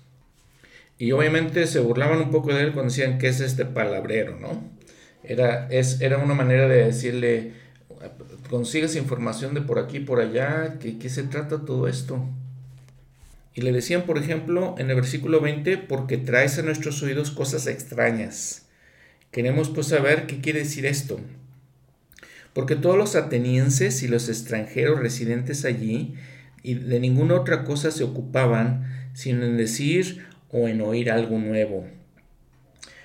Y 0.97 1.11
obviamente 1.11 1.67
se 1.67 1.79
burlaban 1.79 2.19
un 2.19 2.31
poco 2.31 2.53
de 2.53 2.61
él 2.61 2.73
cuando 2.73 2.91
decían 2.91 3.17
que 3.17 3.27
es 3.27 3.39
este 3.39 3.65
palabrero, 3.65 4.39
¿no? 4.39 4.63
Era, 5.23 5.67
es, 5.69 6.01
era 6.01 6.17
una 6.17 6.33
manera 6.33 6.67
de 6.67 6.85
decirle, 6.85 7.53
consigues 8.49 8.95
información 8.95 9.53
de 9.53 9.61
por 9.61 9.79
aquí 9.79 9.97
y 9.97 10.01
por 10.01 10.19
allá, 10.19 10.77
¿qué, 10.79 10.97
¿qué 10.97 11.09
se 11.09 11.23
trata 11.23 11.65
todo 11.65 11.87
esto? 11.87 12.27
Y 13.53 13.61
le 13.61 13.71
decían, 13.71 14.03
por 14.03 14.17
ejemplo, 14.17 14.75
en 14.77 14.89
el 14.89 14.95
versículo 14.95 15.41
20, 15.41 15.77
porque 15.77 16.17
traes 16.17 16.57
a 16.57 16.61
nuestros 16.61 17.03
oídos 17.03 17.31
cosas 17.31 17.67
extrañas. 17.67 18.67
Queremos 19.31 19.69
pues 19.69 19.87
saber 19.87 20.25
qué 20.25 20.39
quiere 20.39 20.59
decir 20.59 20.85
esto 20.85 21.19
porque 22.53 22.75
todos 22.75 22.97
los 22.97 23.15
atenienses 23.15 24.03
y 24.03 24.07
los 24.07 24.29
extranjeros 24.29 24.99
residentes 24.99 25.65
allí 25.65 26.15
y 26.63 26.75
de 26.75 26.99
ninguna 26.99 27.35
otra 27.35 27.63
cosa 27.63 27.91
se 27.91 28.03
ocupaban 28.03 29.09
sino 29.13 29.45
en 29.45 29.57
decir 29.57 30.25
o 30.49 30.67
en 30.67 30.81
oír 30.81 31.11
algo 31.11 31.37
nuevo. 31.37 31.85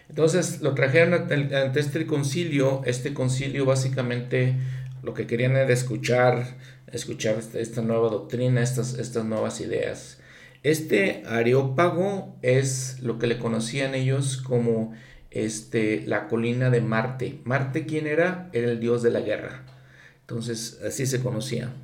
Entonces 0.08 0.60
lo 0.60 0.74
trajeron 0.74 1.14
ante 1.14 1.80
este 1.80 2.06
concilio. 2.06 2.82
Este 2.84 3.12
concilio 3.12 3.64
básicamente 3.64 4.54
lo 5.02 5.14
que 5.14 5.26
querían 5.26 5.52
era 5.52 5.72
escuchar, 5.72 6.56
escuchar 6.92 7.36
esta 7.54 7.82
nueva 7.82 8.08
doctrina, 8.08 8.62
estas, 8.62 8.94
estas 8.94 9.24
nuevas 9.24 9.60
ideas. 9.60 10.18
Este 10.62 11.22
Areópago 11.26 12.36
es 12.42 12.98
lo 13.00 13.18
que 13.18 13.26
le 13.26 13.38
conocían 13.38 13.94
ellos 13.94 14.36
como 14.36 14.92
este, 15.44 16.02
la 16.06 16.28
colina 16.28 16.70
de 16.70 16.80
Marte. 16.80 17.40
Marte, 17.44 17.84
¿quién 17.84 18.06
era? 18.06 18.48
Era 18.54 18.70
el 18.70 18.80
dios 18.80 19.02
de 19.02 19.10
la 19.10 19.20
guerra. 19.20 19.64
Entonces, 20.22 20.80
así 20.84 21.04
se 21.04 21.20
conocía. 21.20 21.74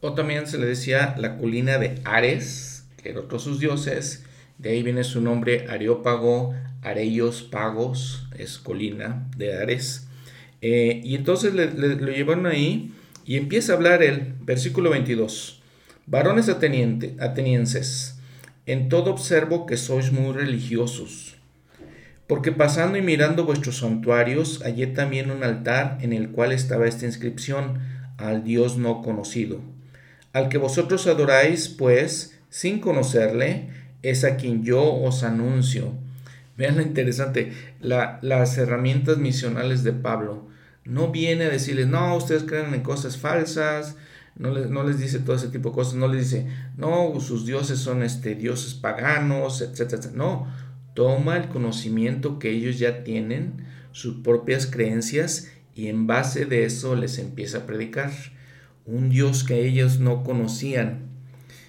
O 0.00 0.14
también 0.14 0.46
se 0.46 0.56
le 0.56 0.66
decía 0.66 1.16
la 1.18 1.36
colina 1.36 1.78
de 1.78 2.00
Ares, 2.04 2.84
que 3.02 3.10
era 3.10 3.20
otro 3.20 3.38
de 3.38 3.44
sus 3.44 3.58
dioses. 3.58 4.24
De 4.58 4.70
ahí 4.70 4.84
viene 4.84 5.02
su 5.02 5.20
nombre 5.20 5.66
Areópago, 5.68 6.54
Areios 6.82 7.42
Pagos, 7.42 8.28
es 8.38 8.58
colina 8.58 9.28
de 9.36 9.58
Ares. 9.58 10.06
Eh, 10.62 11.00
y 11.02 11.16
entonces 11.16 11.52
le, 11.54 11.72
lo 11.72 12.12
llevaron 12.12 12.46
ahí 12.46 12.92
y 13.24 13.36
empieza 13.36 13.72
a 13.72 13.76
hablar 13.76 14.02
el 14.04 14.34
versículo 14.42 14.90
22. 14.90 15.60
Varones 16.06 16.48
atenienses, 16.48 18.18
en 18.66 18.88
todo 18.88 19.10
observo 19.10 19.66
que 19.66 19.76
sois 19.76 20.12
muy 20.12 20.32
religiosos 20.32 21.39
porque 22.30 22.52
pasando 22.52 22.96
y 22.96 23.02
mirando 23.02 23.44
vuestros 23.44 23.78
santuarios, 23.78 24.60
hallé 24.62 24.86
también 24.86 25.32
un 25.32 25.42
altar 25.42 25.98
en 26.00 26.12
el 26.12 26.30
cual 26.30 26.52
estaba 26.52 26.86
esta 26.86 27.04
inscripción, 27.04 27.80
al 28.18 28.44
Dios 28.44 28.76
no 28.76 29.02
conocido. 29.02 29.58
Al 30.32 30.48
que 30.48 30.56
vosotros 30.56 31.08
adoráis, 31.08 31.68
pues, 31.68 32.38
sin 32.48 32.78
conocerle, 32.78 33.70
es 34.02 34.22
a 34.22 34.36
quien 34.36 34.62
yo 34.62 34.80
os 34.80 35.24
anuncio. 35.24 35.92
Vean 36.56 36.76
lo 36.76 36.82
interesante, 36.82 37.52
las 37.80 38.56
herramientas 38.58 39.18
misionales 39.18 39.82
de 39.82 39.92
Pablo. 39.92 40.46
No 40.84 41.10
viene 41.10 41.46
a 41.46 41.50
decirles, 41.50 41.88
no, 41.88 42.14
ustedes 42.14 42.44
creen 42.44 42.72
en 42.72 42.82
cosas 42.82 43.16
falsas, 43.16 43.96
no 44.36 44.84
les, 44.84 44.98
dice 45.00 45.18
todo 45.18 45.34
ese 45.34 45.48
tipo 45.48 45.70
de 45.70 45.74
cosas, 45.74 45.94
no 45.94 46.06
les 46.06 46.30
dice, 46.30 46.46
no, 46.76 47.12
sus 47.18 47.44
dioses 47.44 47.80
son 47.80 48.04
este, 48.04 48.36
dioses 48.36 48.74
paganos, 48.74 49.62
etcétera. 49.62 50.12
No, 50.14 50.46
toma 51.00 51.38
el 51.38 51.48
conocimiento 51.48 52.38
que 52.38 52.50
ellos 52.50 52.78
ya 52.78 53.04
tienen, 53.04 53.64
sus 53.90 54.16
propias 54.16 54.66
creencias, 54.66 55.50
y 55.74 55.86
en 55.86 56.06
base 56.06 56.44
de 56.44 56.66
eso 56.66 56.94
les 56.94 57.18
empieza 57.18 57.56
a 57.56 57.66
predicar. 57.66 58.10
Un 58.84 59.08
Dios 59.08 59.42
que 59.42 59.66
ellos 59.66 59.98
no 59.98 60.22
conocían. 60.24 61.06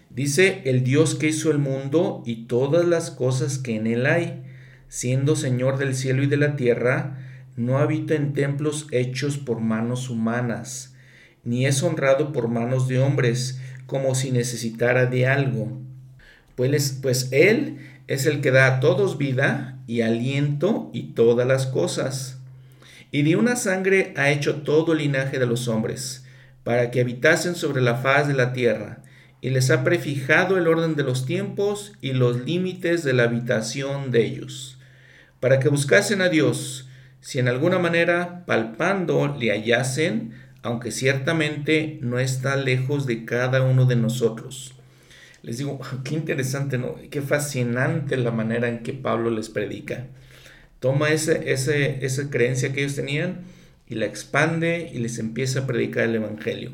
Dice 0.10 0.64
el 0.66 0.84
Dios 0.84 1.16
que 1.16 1.30
hizo 1.30 1.50
el 1.50 1.60
mundo 1.60 2.24
y 2.26 2.48
todas 2.48 2.86
las 2.86 3.10
cosas 3.10 3.58
que 3.58 3.78
en 3.78 3.88
él 3.88 4.06
hay, 4.06 4.44
siendo 4.90 5.38
Señor 5.38 5.78
del 5.78 5.96
cielo 5.96 6.24
y 6.24 6.28
de 6.28 6.36
la 6.36 6.58
tierra, 6.58 7.18
no 7.56 7.78
habita 7.78 8.16
en 8.16 8.34
templos 8.34 8.88
hechos 8.92 9.38
por 9.38 9.62
manos 9.62 10.10
humanas, 10.10 10.94
ni 11.46 11.66
es 11.66 11.82
honrado 11.84 12.34
por 12.34 12.50
manos 12.50 12.90
de 12.90 13.00
hombres, 13.00 13.62
como 13.86 14.14
si 14.14 14.32
necesitara 14.32 15.06
de 15.06 15.26
algo. 15.26 15.80
Pues, 16.58 17.00
pues 17.02 17.30
Él 17.32 17.78
es 18.12 18.26
el 18.26 18.42
que 18.42 18.52
da 18.52 18.68
a 18.68 18.80
todos 18.82 19.18
vida 19.18 19.80
y 19.88 20.02
aliento 20.02 20.90
y 20.94 21.14
todas 21.14 21.48
las 21.48 21.66
cosas. 21.66 22.42
Y 23.10 23.22
de 23.22 23.38
una 23.38 23.56
sangre 23.56 24.14
ha 24.18 24.32
hecho 24.32 24.64
todo 24.64 24.92
el 24.92 25.00
linaje 25.00 25.40
de 25.40 25.46
los 25.46 25.70
hombres, 25.70 26.26
para 26.66 26.92
que 26.92 27.00
habitasen 27.00 27.56
sobre 27.56 27.82
la 27.82 27.96
faz 27.96 28.28
de 28.28 28.34
la 28.34 28.52
tierra, 28.52 29.02
y 29.40 29.50
les 29.52 29.72
ha 29.72 29.86
prefijado 29.86 30.58
el 30.58 30.68
orden 30.68 30.96
de 30.96 31.04
los 31.04 31.26
tiempos 31.26 31.94
y 32.02 32.12
los 32.12 32.42
límites 32.42 33.06
de 33.06 33.14
la 33.14 33.24
habitación 33.24 34.12
de 34.12 34.26
ellos, 34.26 34.78
para 35.40 35.60
que 35.60 35.70
buscasen 35.70 36.22
a 36.22 36.28
Dios, 36.28 36.90
si 37.22 37.40
en 37.40 37.48
alguna 37.48 37.80
manera 37.80 38.44
palpando 38.46 39.38
le 39.40 39.52
hallasen, 39.52 40.34
aunque 40.64 40.92
ciertamente 40.92 41.98
no 42.02 42.20
está 42.20 42.58
lejos 42.58 43.06
de 43.06 43.24
cada 43.24 43.62
uno 43.62 43.86
de 43.86 43.96
nosotros 43.96 44.76
les 45.44 45.58
digo, 45.58 45.80
qué 46.04 46.16
interesante, 46.16 46.78
¿no? 46.78 46.96
Qué 47.10 47.22
fascinante 47.22 48.18
la 48.18 48.32
manera 48.32 48.70
en 48.70 48.84
que 48.84 48.94
Pablo 48.94 49.32
les 49.32 49.50
predica. 49.50 50.08
Toma 50.80 51.10
esa 51.10 52.30
creencia 52.30 52.74
que 52.74 52.82
ellos 52.82 52.96
tenían 52.96 53.42
y 53.88 53.96
la 53.96 54.06
expande 54.06 54.90
y 54.94 55.00
les 55.00 55.20
empieza 55.20 55.62
a 55.62 55.68
predicar 55.68 56.06
el 56.06 56.16
Evangelio. 56.16 56.72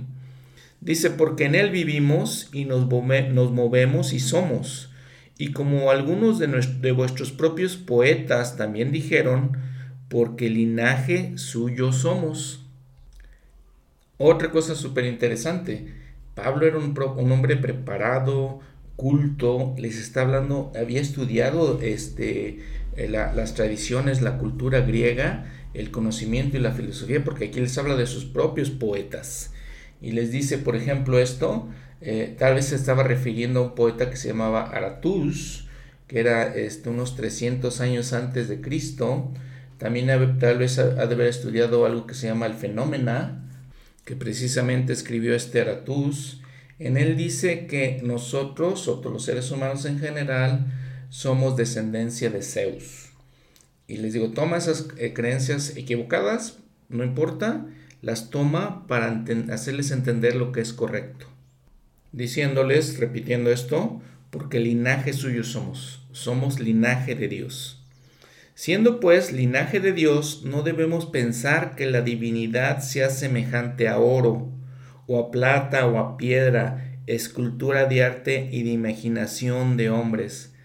Dice, 0.81 1.09
porque 1.09 1.45
en 1.45 1.55
Él 1.55 1.71
vivimos 1.71 2.49
y 2.53 2.65
nos, 2.65 2.87
nos 2.87 3.51
movemos 3.51 4.13
y 4.13 4.19
somos. 4.19 4.91
Y 5.37 5.51
como 5.51 5.91
algunos 5.91 6.39
de, 6.39 6.47
de 6.47 6.91
vuestros 6.91 7.31
propios 7.31 7.77
poetas 7.77 8.57
también 8.57 8.91
dijeron, 8.91 9.57
porque 10.09 10.49
linaje 10.49 11.37
suyo 11.37 11.91
somos. 11.91 12.65
Otra 14.17 14.51
cosa 14.51 14.75
súper 14.75 15.05
interesante 15.05 15.96
Pablo 16.37 16.67
era 16.67 16.77
un, 16.77 17.31
hombre 17.31 17.57
preparado, 17.57 18.59
culto, 18.95 19.73
les 19.75 19.97
está 19.97 20.21
hablando, 20.21 20.71
había 20.79 21.01
estudiado 21.01 21.81
este, 21.81 22.59
eh, 22.95 23.09
las 23.09 23.55
tradiciones, 23.55 24.21
la 24.21 24.37
cultura 24.37 24.81
griega, 24.81 25.51
el 25.73 25.89
conocimiento 25.89 26.55
y 26.55 26.59
la 26.59 26.73
filosofía, 26.73 27.23
porque 27.23 27.45
aquí 27.45 27.59
les 27.59 27.75
habla 27.79 27.95
de 27.95 28.05
sus 28.05 28.25
propios 28.25 28.69
poetas. 28.69 29.51
Y 29.99 30.11
les 30.11 30.31
dice, 30.31 30.59
por 30.59 30.75
ejemplo, 30.75 31.17
esto, 31.17 31.69
eh, 32.01 32.35
tal 32.37 32.53
vez 32.53 32.65
se 32.65 32.75
estaba 32.75 33.01
refiriendo 33.01 33.59
a 33.59 33.63
un 33.63 33.75
poeta 33.75 34.11
que 34.11 34.15
se 34.15 34.27
llamaba 34.27 34.61
Aratus, 34.61 35.67
que 36.07 36.19
era 36.19 36.55
este, 36.55 36.89
unos 36.89 37.15
300 37.15 37.81
años 37.81 38.13
antes 38.13 38.47
de 38.47 38.61
Cristo, 38.61 39.31
también 39.79 40.37
tal 40.37 40.59
vez 40.59 40.77
ha, 40.77 40.85
de 40.93 41.01
haber 41.15 41.27
estudiado 41.27 41.87
algo 41.87 42.05
que 42.05 42.13
se 42.13 42.27
llama 42.27 42.45
el 42.45 42.53
fenómena, 42.53 43.46
que 44.07 44.15
precisamente 44.15 44.93
escribió 44.93 45.35
Esteratus. 45.35 46.41
En 46.79 46.95
él 46.95 47.17
dice 47.17 47.67
que 47.67 47.99
nosotros, 48.01 48.87
o 48.87 48.99
todos 48.99 49.11
los 49.11 49.25
seres 49.25 49.51
humanos 49.51 49.83
en 49.83 49.99
general, 49.99 50.65
somos 51.09 51.57
descendencia 51.57 52.29
de 52.29 52.41
Zeus. 52.41 53.09
Y 53.85 53.97
les 53.97 54.13
digo, 54.13 54.31
toma 54.31 54.55
esas 54.55 54.87
eh, 54.97 55.11
creencias 55.13 55.75
equivocadas, 55.75 56.59
no 56.87 57.03
importa, 57.03 57.65
las 58.01 58.29
toma 58.29 58.87
para 58.87 59.25
hacerles 59.51 59.91
entender 59.91 60.35
lo 60.37 60.53
que 60.53 60.61
es 60.61 60.71
correcto. 60.71 61.27
Diciéndoles, 62.13 62.99
repitiendo 62.99 63.51
esto, 63.51 64.01
porque 64.29 64.61
linaje 64.61 65.11
suyo 65.11 65.43
somos, 65.43 66.07
somos 66.13 66.61
linaje 66.61 67.13
de 67.15 67.27
Dios. 67.27 67.76
Siendo 68.57 68.99
pues 68.99 69.33
linaje 69.33 69.79
de 69.79 69.93
Dios, 69.93 70.41
no 70.43 70.63
debemos 70.63 71.05
pensar 71.05 71.75
que 71.75 71.85
la 71.85 72.01
divinidad 72.01 72.79
sea 72.79 73.11
semejante 73.11 73.87
a 73.87 73.99
oro, 73.99 74.49
o 75.05 75.19
a 75.19 75.29
plata, 75.29 75.85
o 75.85 75.99
a 75.99 76.17
piedra, 76.17 76.97
escultura 77.05 77.85
de 77.85 78.03
arte 78.03 78.49
y 78.51 78.63
de 78.63 78.71
imaginación 78.71 79.77
de 79.77 79.91
hombres. 79.91 80.55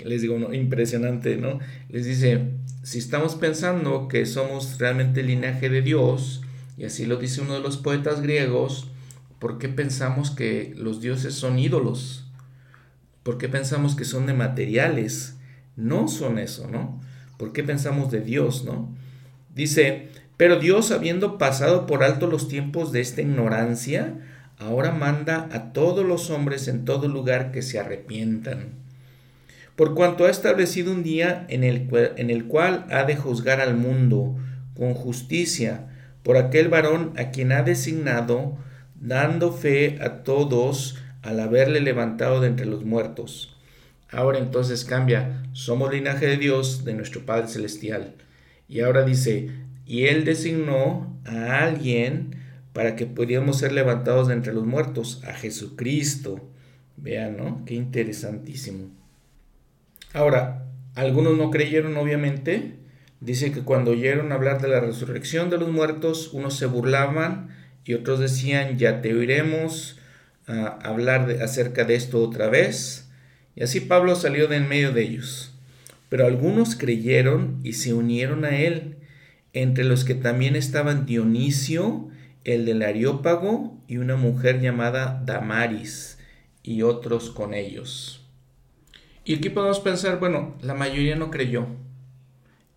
Les 0.00 0.20
digo, 0.20 0.52
impresionante, 0.52 1.36
¿no? 1.36 1.60
Les 1.88 2.06
dice, 2.06 2.54
si 2.82 2.98
estamos 2.98 3.36
pensando 3.36 4.08
que 4.08 4.26
somos 4.26 4.76
realmente 4.80 5.22
linaje 5.22 5.70
de 5.70 5.80
Dios, 5.80 6.42
y 6.76 6.86
así 6.86 7.06
lo 7.06 7.18
dice 7.18 7.40
uno 7.40 7.54
de 7.54 7.60
los 7.60 7.76
poetas 7.76 8.20
griegos, 8.20 8.90
¿por 9.38 9.58
qué 9.58 9.68
pensamos 9.68 10.32
que 10.32 10.74
los 10.76 11.00
dioses 11.00 11.34
son 11.34 11.60
ídolos? 11.60 12.28
¿Por 13.22 13.38
qué 13.38 13.48
pensamos 13.48 13.94
que 13.94 14.04
son 14.04 14.26
de 14.26 14.34
materiales? 14.34 15.36
No 15.76 16.08
son 16.08 16.40
eso, 16.40 16.66
¿no? 16.66 17.06
¿Por 17.38 17.52
qué 17.52 17.62
pensamos 17.62 18.10
de 18.10 18.20
Dios, 18.20 18.64
no? 18.64 18.94
Dice, 19.54 20.08
pero 20.36 20.58
Dios, 20.60 20.90
habiendo 20.90 21.38
pasado 21.38 21.86
por 21.86 22.04
alto 22.04 22.26
los 22.26 22.48
tiempos 22.48 22.92
de 22.92 23.00
esta 23.00 23.22
ignorancia, 23.22 24.18
ahora 24.58 24.92
manda 24.92 25.48
a 25.52 25.72
todos 25.72 26.04
los 26.04 26.30
hombres 26.30 26.68
en 26.68 26.84
todo 26.84 27.08
lugar 27.08 27.50
que 27.50 27.62
se 27.62 27.78
arrepientan. 27.78 28.70
Por 29.76 29.94
cuanto 29.94 30.26
ha 30.26 30.30
establecido 30.30 30.92
un 30.92 31.02
día 31.02 31.46
en 31.48 31.64
el, 31.64 31.88
en 32.16 32.30
el 32.30 32.46
cual 32.46 32.86
ha 32.90 33.04
de 33.04 33.16
juzgar 33.16 33.60
al 33.60 33.76
mundo 33.76 34.36
con 34.76 34.94
justicia, 34.94 35.86
por 36.22 36.36
aquel 36.36 36.68
varón 36.68 37.12
a 37.16 37.30
quien 37.30 37.52
ha 37.52 37.62
designado, 37.62 38.56
dando 39.00 39.52
fe 39.52 39.98
a 40.00 40.24
todos 40.24 40.98
al 41.22 41.40
haberle 41.40 41.80
levantado 41.80 42.40
de 42.40 42.48
entre 42.48 42.66
los 42.66 42.84
muertos. 42.84 43.57
Ahora 44.10 44.38
entonces 44.38 44.84
cambia, 44.84 45.42
somos 45.52 45.92
linaje 45.92 46.26
de 46.26 46.36
Dios, 46.36 46.84
de 46.84 46.94
nuestro 46.94 47.26
Padre 47.26 47.48
Celestial. 47.48 48.14
Y 48.68 48.80
ahora 48.80 49.04
dice, 49.04 49.50
y 49.86 50.04
Él 50.04 50.24
designó 50.24 51.18
a 51.24 51.64
alguien 51.64 52.36
para 52.72 52.96
que 52.96 53.06
pudiéramos 53.06 53.58
ser 53.58 53.72
levantados 53.72 54.28
de 54.28 54.34
entre 54.34 54.52
los 54.52 54.66
muertos, 54.66 55.22
a 55.26 55.32
Jesucristo. 55.34 56.40
Vean, 56.96 57.36
¿no? 57.36 57.64
Qué 57.64 57.74
interesantísimo. 57.74 58.90
Ahora, 60.12 60.64
algunos 60.94 61.36
no 61.36 61.50
creyeron, 61.50 61.96
obviamente, 61.96 62.78
Dice 63.20 63.50
que 63.50 63.62
cuando 63.62 63.92
oyeron 63.92 64.30
hablar 64.30 64.60
de 64.60 64.68
la 64.68 64.80
resurrección 64.80 65.50
de 65.50 65.58
los 65.58 65.70
muertos, 65.70 66.32
unos 66.32 66.56
se 66.56 66.66
burlaban 66.66 67.48
y 67.84 67.94
otros 67.94 68.20
decían, 68.20 68.78
ya 68.78 69.02
te 69.02 69.12
oiremos 69.12 69.98
a 70.46 70.78
hablar 70.88 71.26
de, 71.26 71.42
acerca 71.42 71.84
de 71.84 71.96
esto 71.96 72.22
otra 72.22 72.48
vez. 72.48 73.07
Y 73.58 73.64
así 73.64 73.80
Pablo 73.80 74.14
salió 74.14 74.46
de 74.46 74.56
en 74.56 74.68
medio 74.68 74.92
de 74.92 75.02
ellos. 75.02 75.52
Pero 76.08 76.26
algunos 76.26 76.76
creyeron 76.76 77.58
y 77.64 77.72
se 77.72 77.92
unieron 77.92 78.44
a 78.44 78.56
él, 78.56 78.98
entre 79.52 79.82
los 79.82 80.04
que 80.04 80.14
también 80.14 80.54
estaban 80.54 81.06
Dionisio, 81.06 82.08
el 82.44 82.66
del 82.66 82.82
Areópago, 82.82 83.76
y 83.88 83.96
una 83.96 84.14
mujer 84.14 84.60
llamada 84.60 85.20
Damaris, 85.26 86.18
y 86.62 86.82
otros 86.82 87.30
con 87.30 87.52
ellos. 87.52 88.24
Y 89.24 89.34
aquí 89.34 89.50
podemos 89.50 89.80
pensar, 89.80 90.20
bueno, 90.20 90.54
la 90.62 90.74
mayoría 90.74 91.16
no 91.16 91.32
creyó. 91.32 91.66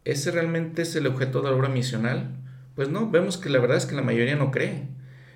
¿ese 0.03 0.31
realmente 0.31 0.81
es 0.81 0.95
el 0.95 1.05
objeto 1.05 1.43
de 1.43 1.51
la 1.51 1.55
obra 1.55 1.69
misional? 1.69 2.31
Pues 2.73 2.89
no, 2.89 3.11
vemos 3.11 3.37
que 3.37 3.49
la 3.49 3.59
verdad 3.59 3.77
es 3.77 3.85
que 3.85 3.93
la 3.93 4.01
mayoría 4.01 4.35
no 4.35 4.49
cree. 4.49 4.87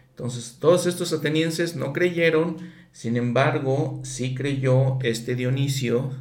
Entonces, 0.09 0.57
todos 0.59 0.87
estos 0.87 1.13
atenienses 1.13 1.75
no 1.75 1.93
creyeron, 1.93 2.57
sin 2.95 3.17
embargo, 3.17 3.99
sí 4.05 4.35
creyó 4.35 4.99
este 5.03 5.35
Dionisio, 5.35 6.13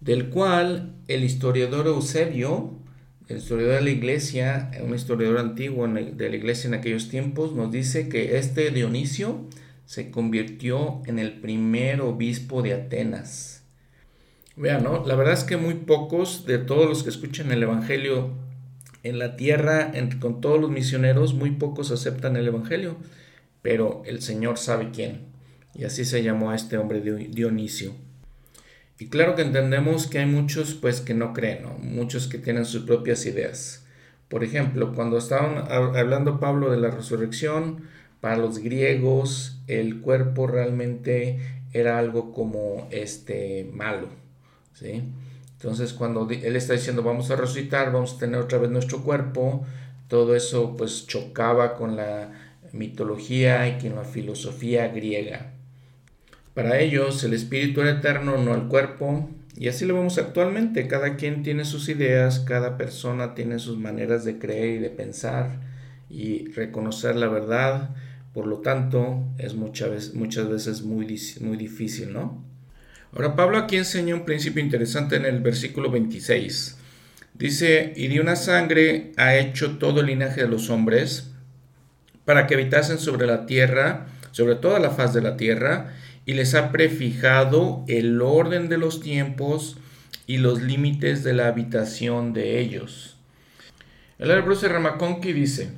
del 0.00 0.30
cual 0.30 0.96
el 1.06 1.22
historiador 1.22 1.86
Eusebio, 1.86 2.72
el 3.28 3.36
historiador 3.36 3.76
de 3.76 3.82
la 3.82 3.90
iglesia, 3.90 4.72
un 4.82 4.96
historiador 4.96 5.38
antiguo 5.38 5.86
de 5.86 6.28
la 6.28 6.34
iglesia 6.34 6.66
en 6.66 6.74
aquellos 6.74 7.08
tiempos, 7.08 7.52
nos 7.52 7.70
dice 7.70 8.08
que 8.08 8.36
este 8.36 8.72
Dionisio 8.72 9.46
se 9.84 10.10
convirtió 10.10 11.02
en 11.06 11.20
el 11.20 11.40
primer 11.40 12.00
obispo 12.00 12.62
de 12.62 12.74
Atenas. 12.74 13.62
Vean, 14.56 14.82
¿no? 14.82 15.06
La 15.06 15.14
verdad 15.14 15.34
es 15.34 15.44
que 15.44 15.56
muy 15.56 15.74
pocos 15.74 16.46
de 16.46 16.58
todos 16.58 16.88
los 16.88 17.04
que 17.04 17.10
escuchan 17.10 17.52
el 17.52 17.62
Evangelio 17.62 18.32
en 19.04 19.20
la 19.20 19.36
tierra, 19.36 19.92
con 20.20 20.40
todos 20.40 20.60
los 20.60 20.68
misioneros, 20.68 21.34
muy 21.34 21.52
pocos 21.52 21.92
aceptan 21.92 22.34
el 22.34 22.48
Evangelio, 22.48 22.96
pero 23.62 24.02
el 24.04 24.20
Señor 24.20 24.58
sabe 24.58 24.90
quién. 24.92 25.35
Y 25.76 25.84
así 25.84 26.04
se 26.04 26.22
llamó 26.22 26.50
a 26.50 26.56
este 26.56 26.78
hombre 26.78 27.00
Dionisio. 27.00 27.92
Y 28.98 29.08
claro 29.08 29.34
que 29.34 29.42
entendemos 29.42 30.06
que 30.06 30.20
hay 30.20 30.26
muchos 30.26 30.74
pues 30.74 31.02
que 31.02 31.12
no 31.12 31.34
creen, 31.34 31.66
muchos 31.80 32.28
que 32.28 32.38
tienen 32.38 32.64
sus 32.64 32.84
propias 32.84 33.26
ideas. 33.26 33.84
Por 34.28 34.42
ejemplo, 34.42 34.94
cuando 34.94 35.18
estaban 35.18 35.70
hablando 35.70 36.40
Pablo 36.40 36.70
de 36.70 36.78
la 36.78 36.90
resurrección, 36.90 37.82
para 38.20 38.38
los 38.38 38.58
griegos 38.58 39.60
el 39.66 40.00
cuerpo 40.00 40.46
realmente 40.46 41.38
era 41.72 41.98
algo 41.98 42.32
como 42.32 42.88
este 42.90 43.68
malo, 43.72 44.08
¿sí? 44.72 45.04
Entonces 45.52 45.92
cuando 45.92 46.26
él 46.30 46.56
está 46.56 46.72
diciendo 46.72 47.02
vamos 47.02 47.30
a 47.30 47.36
resucitar, 47.36 47.92
vamos 47.92 48.14
a 48.14 48.18
tener 48.18 48.40
otra 48.40 48.58
vez 48.58 48.70
nuestro 48.70 49.02
cuerpo, 49.02 49.66
todo 50.08 50.34
eso 50.34 50.74
pues 50.76 51.06
chocaba 51.06 51.74
con 51.74 51.96
la 51.96 52.30
mitología 52.72 53.68
y 53.68 53.78
con 53.78 53.96
la 53.96 54.04
filosofía 54.04 54.88
griega. 54.88 55.55
Para 56.56 56.78
ellos 56.78 57.22
el 57.22 57.34
espíritu 57.34 57.82
era 57.82 57.90
eterno, 57.90 58.38
no 58.38 58.54
el 58.54 58.68
cuerpo, 58.68 59.28
y 59.58 59.68
así 59.68 59.84
lo 59.84 59.92
vemos 59.92 60.16
actualmente. 60.16 60.88
Cada 60.88 61.16
quien 61.16 61.42
tiene 61.42 61.66
sus 61.66 61.90
ideas, 61.90 62.40
cada 62.40 62.78
persona 62.78 63.34
tiene 63.34 63.58
sus 63.58 63.76
maneras 63.76 64.24
de 64.24 64.38
creer 64.38 64.76
y 64.76 64.78
de 64.78 64.88
pensar 64.88 65.60
y 66.08 66.50
reconocer 66.52 67.14
la 67.14 67.28
verdad. 67.28 67.90
Por 68.32 68.46
lo 68.46 68.60
tanto, 68.60 69.22
es 69.36 69.52
muchas 69.52 69.90
veces, 69.90 70.14
muchas 70.14 70.48
veces 70.48 70.80
muy, 70.80 71.20
muy 71.42 71.58
difícil, 71.58 72.14
¿no? 72.14 72.42
Ahora 73.12 73.36
Pablo 73.36 73.58
aquí 73.58 73.76
enseña 73.76 74.14
un 74.14 74.24
principio 74.24 74.62
interesante 74.62 75.16
en 75.16 75.26
el 75.26 75.40
versículo 75.40 75.90
26. 75.90 76.78
Dice, 77.34 77.92
y 77.96 78.08
de 78.08 78.18
una 78.18 78.34
sangre 78.34 79.12
ha 79.18 79.36
hecho 79.36 79.76
todo 79.76 80.00
el 80.00 80.06
linaje 80.06 80.40
de 80.40 80.48
los 80.48 80.70
hombres 80.70 81.32
para 82.24 82.46
que 82.46 82.54
habitasen 82.54 82.96
sobre 82.96 83.26
la 83.26 83.44
tierra, 83.44 84.06
sobre 84.30 84.54
toda 84.54 84.78
la 84.78 84.88
faz 84.88 85.12
de 85.12 85.20
la 85.20 85.36
tierra, 85.36 85.92
y 86.26 86.34
les 86.34 86.54
ha 86.54 86.72
prefijado 86.72 87.84
el 87.88 88.20
orden 88.20 88.68
de 88.68 88.76
los 88.76 89.00
tiempos 89.00 89.78
y 90.26 90.38
los 90.38 90.60
límites 90.60 91.22
de 91.24 91.32
la 91.32 91.46
habitación 91.46 92.32
de 92.32 92.58
ellos. 92.60 93.16
El 94.18 94.42
Bruce 94.42 94.68
Ramaconqui 94.68 95.32
dice, 95.32 95.70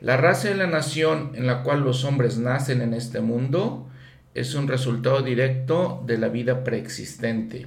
la 0.00 0.16
raza 0.16 0.48
de 0.48 0.54
la 0.54 0.66
nación 0.66 1.32
en 1.34 1.46
la 1.46 1.62
cual 1.62 1.82
los 1.82 2.04
hombres 2.04 2.38
nacen 2.38 2.80
en 2.80 2.94
este 2.94 3.20
mundo 3.20 3.86
es 4.34 4.54
un 4.54 4.66
resultado 4.66 5.22
directo 5.22 6.02
de 6.06 6.16
la 6.16 6.28
vida 6.28 6.64
preexistente. 6.64 7.66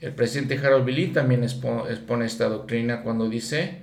El 0.00 0.12
presidente 0.12 0.58
Harold 0.58 0.84
Billy 0.84 1.08
también 1.08 1.44
expone 1.44 2.26
esta 2.26 2.48
doctrina 2.48 3.02
cuando 3.02 3.28
dice, 3.28 3.82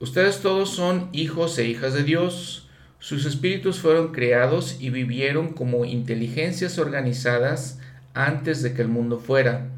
ustedes 0.00 0.40
todos 0.40 0.70
son 0.70 1.10
hijos 1.12 1.58
e 1.58 1.66
hijas 1.66 1.92
de 1.92 2.02
Dios, 2.02 2.65
sus 3.06 3.24
espíritus 3.24 3.78
fueron 3.78 4.08
creados 4.08 4.78
y 4.80 4.90
vivieron 4.90 5.52
como 5.52 5.84
inteligencias 5.84 6.76
organizadas 6.76 7.78
antes 8.14 8.64
de 8.64 8.74
que 8.74 8.82
el 8.82 8.88
mundo 8.88 9.20
fuera. 9.20 9.68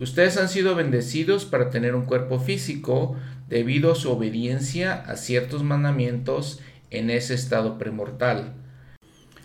Ustedes 0.00 0.36
han 0.38 0.48
sido 0.48 0.74
bendecidos 0.74 1.44
para 1.44 1.70
tener 1.70 1.94
un 1.94 2.04
cuerpo 2.04 2.40
físico 2.40 3.14
debido 3.48 3.92
a 3.92 3.94
su 3.94 4.10
obediencia 4.10 4.94
a 4.94 5.14
ciertos 5.14 5.62
mandamientos 5.62 6.58
en 6.90 7.10
ese 7.10 7.34
estado 7.34 7.78
premortal. 7.78 8.54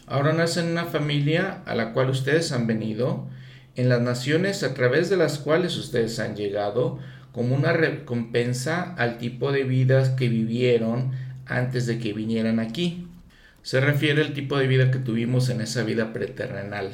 Ahora 0.08 0.34
nacen 0.34 0.66
en 0.66 0.72
una 0.72 0.86
familia 0.86 1.62
a 1.68 1.76
la 1.76 1.94
cual 1.94 2.10
ustedes 2.10 2.52
han 2.52 2.66
venido, 2.66 3.28
en 3.76 3.90
las 3.90 4.02
naciones 4.02 4.64
a 4.64 4.74
través 4.74 5.12
de 5.12 5.18
las 5.18 5.38
cuales 5.38 5.78
ustedes 5.78 6.18
han 6.18 6.36
llegado, 6.36 6.98
como 7.32 7.54
una 7.54 7.74
recompensa 7.74 8.96
al 8.96 9.20
tipo 9.20 9.52
de 9.52 9.66
vida 9.66 10.16
que 10.16 10.30
vivieron 10.30 11.12
antes 11.46 11.86
de 11.86 12.00
que 12.00 12.14
vinieran 12.14 12.60
aquí. 12.60 13.08
Se 13.62 13.80
refiere 13.80 14.22
al 14.22 14.34
tipo 14.34 14.58
de 14.58 14.68
vida 14.68 14.92
que 14.92 15.00
tuvimos 15.00 15.50
en 15.50 15.62
esa 15.62 15.84
vida 15.84 16.14
preterrenal. 16.14 16.92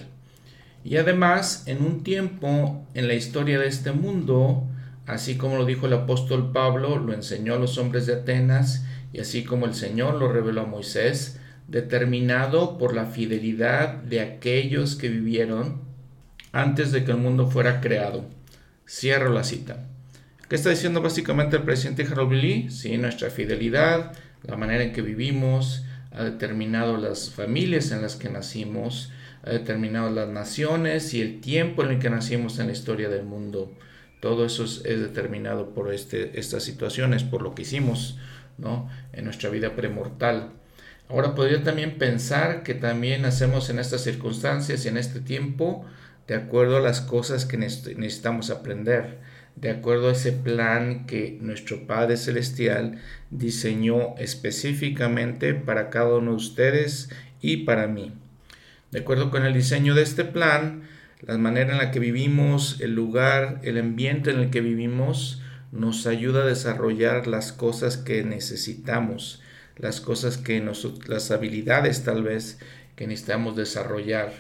Y 0.83 0.97
además, 0.97 1.63
en 1.65 1.83
un 1.83 2.03
tiempo 2.03 2.85
en 2.93 3.07
la 3.07 3.13
historia 3.13 3.59
de 3.59 3.67
este 3.67 3.91
mundo, 3.91 4.67
así 5.07 5.35
como 5.35 5.57
lo 5.57 5.65
dijo 5.65 5.87
el 5.87 5.93
apóstol 5.93 6.51
Pablo, 6.51 6.97
lo 6.97 7.13
enseñó 7.13 7.55
a 7.55 7.59
los 7.59 7.77
hombres 7.77 8.05
de 8.05 8.13
Atenas, 8.13 8.85
y 9.11 9.19
así 9.19 9.43
como 9.43 9.65
el 9.65 9.73
Señor 9.73 10.15
lo 10.15 10.31
reveló 10.31 10.61
a 10.61 10.67
Moisés, 10.67 11.39
determinado 11.67 12.77
por 12.77 12.95
la 12.95 13.05
fidelidad 13.05 13.95
de 13.95 14.21
aquellos 14.21 14.95
que 14.95 15.09
vivieron 15.09 15.81
antes 16.51 16.91
de 16.91 17.03
que 17.03 17.11
el 17.11 17.17
mundo 17.17 17.49
fuera 17.49 17.81
creado. 17.81 18.25
Cierro 18.87 19.31
la 19.31 19.43
cita. 19.43 19.85
¿Qué 20.47 20.55
está 20.55 20.71
diciendo 20.71 21.01
básicamente 21.01 21.57
el 21.57 21.63
presidente 21.63 22.03
Harold? 22.03 22.69
Sí, 22.71 22.97
nuestra 22.97 23.29
fidelidad, 23.29 24.13
la 24.43 24.57
manera 24.57 24.83
en 24.83 24.93
que 24.93 25.01
vivimos, 25.01 25.83
ha 26.11 26.23
determinado 26.23 26.97
las 26.97 27.29
familias 27.29 27.91
en 27.91 28.01
las 28.01 28.15
que 28.15 28.29
nacimos, 28.29 29.11
ha 29.43 29.51
determinado 29.51 30.09
las 30.09 30.27
naciones 30.27 31.13
y 31.13 31.21
el 31.21 31.41
tiempo 31.41 31.83
en 31.83 31.91
el 31.91 31.99
que 31.99 32.09
nacimos 32.09 32.59
en 32.59 32.67
la 32.67 32.73
historia 32.73 33.09
del 33.09 33.23
mundo. 33.23 33.71
Todo 34.19 34.45
eso 34.45 34.65
es, 34.65 34.83
determinado 34.83 35.73
por 35.73 35.93
este, 35.93 36.39
estas 36.39 36.63
situaciones, 36.63 37.23
por 37.23 37.41
lo 37.41 37.55
que 37.55 37.61
hicimos 37.61 38.17
¿no? 38.57 38.89
en 39.13 39.25
nuestra 39.25 39.49
vida 39.49 39.75
premortal. 39.75 40.51
Ahora 41.07 41.35
podría 41.35 41.63
también 41.63 41.97
pensar 41.97 42.63
que 42.63 42.75
también 42.75 43.25
hacemos 43.25 43.69
en 43.69 43.79
estas 43.79 44.01
circunstancias 44.01 44.85
y 44.85 44.89
en 44.89 44.97
este 44.97 45.21
tiempo 45.21 45.85
de 46.27 46.35
acuerdo 46.35 46.77
a 46.77 46.81
las 46.81 47.01
cosas 47.01 47.45
que 47.45 47.57
necesitamos 47.57 48.51
aprender, 48.51 49.17
de 49.55 49.69
acuerdo 49.71 50.09
a 50.09 50.13
ese 50.13 50.31
plan 50.31 51.05
que 51.05 51.37
nuestro 51.41 51.85
Padre 51.85 52.17
Celestial 52.17 52.99
diseñó 53.29 54.15
específicamente 54.17 55.53
para 55.53 55.89
cada 55.89 56.17
uno 56.17 56.31
de 56.31 56.37
ustedes 56.37 57.09
y 57.41 57.57
para 57.57 57.87
mí. 57.87 58.13
De 58.91 58.99
acuerdo 58.99 59.31
con 59.31 59.45
el 59.45 59.53
diseño 59.53 59.95
de 59.95 60.03
este 60.03 60.23
plan, 60.23 60.83
la 61.21 61.37
manera 61.37 61.73
en 61.73 61.77
la 61.77 61.91
que 61.91 61.99
vivimos, 61.99 62.79
el 62.79 62.95
lugar, 62.95 63.59
el 63.63 63.77
ambiente 63.77 64.31
en 64.31 64.39
el 64.39 64.49
que 64.49 64.61
vivimos, 64.61 65.41
nos 65.71 66.07
ayuda 66.07 66.43
a 66.43 66.47
desarrollar 66.47 67.27
las 67.27 67.51
cosas 67.51 67.97
que 67.97 68.23
necesitamos 68.23 69.41
las 69.79 70.01
cosas 70.01 70.37
que 70.37 70.59
nosotros, 70.59 71.07
las 71.07 71.31
habilidades 71.31 72.03
tal 72.03 72.21
vez 72.21 72.59
que 72.95 73.07
necesitamos 73.07 73.55
desarrollar. 73.55 74.33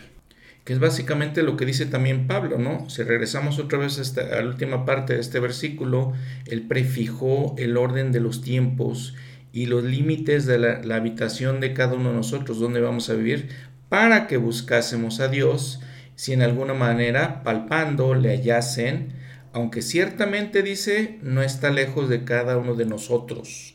Es 0.69 0.77
básicamente 0.79 1.41
lo 1.41 1.57
que 1.57 1.65
dice 1.65 1.87
también 1.87 2.27
Pablo, 2.27 2.59
¿no? 2.59 2.87
Si 2.91 3.01
regresamos 3.01 3.57
otra 3.57 3.79
vez 3.79 4.17
a, 4.17 4.21
a 4.21 4.41
la 4.41 4.47
última 4.47 4.85
parte 4.85 5.15
de 5.15 5.19
este 5.19 5.39
versículo, 5.39 6.13
él 6.45 6.67
prefijó 6.67 7.55
el 7.57 7.75
orden 7.75 8.11
de 8.11 8.19
los 8.19 8.43
tiempos 8.43 9.15
y 9.51 9.65
los 9.65 9.83
límites 9.83 10.45
de 10.45 10.59
la, 10.59 10.83
la 10.83 10.97
habitación 10.97 11.59
de 11.59 11.73
cada 11.73 11.95
uno 11.95 12.09
de 12.09 12.15
nosotros, 12.17 12.59
donde 12.59 12.81
vamos 12.81 13.09
a 13.09 13.15
vivir, 13.15 13.49
para 13.89 14.27
que 14.27 14.37
buscásemos 14.37 15.19
a 15.19 15.27
Dios, 15.27 15.81
si 16.15 16.33
en 16.33 16.43
alguna 16.43 16.75
manera 16.75 17.41
palpando 17.43 18.13
le 18.13 18.29
hallasen, 18.29 19.13
aunque 19.53 19.81
ciertamente 19.81 20.61
dice, 20.61 21.17
no 21.23 21.41
está 21.41 21.71
lejos 21.71 22.09
de 22.09 22.25
cada 22.25 22.57
uno 22.57 22.75
de 22.75 22.85
nosotros. 22.85 23.73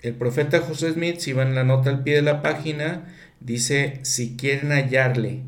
El 0.00 0.14
profeta 0.14 0.60
José 0.60 0.92
Smith, 0.92 1.18
si 1.18 1.34
van 1.34 1.54
la 1.54 1.64
nota 1.64 1.90
al 1.90 2.02
pie 2.02 2.14
de 2.14 2.22
la 2.22 2.40
página, 2.40 3.14
dice, 3.40 4.00
si 4.02 4.36
quieren 4.36 4.70
hallarle, 4.72 5.42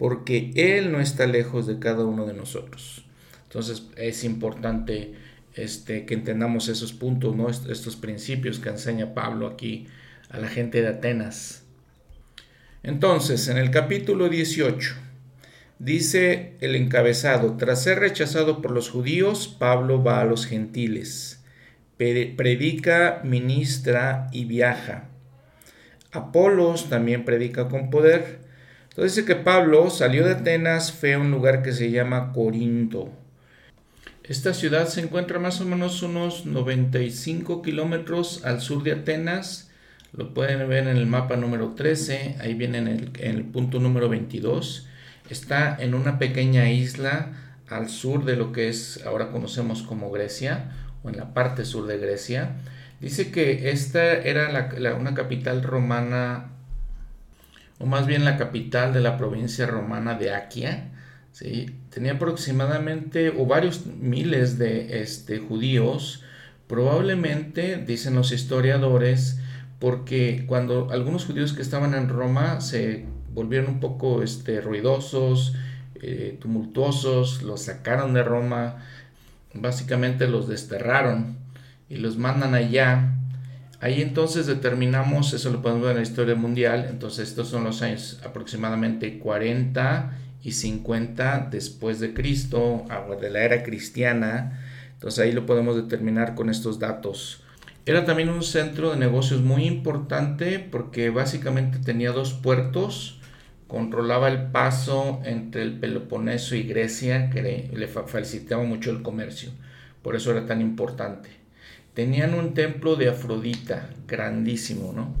porque 0.00 0.50
Él 0.56 0.90
no 0.90 1.00
está 1.00 1.26
lejos 1.26 1.66
de 1.66 1.78
cada 1.78 2.06
uno 2.06 2.24
de 2.24 2.32
nosotros. 2.32 3.04
Entonces 3.44 3.84
es 3.96 4.24
importante 4.24 5.14
este, 5.54 6.06
que 6.06 6.14
entendamos 6.14 6.68
esos 6.68 6.92
puntos, 6.94 7.36
¿no? 7.36 7.50
estos 7.50 7.96
principios 7.96 8.58
que 8.58 8.70
enseña 8.70 9.12
Pablo 9.12 9.46
aquí 9.46 9.86
a 10.30 10.38
la 10.38 10.48
gente 10.48 10.80
de 10.80 10.88
Atenas. 10.88 11.64
Entonces, 12.82 13.46
en 13.48 13.58
el 13.58 13.70
capítulo 13.70 14.30
18, 14.30 14.94
dice 15.78 16.56
el 16.60 16.76
encabezado, 16.76 17.58
tras 17.58 17.82
ser 17.82 17.98
rechazado 17.98 18.62
por 18.62 18.70
los 18.70 18.88
judíos, 18.88 19.54
Pablo 19.58 20.02
va 20.02 20.22
a 20.22 20.24
los 20.24 20.46
gentiles 20.46 21.40
predica, 22.36 23.20
ministra 23.24 24.28
y 24.32 24.46
viaja. 24.46 25.10
Apolos 26.12 26.88
también 26.88 27.26
predica 27.26 27.68
con 27.68 27.90
poder. 27.90 28.49
Entonces 28.90 29.16
dice 29.16 29.26
que 29.26 29.36
Pablo 29.36 29.88
salió 29.88 30.24
de 30.24 30.32
Atenas, 30.32 30.92
fue 30.92 31.14
a 31.14 31.18
un 31.18 31.30
lugar 31.30 31.62
que 31.62 31.72
se 31.72 31.90
llama 31.90 32.32
Corinto. 32.32 33.10
Esta 34.24 34.52
ciudad 34.52 34.88
se 34.88 35.00
encuentra 35.00 35.38
más 35.38 35.60
o 35.60 35.64
menos 35.64 36.02
unos 36.02 36.44
95 36.44 37.62
kilómetros 37.62 38.44
al 38.44 38.60
sur 38.60 38.82
de 38.82 38.92
Atenas. 38.92 39.70
Lo 40.12 40.34
pueden 40.34 40.68
ver 40.68 40.88
en 40.88 40.96
el 40.96 41.06
mapa 41.06 41.36
número 41.36 41.74
13, 41.74 42.36
ahí 42.40 42.54
viene 42.54 42.78
en 42.78 43.10
el, 43.18 43.44
punto 43.44 43.78
número 43.78 44.08
22. 44.08 44.88
Está 45.30 45.76
en 45.80 45.94
una 45.94 46.18
pequeña 46.18 46.70
isla 46.70 47.32
al 47.68 47.88
sur 47.88 48.24
de 48.24 48.36
lo 48.36 48.50
que 48.50 48.68
es 48.68 49.04
ahora 49.06 49.30
conocemos 49.30 49.82
como 49.82 50.10
Grecia 50.10 50.72
o 51.04 51.08
en 51.08 51.16
la 51.16 51.32
parte 51.32 51.64
sur 51.64 51.86
de 51.86 51.98
Grecia, 51.98 52.56
dice 53.00 53.30
que 53.30 53.70
esta 53.70 54.12
era 54.14 54.96
una 54.98 55.14
capital 55.14 55.62
romana, 55.62 56.49
o 57.80 57.86
más 57.86 58.06
bien 58.06 58.24
la 58.24 58.36
capital 58.36 58.92
de 58.92 59.00
la 59.00 59.16
provincia 59.16 59.66
romana 59.66 60.14
de 60.14 60.32
Aquia. 60.32 60.90
¿sí? 61.32 61.66
Tenía 61.88 62.12
aproximadamente 62.12 63.30
o 63.30 63.46
varios 63.46 63.86
miles 63.86 64.58
de 64.58 65.02
este, 65.02 65.38
judíos, 65.38 66.22
probablemente, 66.68 67.76
dicen 67.78 68.14
los 68.14 68.32
historiadores, 68.32 69.40
porque 69.80 70.44
cuando 70.46 70.90
algunos 70.92 71.24
judíos 71.24 71.54
que 71.54 71.62
estaban 71.62 71.94
en 71.94 72.08
Roma 72.10 72.60
se 72.60 73.06
volvieron 73.32 73.70
un 73.70 73.80
poco 73.80 74.22
este, 74.22 74.60
ruidosos, 74.60 75.54
eh, 76.02 76.36
tumultuosos, 76.38 77.42
los 77.42 77.62
sacaron 77.62 78.12
de 78.12 78.22
Roma, 78.22 78.76
básicamente 79.54 80.28
los 80.28 80.48
desterraron 80.48 81.38
y 81.88 81.96
los 81.96 82.18
mandan 82.18 82.54
allá. 82.54 83.16
Ahí 83.82 84.02
entonces 84.02 84.46
determinamos, 84.46 85.32
eso 85.32 85.50
lo 85.50 85.62
podemos 85.62 85.84
ver 85.84 85.92
en 85.92 85.96
la 85.98 86.02
historia 86.02 86.34
mundial, 86.34 86.86
entonces 86.90 87.30
estos 87.30 87.48
son 87.48 87.64
los 87.64 87.80
años 87.80 88.20
aproximadamente 88.26 89.18
40 89.18 90.18
y 90.42 90.52
50 90.52 91.48
después 91.50 91.98
de 91.98 92.12
Cristo, 92.12 92.84
de 93.18 93.30
la 93.30 93.42
era 93.42 93.62
cristiana, 93.62 94.60
entonces 94.92 95.24
ahí 95.24 95.32
lo 95.32 95.46
podemos 95.46 95.76
determinar 95.76 96.34
con 96.34 96.50
estos 96.50 96.78
datos. 96.78 97.42
Era 97.86 98.04
también 98.04 98.28
un 98.28 98.42
centro 98.42 98.90
de 98.90 98.98
negocios 98.98 99.40
muy 99.40 99.64
importante 99.64 100.58
porque 100.58 101.08
básicamente 101.08 101.78
tenía 101.78 102.12
dos 102.12 102.34
puertos, 102.34 103.18
controlaba 103.66 104.28
el 104.28 104.50
paso 104.50 105.22
entre 105.24 105.62
el 105.62 105.78
Peloponeso 105.78 106.54
y 106.54 106.64
Grecia, 106.64 107.30
que 107.30 107.70
le 107.72 107.88
facilitaba 107.88 108.62
mucho 108.62 108.90
el 108.90 109.00
comercio, 109.00 109.52
por 110.02 110.16
eso 110.16 110.32
era 110.32 110.44
tan 110.44 110.60
importante. 110.60 111.39
Tenían 111.94 112.34
un 112.34 112.54
templo 112.54 112.96
de 112.96 113.08
Afrodita, 113.08 113.90
grandísimo, 114.06 114.92
¿no? 114.92 115.14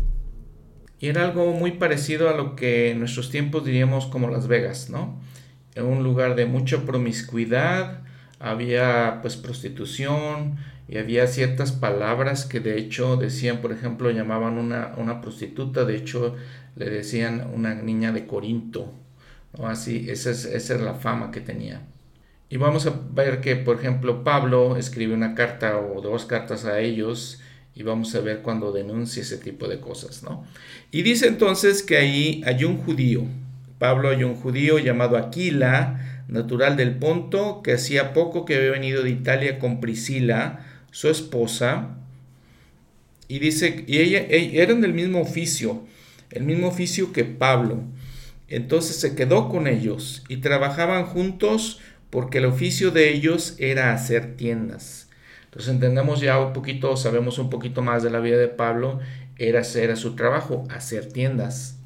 Y 1.00 1.08
era 1.08 1.24
algo 1.24 1.52
muy 1.52 1.72
parecido 1.72 2.28
a 2.28 2.36
lo 2.36 2.54
que 2.54 2.90
en 2.90 2.98
nuestros 2.98 3.30
tiempos 3.30 3.64
diríamos 3.64 4.06
como 4.06 4.28
Las 4.28 4.46
Vegas, 4.46 4.90
¿no? 4.90 5.18
Era 5.74 5.84
un 5.84 6.02
lugar 6.02 6.36
de 6.36 6.46
mucha 6.46 6.84
promiscuidad, 6.84 8.02
había 8.38 9.18
pues 9.22 9.36
prostitución 9.36 10.58
y 10.88 10.98
había 10.98 11.26
ciertas 11.26 11.72
palabras 11.72 12.44
que 12.44 12.60
de 12.60 12.78
hecho 12.78 13.16
decían, 13.16 13.62
por 13.62 13.72
ejemplo, 13.72 14.10
llamaban 14.10 14.58
una, 14.58 14.94
una 14.96 15.20
prostituta, 15.20 15.84
de 15.84 15.96
hecho 15.96 16.36
le 16.76 16.90
decían 16.90 17.48
una 17.54 17.74
niña 17.74 18.12
de 18.12 18.26
Corinto, 18.26 18.92
¿no? 19.56 19.68
Así, 19.68 20.10
esa 20.10 20.30
es, 20.30 20.44
esa 20.44 20.74
es 20.74 20.80
la 20.80 20.94
fama 20.94 21.30
que 21.30 21.40
tenía. 21.40 21.82
Y 22.50 22.56
vamos 22.56 22.86
a 22.86 23.00
ver 23.12 23.40
que, 23.40 23.54
por 23.54 23.78
ejemplo, 23.78 24.24
Pablo 24.24 24.76
escribe 24.76 25.14
una 25.14 25.36
carta 25.36 25.78
o 25.78 26.00
dos 26.00 26.26
cartas 26.26 26.64
a 26.64 26.80
ellos 26.80 27.40
y 27.76 27.84
vamos 27.84 28.12
a 28.16 28.20
ver 28.20 28.42
cuando 28.42 28.72
denuncia 28.72 29.22
ese 29.22 29.38
tipo 29.38 29.68
de 29.68 29.78
cosas, 29.78 30.24
¿no? 30.24 30.44
Y 30.90 31.02
dice 31.02 31.28
entonces 31.28 31.84
que 31.84 31.96
ahí 31.96 32.42
hay 32.44 32.64
un 32.64 32.78
judío, 32.78 33.22
Pablo 33.78 34.10
hay 34.10 34.24
un 34.24 34.34
judío 34.34 34.80
llamado 34.80 35.16
Aquila, 35.16 36.24
natural 36.26 36.76
del 36.76 36.96
Ponto, 36.96 37.62
que 37.62 37.72
hacía 37.72 38.12
poco 38.12 38.44
que 38.44 38.56
había 38.56 38.72
venido 38.72 39.04
de 39.04 39.10
Italia 39.10 39.60
con 39.60 39.80
Priscila, 39.80 40.66
su 40.90 41.08
esposa, 41.08 41.96
y 43.28 43.38
dice, 43.38 43.84
y 43.86 43.98
ella, 43.98 44.26
ella 44.28 44.62
eran 44.62 44.80
del 44.80 44.92
mismo 44.92 45.20
oficio, 45.20 45.84
el 46.30 46.42
mismo 46.42 46.66
oficio 46.66 47.12
que 47.12 47.24
Pablo. 47.24 47.84
Entonces 48.48 48.96
se 48.96 49.14
quedó 49.14 49.48
con 49.48 49.68
ellos 49.68 50.24
y 50.28 50.38
trabajaban 50.38 51.06
juntos 51.06 51.78
porque 52.10 52.38
el 52.38 52.44
oficio 52.44 52.90
de 52.90 53.12
ellos 53.12 53.54
era 53.58 53.92
hacer 53.92 54.36
tiendas. 54.36 55.08
Entonces 55.44 55.72
entendemos 55.72 56.20
ya 56.20 56.38
un 56.38 56.52
poquito, 56.52 56.96
sabemos 56.96 57.38
un 57.38 57.50
poquito 57.50 57.82
más 57.82 58.02
de 58.02 58.10
la 58.10 58.20
vida 58.20 58.36
de 58.36 58.48
Pablo, 58.48 59.00
era 59.36 59.60
hacer 59.60 59.96
su 59.96 60.14
trabajo, 60.14 60.64
hacer 60.70 61.12
tiendas. 61.12 61.76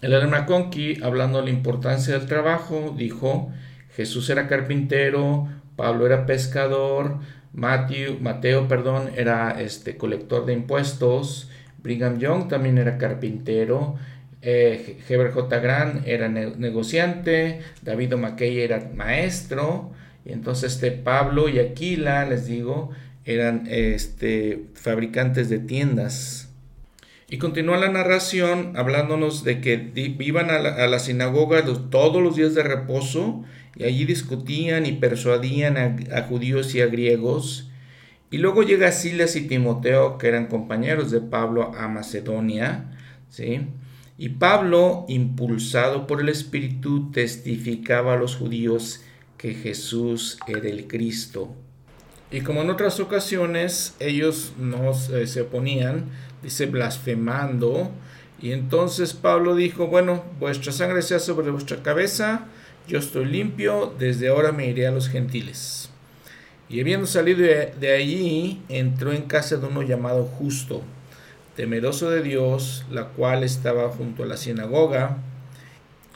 El 0.00 0.14
Conqui, 0.46 1.02
hablando 1.02 1.38
de 1.38 1.44
la 1.44 1.50
importancia 1.50 2.18
del 2.18 2.26
trabajo, 2.26 2.94
dijo, 2.96 3.50
Jesús 3.94 4.28
era 4.30 4.48
carpintero, 4.48 5.48
Pablo 5.76 6.06
era 6.06 6.26
pescador, 6.26 7.20
Mateo, 7.52 8.18
Mateo 8.20 8.68
perdón, 8.68 9.10
era 9.16 9.60
este, 9.60 9.96
colector 9.96 10.44
de 10.44 10.52
impuestos, 10.52 11.48
Brigham 11.78 12.18
Young 12.18 12.48
también 12.48 12.78
era 12.78 12.98
carpintero, 12.98 13.96
eh, 14.44 14.98
Heber 15.08 15.32
J. 15.32 15.58
Grant 15.58 16.06
era 16.06 16.28
negociante, 16.28 17.60
David 17.82 18.14
O'Mackey 18.14 18.60
era 18.60 18.90
maestro 18.94 19.92
Y 20.26 20.32
entonces 20.32 20.74
este 20.74 20.90
Pablo 20.90 21.48
y 21.48 21.58
Aquila, 21.58 22.26
les 22.26 22.46
digo, 22.46 22.90
eran 23.24 23.66
este, 23.68 24.64
fabricantes 24.74 25.48
de 25.48 25.60
tiendas. 25.60 26.50
Y 27.28 27.38
continúa 27.38 27.78
la 27.78 27.88
narración 27.88 28.74
hablándonos 28.76 29.44
de 29.44 29.60
que 29.62 29.92
iban 30.20 30.50
a 30.50 30.58
la, 30.58 30.98
sinagoga 30.98 31.64
todos 31.90 32.22
los 32.22 32.36
días 32.36 32.54
de 32.54 32.62
reposo 32.62 33.44
y 33.76 33.84
allí 33.84 34.04
discutían 34.04 34.84
y 34.84 34.92
persuadían 34.92 35.76
a, 35.78 36.22
judíos 36.22 36.74
y 36.74 36.82
a 36.82 36.86
griegos. 36.86 37.70
Y 38.30 38.38
luego 38.38 38.62
llega 38.62 38.92
Silas 38.92 39.36
y 39.36 39.46
Timoteo, 39.46 40.18
que 40.18 40.28
eran 40.28 40.48
compañeros 40.48 41.10
de 41.10 41.20
Pablo, 41.22 41.72
a 41.76 41.88
Macedonia. 41.88 42.90
¿sí? 43.30 43.68
Y 44.16 44.30
Pablo, 44.30 45.04
impulsado 45.08 46.06
por 46.06 46.20
el 46.20 46.28
Espíritu, 46.28 47.10
testificaba 47.10 48.14
a 48.14 48.16
los 48.16 48.36
judíos 48.36 49.00
que 49.36 49.54
Jesús 49.54 50.38
era 50.46 50.68
el 50.68 50.86
Cristo. 50.86 51.54
Y 52.30 52.40
como 52.40 52.62
en 52.62 52.70
otras 52.70 53.00
ocasiones, 53.00 53.94
ellos 53.98 54.52
no 54.58 54.92
eh, 55.12 55.26
se 55.26 55.42
oponían, 55.42 56.06
dice 56.42 56.66
blasfemando. 56.66 57.90
Y 58.40 58.52
entonces 58.52 59.14
Pablo 59.14 59.56
dijo, 59.56 59.88
bueno, 59.88 60.24
vuestra 60.38 60.72
sangre 60.72 61.02
sea 61.02 61.18
sobre 61.18 61.50
vuestra 61.50 61.82
cabeza, 61.82 62.46
yo 62.86 62.98
estoy 62.98 63.24
limpio, 63.24 63.94
desde 63.98 64.28
ahora 64.28 64.52
me 64.52 64.68
iré 64.68 64.86
a 64.86 64.92
los 64.92 65.08
gentiles. 65.08 65.90
Y 66.68 66.80
habiendo 66.80 67.06
salido 67.06 67.40
de 67.40 67.92
allí, 67.92 68.62
entró 68.68 69.12
en 69.12 69.22
casa 69.22 69.56
de 69.56 69.66
uno 69.66 69.82
llamado 69.82 70.24
justo, 70.24 70.82
temeroso 71.56 72.10
de 72.10 72.22
Dios, 72.22 72.84
la 72.90 73.08
cual 73.08 73.44
estaba 73.44 73.88
junto 73.90 74.22
a 74.22 74.26
la 74.26 74.36
sinagoga. 74.36 75.18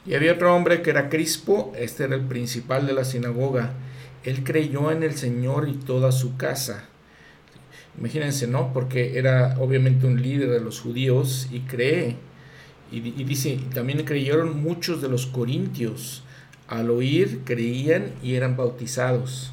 Y 0.05 0.15
había 0.15 0.33
otro 0.33 0.55
hombre 0.55 0.81
que 0.81 0.89
era 0.89 1.09
Crispo, 1.09 1.73
este 1.77 2.05
era 2.05 2.15
el 2.15 2.21
principal 2.21 2.87
de 2.87 2.93
la 2.93 3.05
sinagoga. 3.05 3.73
Él 4.23 4.43
creyó 4.43 4.91
en 4.91 5.03
el 5.03 5.15
Señor 5.15 5.69
y 5.69 5.73
toda 5.73 6.11
su 6.11 6.35
casa. 6.35 6.85
Imagínense, 7.97 8.47
¿no? 8.47 8.71
Porque 8.73 9.17
era 9.17 9.57
obviamente 9.59 10.07
un 10.07 10.21
líder 10.21 10.49
de 10.49 10.61
los 10.61 10.79
judíos 10.79 11.47
y 11.51 11.61
cree. 11.61 12.15
Y, 12.91 13.01
dice, 13.01 13.59
también 13.73 14.03
creyeron 14.03 14.61
muchos 14.61 15.01
de 15.01 15.09
los 15.09 15.27
corintios. 15.27 16.23
Al 16.67 16.89
oír, 16.89 17.41
creían 17.45 18.13
y 18.23 18.35
eran 18.35 18.57
bautizados. 18.57 19.51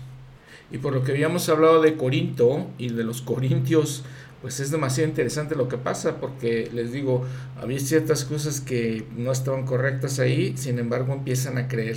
Y 0.71 0.79
por 0.79 0.95
lo 0.95 1.05
que 1.05 1.13
habíamos 1.13 1.49
hablado 1.49 1.81
de 1.81 1.97
Corinto 1.97 2.67
y 2.77 2.89
de 2.89 3.05
los 3.05 3.23
corintios, 3.23 4.05
pues 4.43 4.61
es 4.61 4.71
demasiado 4.71 5.09
interesante 5.09 5.55
lo 5.55 5.69
que 5.69 5.79
pasa, 5.79 6.17
porque 6.21 6.71
les 6.73 6.93
digo, 6.93 7.25
había 7.61 7.81
ciertas 7.81 8.25
cosas 8.25 8.61
que 8.61 9.05
no 9.17 9.33
estaban 9.33 9.65
correctas 9.65 10.19
ahí, 10.19 10.57
sin 10.57 10.79
embargo 10.79 11.15
empiezan 11.15 11.59
a 11.59 11.69
creer. 11.69 11.97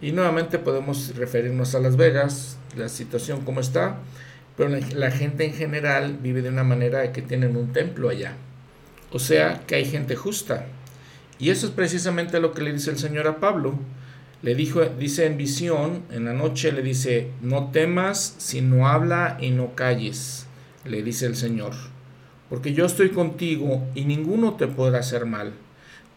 Y 0.00 0.12
nuevamente 0.12 0.58
podemos 0.58 1.14
referirnos 1.16 1.74
a 1.74 1.80
Las 1.80 1.96
Vegas, 1.96 2.58
la 2.76 2.88
situación 2.88 3.42
como 3.42 3.60
está, 3.60 3.98
pero 4.56 4.70
la 4.94 5.10
gente 5.10 5.44
en 5.44 5.54
general 5.54 6.18
vive 6.20 6.42
de 6.42 6.48
una 6.48 6.64
manera 6.64 7.12
que 7.12 7.22
tienen 7.22 7.56
un 7.56 7.72
templo 7.72 8.08
allá. 8.08 8.34
O 9.10 9.18
sea, 9.18 9.62
que 9.66 9.76
hay 9.76 9.84
gente 9.84 10.16
justa. 10.16 10.66
Y 11.38 11.50
eso 11.50 11.66
es 11.66 11.72
precisamente 11.72 12.40
lo 12.40 12.52
que 12.52 12.62
le 12.62 12.72
dice 12.72 12.90
el 12.90 12.98
Señor 12.98 13.26
a 13.26 13.38
Pablo. 13.38 13.78
Le 14.42 14.54
dijo, 14.54 14.84
dice 14.84 15.26
en 15.26 15.38
visión, 15.38 16.02
en 16.10 16.26
la 16.26 16.34
noche 16.34 16.70
le 16.72 16.82
dice, 16.82 17.30
no 17.40 17.70
temas, 17.70 18.34
sino 18.38 18.88
habla 18.88 19.38
y 19.40 19.50
no 19.50 19.74
calles, 19.74 20.43
le 20.84 21.02
dice 21.02 21.26
el 21.26 21.36
Señor, 21.36 21.72
porque 22.48 22.72
yo 22.72 22.86
estoy 22.86 23.10
contigo 23.10 23.86
y 23.94 24.04
ninguno 24.04 24.54
te 24.54 24.66
podrá 24.66 25.00
hacer 25.00 25.26
mal, 25.26 25.52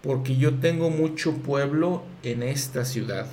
porque 0.01 0.37
yo 0.37 0.55
tengo 0.55 0.89
mucho 0.89 1.33
pueblo 1.37 2.03
en 2.23 2.43
esta 2.43 2.85
ciudad. 2.85 3.27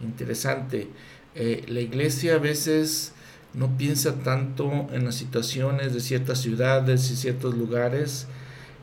Interesante. 0.00 0.88
Eh, 1.34 1.64
la 1.68 1.80
iglesia 1.80 2.36
a 2.36 2.38
veces 2.38 3.12
no 3.54 3.76
piensa 3.76 4.22
tanto 4.22 4.86
en 4.92 5.04
las 5.04 5.14
situaciones 5.14 5.94
de 5.94 6.00
ciertas 6.00 6.40
ciudades 6.40 7.10
y 7.10 7.16
ciertos 7.16 7.54
lugares. 7.54 8.26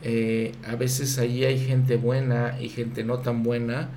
Eh, 0.03 0.51
a 0.67 0.75
veces 0.75 1.17
ahí 1.19 1.45
hay 1.45 1.59
gente 1.59 1.95
buena 1.95 2.59
y 2.59 2.69
gente 2.69 3.03
no 3.03 3.19
tan 3.19 3.43
buena. 3.43 3.89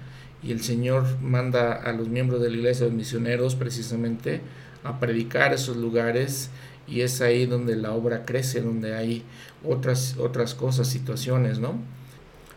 Y 0.42 0.52
el 0.52 0.62
Señor 0.62 1.20
manda 1.20 1.72
a 1.72 1.92
los 1.92 2.08
miembros 2.08 2.40
de 2.42 2.50
la 2.50 2.56
iglesia, 2.56 2.86
los 2.86 2.94
misioneros 2.94 3.54
precisamente, 3.56 4.42
a 4.84 5.00
predicar 5.00 5.52
esos 5.52 5.76
lugares. 5.76 6.50
Y 6.88 7.00
es 7.00 7.20
ahí 7.20 7.46
donde 7.46 7.76
la 7.76 7.92
obra 7.92 8.24
crece, 8.24 8.60
donde 8.60 8.94
hay 8.94 9.24
otras, 9.64 10.16
otras 10.18 10.54
cosas, 10.54 10.88
situaciones, 10.88 11.58
¿no? 11.58 11.74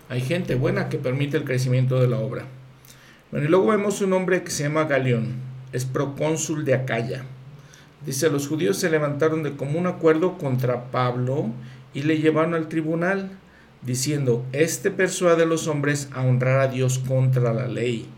Hay 0.10 0.22
gente 0.22 0.56
buena 0.56 0.90
que 0.90 0.98
permite 0.98 1.38
el 1.38 1.44
crecimiento 1.44 2.00
de 2.00 2.08
la 2.08 2.18
obra. 2.20 2.46
Bueno, 3.32 3.46
y 3.46 3.50
luego 3.50 3.68
vemos 3.68 4.02
un 4.02 4.14
hombre 4.14 4.44
que 4.44 4.52
se 4.52 4.64
llama 4.64 4.86
Galeón, 4.86 5.36
es 5.72 5.86
procónsul 5.86 6.66
de 6.66 6.74
Acaya. 6.74 7.26
Dice, 8.06 8.30
los 8.30 8.48
judíos 8.48 8.78
se 8.78 8.90
levantaron 8.90 9.44
de 9.44 9.56
común 9.56 9.86
acuerdo 9.86 10.38
contra 10.38 10.90
Pablo 10.90 11.52
y 11.94 12.04
le 12.04 12.18
llevaron 12.18 12.56
al 12.56 12.70
tribunal, 12.70 13.30
diciendo, 13.82 14.46
este 14.52 14.90
persuade 14.90 15.44
a 15.44 15.46
los 15.46 15.68
hombres 15.68 16.10
a 16.14 16.22
honrar 16.22 16.60
a 16.60 16.68
Dios 16.70 17.00
contra 17.00 17.54
la 17.54 17.68
ley. 17.68 18.10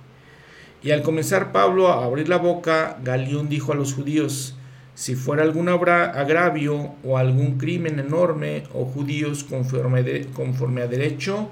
Y 0.84 0.92
al 0.92 1.04
comenzar 1.04 1.52
Pablo 1.52 1.90
a 1.90 2.06
abrir 2.06 2.30
la 2.30 2.38
boca, 2.38 2.98
Galeón 3.04 3.50
dijo 3.50 3.74
a 3.74 3.76
los 3.76 3.94
judíos, 3.94 4.56
si 5.02 5.16
fuera 5.16 5.42
algún 5.42 5.68
agravio 5.68 6.94
o 7.04 7.18
algún 7.18 7.58
crimen 7.58 7.98
enorme 7.98 8.64
o 8.74 8.86
judíos 8.86 9.44
conforme, 9.44 10.28
conforme 10.28 10.84
a 10.84 10.88
derecho, 10.88 11.50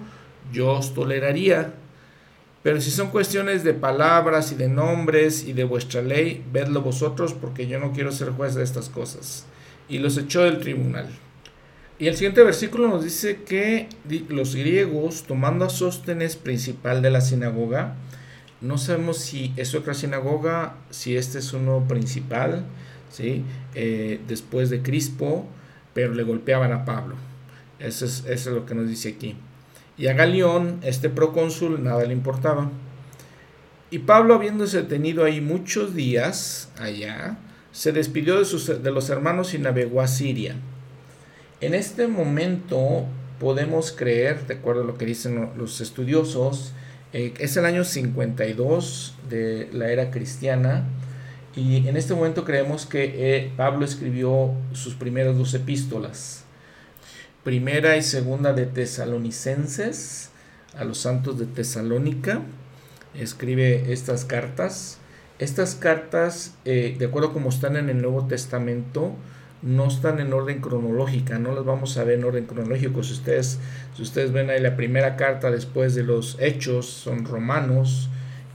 yo 0.52 0.74
os 0.74 0.94
toleraría 0.94 1.74
pero 2.62 2.82
si 2.82 2.92
son 2.92 3.10
cuestiones 3.10 3.64
de 3.64 3.74
palabras 3.74 4.52
y 4.52 4.56
de 4.56 4.68
nombres 4.68 5.44
y 5.44 5.54
de 5.54 5.64
vuestra 5.64 6.02
ley, 6.02 6.44
vedlo 6.52 6.82
vosotros, 6.82 7.34
porque 7.34 7.68
yo 7.68 7.80
no 7.80 7.94
quiero 7.94 8.12
ser 8.12 8.32
juez 8.32 8.54
de 8.54 8.64
estas 8.64 8.90
cosas. 8.90 9.46
Y 9.88 10.00
los 10.00 10.18
echó 10.18 10.44
del 10.44 10.60
tribunal. 10.60 11.08
Y 12.00 12.08
el 12.08 12.16
siguiente 12.16 12.44
versículo 12.44 12.90
nos 12.90 13.04
dice 13.04 13.44
que 13.44 13.88
los 14.28 14.56
griegos, 14.56 15.24
tomando 15.24 15.66
a 15.66 15.70
Sóstenes 15.70 16.36
principal 16.36 17.02
de 17.02 17.12
la 17.12 17.22
sinagoga, 17.22 17.96
no 18.62 18.78
sabemos 18.78 19.18
si 19.18 19.54
es 19.56 19.74
otra 19.74 19.94
sinagoga, 19.94 20.76
si 20.90 21.16
este 21.16 21.40
es 21.40 21.54
uno 21.54 21.86
principal, 21.88 22.66
¿sí? 23.10 23.44
Eh, 23.76 24.20
después 24.28 24.70
de 24.70 24.82
Crispo, 24.82 25.48
pero 25.94 26.14
le 26.14 26.24
golpeaban 26.24 26.72
a 26.72 26.86
Pablo. 26.86 27.16
Eso 27.80 28.06
es, 28.06 28.26
es 28.28 28.46
lo 28.48 28.66
que 28.66 28.76
nos 28.76 28.88
dice 28.88 29.10
aquí. 29.10 29.36
Y 29.98 30.08
a 30.08 30.14
Galión, 30.14 30.80
este 30.84 31.10
procónsul, 31.10 31.84
nada 31.84 32.04
le 32.06 32.14
importaba. 32.14 32.70
Y 33.92 34.00
Pablo, 34.00 34.36
habiéndose 34.36 34.84
tenido 34.84 35.26
ahí 35.26 35.42
muchos 35.42 35.96
días 35.96 36.70
allá, 36.78 37.38
se 37.72 37.92
despidió 37.92 38.40
de, 38.40 38.46
sus, 38.46 38.68
de 38.68 38.92
los 38.92 39.10
hermanos 39.10 39.54
y 39.54 39.58
navegó 39.58 40.02
a 40.02 40.08
Siria. 40.08 40.56
En 41.62 41.74
este 41.74 42.08
momento 42.08 43.06
podemos 43.40 43.92
creer, 43.92 44.46
de 44.48 44.56
acuerdo 44.56 44.84
a 44.84 44.86
lo 44.86 44.98
que 44.98 45.06
dicen 45.06 45.50
los 45.58 45.82
estudiosos, 45.82 46.74
eh, 47.14 47.34
es 47.40 47.58
el 47.58 47.66
año 47.66 47.84
52 47.84 49.16
de 49.30 49.70
la 49.74 49.92
era 49.92 50.12
cristiana 50.12 50.86
y 51.56 51.88
en 51.88 51.98
este 51.98 52.14
momento 52.14 52.46
creemos 52.46 52.86
que 52.86 53.14
eh, 53.38 53.52
Pablo 53.58 53.86
escribió 53.86 54.52
sus 54.74 54.96
primeras 54.96 55.38
dos 55.38 55.54
epístolas 55.54 56.46
primera 57.44 57.98
y 57.98 58.04
segunda 58.04 58.54
de 58.54 58.66
Tesalonicenses 58.66 60.30
a 60.78 60.84
los 60.84 61.00
santos 61.00 61.40
de 61.40 61.46
Tesalónica. 61.46 62.42
Escribe 63.16 63.92
estas 63.92 64.26
cartas. 64.26 65.00
Estas 65.40 65.76
cartas, 65.76 66.56
eh, 66.66 66.96
de 67.00 67.06
acuerdo 67.06 67.32
como 67.32 67.50
están 67.50 67.78
en 67.78 67.90
el 67.90 68.02
Nuevo 68.02 68.28
Testamento, 68.28 69.14
no 69.62 69.88
están 69.88 70.20
en 70.20 70.34
orden 70.34 70.62
cronológica, 70.62 71.40
no 71.40 71.54
las 71.54 71.66
vamos 71.66 71.98
a 71.98 72.04
ver 72.04 72.20
en 72.20 72.26
orden 72.26 72.46
cronológico. 72.46 73.04
Si 73.04 73.14
ustedes, 73.14 73.58
si 73.96 74.04
ustedes 74.04 74.32
ven 74.32 74.50
ahí 74.50 74.60
la 74.60 74.76
primera 74.76 75.16
carta 75.16 75.50
después 75.50 75.96
de 75.96 76.04
los 76.04 76.38
hechos, 76.40 76.88
son 76.88 77.26
romanos, 77.26 78.10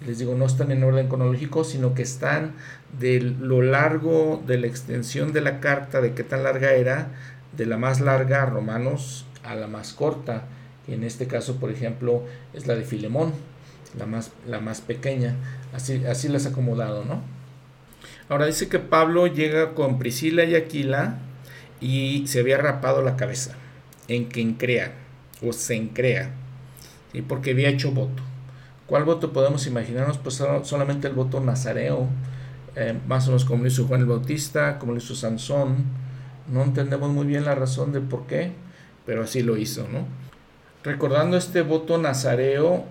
les 0.06 0.18
digo, 0.18 0.34
no 0.34 0.46
están 0.46 0.70
en 0.70 0.82
orden 0.84 1.08
cronológico, 1.08 1.64
sino 1.64 1.94
que 1.94 2.02
están 2.02 2.52
de 2.98 3.20
lo 3.20 3.62
largo 3.62 4.42
de 4.46 4.58
la 4.58 4.66
extensión 4.66 5.32
de 5.32 5.40
la 5.40 5.60
carta, 5.60 6.00
de 6.00 6.14
qué 6.14 6.24
tan 6.24 6.42
larga 6.42 6.72
era, 6.72 7.08
de 7.56 7.66
la 7.66 7.78
más 7.78 8.00
larga, 8.00 8.46
Romanos, 8.46 9.26
a 9.42 9.54
la 9.54 9.66
más 9.66 9.92
corta, 9.92 10.44
que 10.86 10.94
en 10.94 11.04
este 11.04 11.26
caso, 11.26 11.56
por 11.56 11.70
ejemplo, 11.70 12.22
es 12.52 12.66
la 12.66 12.74
de 12.74 12.84
Filemón, 12.84 13.32
la 13.98 14.06
más, 14.06 14.32
la 14.46 14.60
más 14.60 14.80
pequeña. 14.80 15.34
Así, 15.72 16.04
así 16.06 16.28
las 16.28 16.46
ha 16.46 16.50
acomodado, 16.50 17.04
¿no? 17.04 17.22
Ahora 18.28 18.46
dice 18.46 18.68
que 18.68 18.78
Pablo 18.78 19.26
llega 19.26 19.74
con 19.74 19.98
Priscila 19.98 20.44
y 20.44 20.54
Aquila 20.54 21.18
y 21.80 22.26
se 22.26 22.40
había 22.40 22.56
rapado 22.58 23.02
la 23.02 23.16
cabeza 23.16 23.54
en 24.08 24.24
quien 24.26 24.54
crea 24.54 24.92
o 25.42 25.52
se 25.52 25.74
encrea, 25.74 26.30
¿sí? 27.12 27.22
porque 27.22 27.50
había 27.50 27.68
hecho 27.68 27.90
voto. 27.90 28.22
¿Cuál 28.86 29.04
voto 29.04 29.32
podemos 29.32 29.66
imaginarnos? 29.66 30.18
Pues 30.18 30.42
solamente 30.62 31.08
el 31.08 31.14
voto 31.14 31.40
nazareo, 31.40 32.06
eh, 32.76 32.98
más 33.06 33.26
o 33.26 33.30
menos 33.30 33.44
como 33.44 33.62
lo 33.62 33.68
hizo 33.68 33.86
Juan 33.86 34.00
el 34.00 34.06
Bautista, 34.06 34.78
como 34.78 34.92
lo 34.92 34.98
hizo 34.98 35.14
Sansón, 35.14 35.84
no 36.52 36.62
entendemos 36.62 37.10
muy 37.10 37.26
bien 37.26 37.44
la 37.44 37.54
razón 37.54 37.92
de 37.92 38.00
por 38.00 38.26
qué, 38.26 38.52
pero 39.06 39.22
así 39.22 39.42
lo 39.42 39.56
hizo, 39.56 39.88
¿no? 39.90 40.06
Recordando 40.82 41.38
este 41.38 41.62
voto 41.62 41.96
nazareo, 41.96 42.84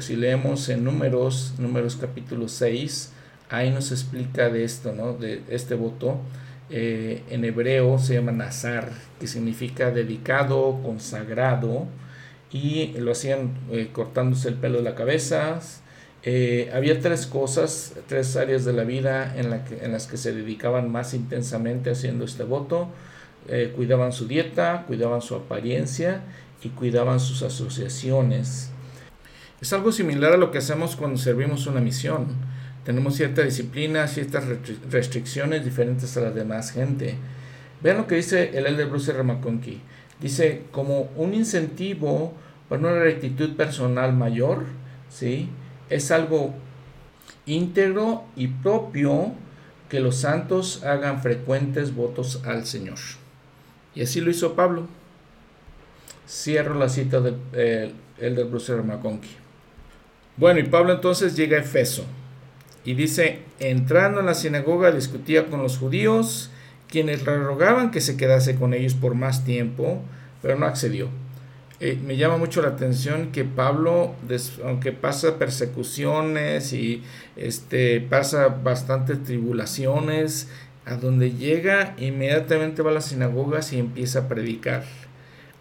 si 0.00 0.16
leemos 0.16 0.68
en 0.68 0.84
números, 0.84 1.54
números 1.58 1.96
capítulo 1.96 2.46
6, 2.46 3.12
ahí 3.48 3.70
nos 3.70 3.90
explica 3.90 4.50
de 4.50 4.64
esto, 4.64 4.92
¿no? 4.92 5.14
De 5.14 5.42
este 5.48 5.74
voto. 5.74 6.18
Eh, 6.68 7.22
en 7.30 7.46
hebreo 7.46 7.98
se 7.98 8.14
llama 8.14 8.32
Nazar, 8.32 8.90
que 9.18 9.26
significa 9.26 9.90
dedicado, 9.90 10.78
consagrado, 10.82 11.86
y 12.50 12.88
lo 12.98 13.12
hacían 13.12 13.50
eh, 13.70 13.90
cortándose 13.92 14.48
el 14.48 14.54
pelo 14.54 14.78
de 14.78 14.84
la 14.84 14.94
cabeza. 14.94 15.60
Eh, 16.22 16.70
había 16.74 17.00
tres 17.00 17.26
cosas, 17.26 17.94
tres 18.06 18.36
áreas 18.36 18.64
de 18.64 18.72
la 18.72 18.84
vida 18.84 19.34
en, 19.36 19.50
la 19.50 19.64
que, 19.64 19.84
en 19.84 19.92
las 19.92 20.06
que 20.06 20.16
se 20.16 20.32
dedicaban 20.32 20.90
más 20.90 21.14
intensamente 21.14 21.90
haciendo 21.90 22.24
este 22.24 22.44
voto. 22.44 22.88
cuidaban 23.76 24.12
su 24.12 24.26
dieta, 24.26 24.84
cuidaban 24.86 25.22
su 25.22 25.34
apariencia 25.34 26.22
y 26.62 26.70
cuidaban 26.70 27.20
sus 27.20 27.42
asociaciones. 27.42 28.70
Es 29.60 29.72
algo 29.72 29.90
similar 29.92 30.32
a 30.32 30.36
lo 30.36 30.50
que 30.50 30.58
hacemos 30.58 30.96
cuando 30.96 31.18
servimos 31.18 31.66
una 31.66 31.80
misión 31.80 32.36
tenemos 32.88 33.16
cierta 33.16 33.42
disciplina, 33.42 34.06
ciertas 34.06 34.44
restricciones 34.90 35.62
diferentes 35.62 36.16
a 36.16 36.22
las 36.22 36.34
demás 36.34 36.70
gente. 36.70 37.16
Vean 37.82 37.98
lo 37.98 38.06
que 38.06 38.14
dice 38.14 38.56
el 38.56 38.64
elder 38.64 38.86
Bruce 38.86 39.10
R. 39.10 39.22
Dice, 40.20 40.64
como 40.72 41.10
un 41.16 41.34
incentivo 41.34 42.34
para 42.68 42.80
una 42.80 42.98
rectitud 42.98 43.56
personal 43.56 44.12
mayor, 44.12 44.64
¿sí? 45.08 45.48
es 45.90 46.10
algo 46.10 46.54
íntegro 47.46 48.24
y 48.36 48.48
propio 48.48 49.32
que 49.88 50.00
los 50.00 50.16
santos 50.16 50.84
hagan 50.84 51.22
frecuentes 51.22 51.94
votos 51.94 52.42
al 52.44 52.66
Señor. 52.66 52.98
Y 53.94 54.02
así 54.02 54.20
lo 54.20 54.30
hizo 54.30 54.54
Pablo. 54.54 54.86
Cierro 56.28 56.74
la 56.74 56.88
cita 56.88 57.20
del 57.20 57.36
de, 57.52 57.92
elder 58.18 58.46
Bruce 58.46 58.72
R. 58.72 58.82
McConkie. 58.82 59.36
Bueno, 60.36 60.60
y 60.60 60.64
Pablo 60.64 60.92
entonces 60.92 61.34
llega 61.34 61.56
a 61.56 61.60
Efeso. 61.60 62.04
Y 62.84 62.94
dice, 62.94 63.40
entrando 63.58 64.20
en 64.20 64.26
la 64.26 64.34
sinagoga 64.34 64.92
discutía 64.92 65.46
con 65.46 65.62
los 65.62 65.78
judíos, 65.78 66.50
quienes 66.88 67.24
le 67.24 67.36
rogaban 67.38 67.90
que 67.90 68.00
se 68.00 68.16
quedase 68.16 68.56
con 68.56 68.74
ellos 68.74 68.94
por 68.94 69.14
más 69.14 69.44
tiempo, 69.44 70.02
pero 70.42 70.58
no 70.58 70.66
accedió. 70.66 71.08
Eh, 71.80 71.96
me 72.04 72.16
llama 72.16 72.38
mucho 72.38 72.60
la 72.60 72.68
atención 72.68 73.30
que 73.30 73.44
Pablo, 73.44 74.14
aunque 74.64 74.90
pasa 74.90 75.38
persecuciones 75.38 76.72
y 76.72 77.04
este, 77.36 78.00
pasa 78.00 78.48
bastantes 78.48 79.22
tribulaciones, 79.22 80.48
a 80.86 80.96
donde 80.96 81.32
llega 81.32 81.94
inmediatamente 81.98 82.82
va 82.82 82.90
a 82.90 82.94
las 82.94 83.06
sinagogas 83.06 83.72
y 83.72 83.78
empieza 83.78 84.20
a 84.20 84.28
predicar. 84.28 84.84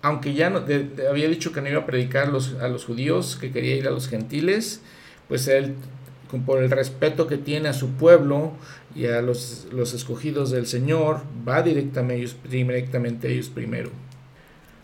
Aunque 0.01 0.33
ya 0.33 0.49
no, 0.49 0.63
había 1.09 1.27
dicho 1.27 1.51
que 1.51 1.61
no 1.61 1.69
iba 1.69 1.81
a 1.81 1.85
predicar 1.85 2.29
a 2.29 2.67
los 2.67 2.85
judíos, 2.85 3.37
que 3.39 3.51
quería 3.51 3.75
ir 3.75 3.87
a 3.87 3.91
los 3.91 4.07
gentiles, 4.07 4.81
pues 5.27 5.47
él 5.47 5.75
por 6.45 6.61
el 6.61 6.69
respeto 6.69 7.27
que 7.27 7.37
tiene 7.37 7.69
a 7.69 7.73
su 7.73 7.91
pueblo 7.91 8.51
y 8.97 9.05
a 9.05 9.21
los, 9.21 9.67
los 9.71 9.93
escogidos 9.93 10.49
del 10.49 10.65
Señor, 10.65 11.21
va 11.47 11.61
directamente 11.61 12.35
directamente 12.49 13.27
a 13.27 13.31
ellos 13.31 13.49
primero. 13.49 13.91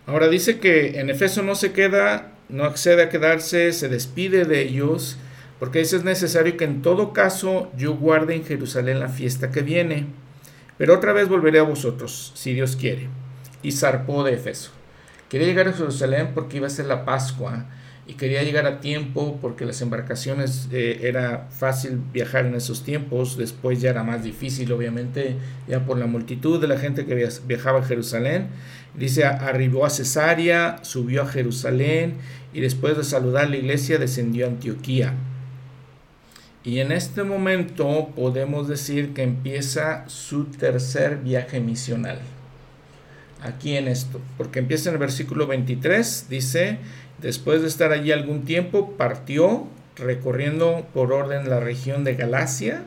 Ahora 0.06 0.28
dice 0.28 0.60
que 0.60 1.00
en 1.00 1.10
Efeso 1.10 1.42
no 1.42 1.56
se 1.56 1.72
queda, 1.72 2.34
no 2.48 2.66
accede 2.66 3.02
a 3.02 3.10
quedarse, 3.10 3.74
se 3.74 3.90
despide 3.90 4.46
de 4.46 4.62
ellos, 4.62 5.18
porque 5.60 5.80
dice 5.80 5.96
es 5.96 6.04
necesario 6.04 6.58
que 6.58 6.66
en 6.66 6.84
todo 6.84 7.12
caso 7.12 7.72
yo 7.76 7.96
guarde 7.96 8.36
en 8.36 8.46
Jerusalén 8.46 9.00
la 9.00 9.10
fiesta 9.10 9.50
que 9.50 9.62
viene, 9.62 10.06
pero 10.78 10.94
otra 10.94 11.14
vez 11.14 11.28
volveré 11.28 11.60
a 11.60 11.64
vosotros, 11.64 12.34
si 12.36 12.54
Dios 12.54 12.76
quiere. 12.76 13.08
Y 13.64 13.72
zarpó 13.72 14.24
de 14.24 14.34
Efeso. 14.34 14.72
Quería 15.30 15.48
llegar 15.48 15.68
a 15.68 15.74
Jerusalén 15.74 16.32
porque 16.36 16.58
iba 16.58 16.68
a 16.68 16.70
ser 16.70 16.86
la 16.86 17.06
Pascua 17.06 17.66
y 18.06 18.16
quería 18.16 18.44
llegar 18.44 18.66
a 18.66 18.82
tiempo 18.82 19.40
porque 19.42 19.66
las 19.66 19.82
embarcaciones 19.82 20.68
eh, 20.74 21.00
era 21.04 21.48
fácil 21.50 22.02
viajar 22.12 22.46
en 22.46 22.56
esos 22.56 22.84
tiempos, 22.84 23.38
después 23.38 23.80
ya 23.80 23.92
era 23.92 24.04
más 24.04 24.24
difícil 24.24 24.72
obviamente, 24.74 25.38
ya 25.70 25.86
por 25.86 25.98
la 25.98 26.06
multitud 26.06 26.60
de 26.60 26.68
la 26.68 26.78
gente 26.78 27.06
que 27.06 27.30
viajaba 27.48 27.80
a 27.80 27.84
Jerusalén. 27.84 28.48
Dice, 28.94 29.24
arribó 29.24 29.86
a 29.86 29.90
Cesarea, 29.90 30.80
subió 30.82 31.22
a 31.24 31.28
Jerusalén 31.28 32.16
y 32.54 32.60
después 32.60 32.98
de 32.98 33.04
saludar 33.04 33.50
la 33.50 33.58
iglesia 33.58 33.98
descendió 33.98 34.46
a 34.46 34.50
Antioquía. 34.50 35.14
Y 36.66 36.80
en 36.80 36.92
este 36.92 37.24
momento 37.24 38.12
podemos 38.16 38.68
decir 38.68 39.14
que 39.14 39.24
empieza 39.24 40.08
su 40.08 40.46
tercer 40.46 41.18
viaje 41.18 41.60
misional. 41.60 42.20
Aquí 43.42 43.76
en 43.76 43.90
esto, 43.90 44.22
porque 44.38 44.60
empieza 44.60 44.90
en 44.90 44.96
el 44.96 45.00
versículo 45.00 45.48
23, 45.48 46.28
dice, 46.30 46.78
Después 47.20 47.62
de 47.62 47.68
estar 47.68 47.92
allí 47.92 48.12
algún 48.12 48.44
tiempo, 48.46 48.92
partió 48.98 49.68
recorriendo 49.96 50.86
por 50.94 51.14
orden 51.14 51.50
la 51.50 51.60
región 51.60 52.04
de 52.04 52.16
Galacia 52.16 52.84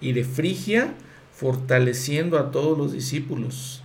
y 0.00 0.12
de 0.12 0.24
Frigia, 0.24 0.94
fortaleciendo 1.32 2.38
a 2.38 2.50
todos 2.50 2.76
los 2.76 2.92
discípulos. 2.92 3.82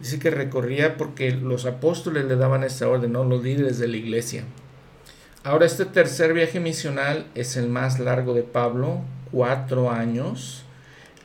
Dice 0.00 0.18
que 0.18 0.30
recorría 0.30 0.96
porque 0.96 1.30
los 1.30 1.66
apóstoles 1.66 2.24
le 2.24 2.36
daban 2.36 2.64
esta 2.64 2.88
orden, 2.88 3.12
no 3.12 3.24
los 3.24 3.42
líderes 3.42 3.78
de 3.78 3.88
la 3.88 3.96
iglesia. 3.96 4.44
Ahora 5.44 5.66
este 5.66 5.84
tercer 5.84 6.32
viaje 6.32 6.58
misional 6.58 7.26
es 7.34 7.56
el 7.56 7.68
más 7.68 7.98
largo 7.98 8.34
de 8.34 8.42
Pablo, 8.42 9.00
cuatro 9.30 9.90
años. 9.90 10.64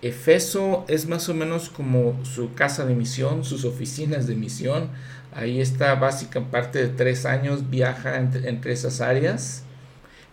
Efeso 0.02 0.86
es 0.88 1.08
más 1.08 1.30
o 1.30 1.34
menos 1.34 1.70
como 1.70 2.24
su 2.24 2.54
casa 2.54 2.86
de 2.86 2.96
misión, 2.96 3.44
sus 3.44 3.66
oficinas 3.66 4.28
de 4.28 4.36
misión. 4.36 4.90
Ahí 5.36 5.60
está 5.60 5.96
básica 5.96 6.40
parte 6.40 6.80
de 6.80 6.88
tres 6.88 7.26
años, 7.26 7.70
viaja 7.70 8.16
entre, 8.18 8.72
esas 8.72 9.02
áreas. 9.02 9.64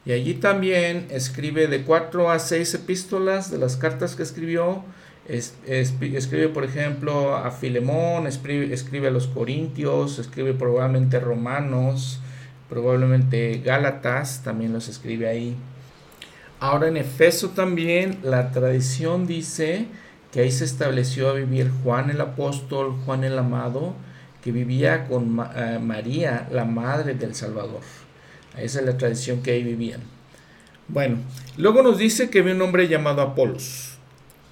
Y 0.04 0.12
allí 0.12 0.34
también 0.34 1.08
escribe 1.10 1.66
de 1.66 1.82
cuatro 1.82 2.30
a 2.30 2.38
seis 2.38 2.72
epístolas 2.72 3.50
de 3.50 3.58
las 3.58 3.76
cartas 3.76 4.14
que 4.14 4.22
escribió. 4.22 4.84
escribe, 5.26 6.48
por 6.48 6.64
ejemplo, 6.64 7.36
a 7.36 7.50
Filemón, 7.50 8.28
escribe, 8.28 8.72
escribe 8.72 9.08
a 9.08 9.10
los 9.10 9.26
Corintios, 9.26 10.20
escribe 10.20 10.54
probablemente 10.54 11.18
Romanos, 11.18 12.20
probablemente 12.68 13.60
Gálatas, 13.64 14.42
también 14.44 14.72
los 14.72 14.88
escribe 14.88 15.28
ahí. 15.28 15.56
Ahora 16.60 16.86
en 16.86 16.96
Efeso 16.96 17.50
también 17.50 18.20
la 18.22 18.52
tradición 18.52 19.26
dice 19.26 19.86
que 20.30 20.42
ahí 20.42 20.52
se 20.52 20.64
estableció 20.64 21.28
a 21.28 21.32
vivir 21.32 21.72
Juan 21.82 22.08
el 22.08 22.20
apóstol, 22.20 22.96
Juan 23.04 23.24
el 23.24 23.36
amado, 23.36 23.94
que 24.42 24.52
vivía 24.52 25.06
con 25.06 25.40
eh, 25.54 25.78
María, 25.80 26.48
la 26.50 26.64
madre 26.64 27.14
del 27.14 27.34
Salvador. 27.34 27.80
Esa 28.58 28.80
es 28.80 28.86
la 28.86 28.98
tradición 28.98 29.42
que 29.42 29.52
ahí 29.52 29.62
vivían. 29.62 30.00
Bueno, 30.88 31.18
luego 31.56 31.82
nos 31.82 31.96
dice 31.96 32.28
que 32.28 32.40
había 32.40 32.54
un 32.54 32.62
hombre 32.62 32.88
llamado 32.88 33.22
Apolos, 33.22 33.98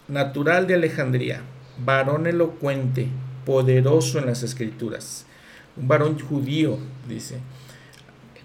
natural 0.08 0.66
de 0.66 0.74
Alejandría, 0.74 1.42
varón 1.84 2.26
elocuente, 2.26 3.08
poderoso 3.44 4.18
en 4.18 4.26
las 4.26 4.42
escrituras, 4.42 5.26
un 5.76 5.88
varón 5.88 6.18
judío, 6.18 6.78
dice. 7.08 7.38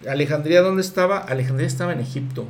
Alejandría, 0.09 0.61
¿dónde 0.61 0.81
estaba? 0.81 1.19
Alejandría 1.19 1.67
estaba 1.67 1.93
en 1.93 1.99
Egipto. 1.99 2.43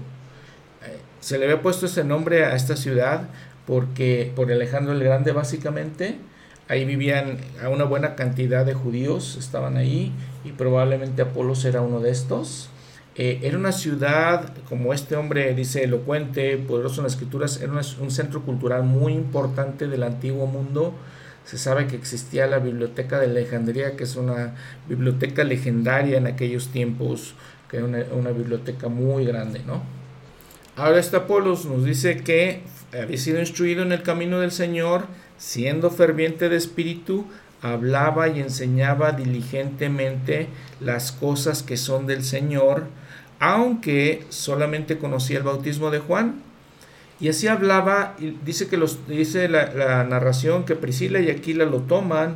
Eh, 0.83 0.97
se 1.19 1.37
le 1.37 1.45
había 1.45 1.61
puesto 1.61 1.85
ese 1.85 2.03
nombre 2.03 2.45
a 2.45 2.55
esta 2.55 2.75
ciudad 2.75 3.27
porque 3.65 4.31
por 4.35 4.51
Alejandro 4.51 4.93
el 4.93 5.03
Grande 5.03 5.31
básicamente, 5.31 6.17
Ahí 6.67 6.83
vivían 6.85 7.37
a 7.63 7.69
una 7.69 7.83
buena 7.83 8.15
cantidad 8.15 8.65
de 8.65 8.73
judíos, 8.73 9.37
estaban 9.37 9.77
ahí 9.77 10.11
y 10.43 10.51
probablemente 10.51 11.21
Apolos 11.21 11.63
era 11.65 11.81
uno 11.81 11.99
de 11.99 12.09
estos. 12.09 12.69
Eh, 13.17 13.39
era 13.43 13.57
una 13.57 13.71
ciudad, 13.71 14.51
como 14.67 14.91
este 14.91 15.15
hombre 15.15 15.53
dice, 15.53 15.83
elocuente, 15.83 16.57
poderoso 16.57 17.01
en 17.01 17.03
las 17.03 17.13
escrituras, 17.13 17.61
era 17.61 17.71
un 17.71 18.11
centro 18.11 18.41
cultural 18.41 18.83
muy 18.83 19.13
importante 19.13 19.87
del 19.87 20.03
antiguo 20.03 20.47
mundo. 20.47 20.93
Se 21.45 21.59
sabe 21.59 21.85
que 21.85 21.95
existía 21.95 22.47
la 22.47 22.57
biblioteca 22.57 23.19
de 23.19 23.27
Alejandría, 23.27 23.95
que 23.95 24.03
es 24.03 24.15
una 24.15 24.55
biblioteca 24.89 25.43
legendaria 25.43 26.17
en 26.17 26.25
aquellos 26.25 26.69
tiempos, 26.69 27.35
que 27.69 27.77
era 27.77 27.85
una, 27.85 27.99
una 28.11 28.31
biblioteca 28.31 28.89
muy 28.89 29.25
grande, 29.25 29.61
¿no? 29.65 29.83
Ahora 30.75 30.99
este 30.99 31.15
Apolos 31.15 31.65
nos 31.65 31.85
dice 31.85 32.17
que 32.17 32.63
había 32.91 33.17
sido 33.17 33.39
instruido 33.39 33.83
en 33.83 33.93
el 33.93 34.03
camino 34.03 34.39
del 34.41 34.51
Señor, 34.51 35.05
siendo 35.37 35.91
ferviente 35.91 36.49
de 36.49 36.57
espíritu, 36.57 37.25
hablaba 37.61 38.27
y 38.27 38.39
enseñaba 38.39 39.11
diligentemente 39.11 40.47
las 40.79 41.11
cosas 41.11 41.63
que 41.63 41.77
son 41.77 42.05
del 42.07 42.23
Señor, 42.23 42.87
aunque 43.39 44.23
solamente 44.29 44.97
conocía 44.97 45.37
el 45.37 45.43
bautismo 45.43 45.91
de 45.91 45.99
Juan. 45.99 46.41
Y 47.19 47.29
así 47.29 47.47
hablaba, 47.47 48.15
y 48.19 48.37
dice 48.45 48.67
que 48.67 48.77
los, 48.77 49.07
dice 49.07 49.47
la, 49.47 50.03
narración 50.03 50.65
que 50.65 50.75
Priscila 50.75 51.19
y 51.19 51.29
Aquila 51.29 51.65
lo 51.65 51.81
toman, 51.81 52.35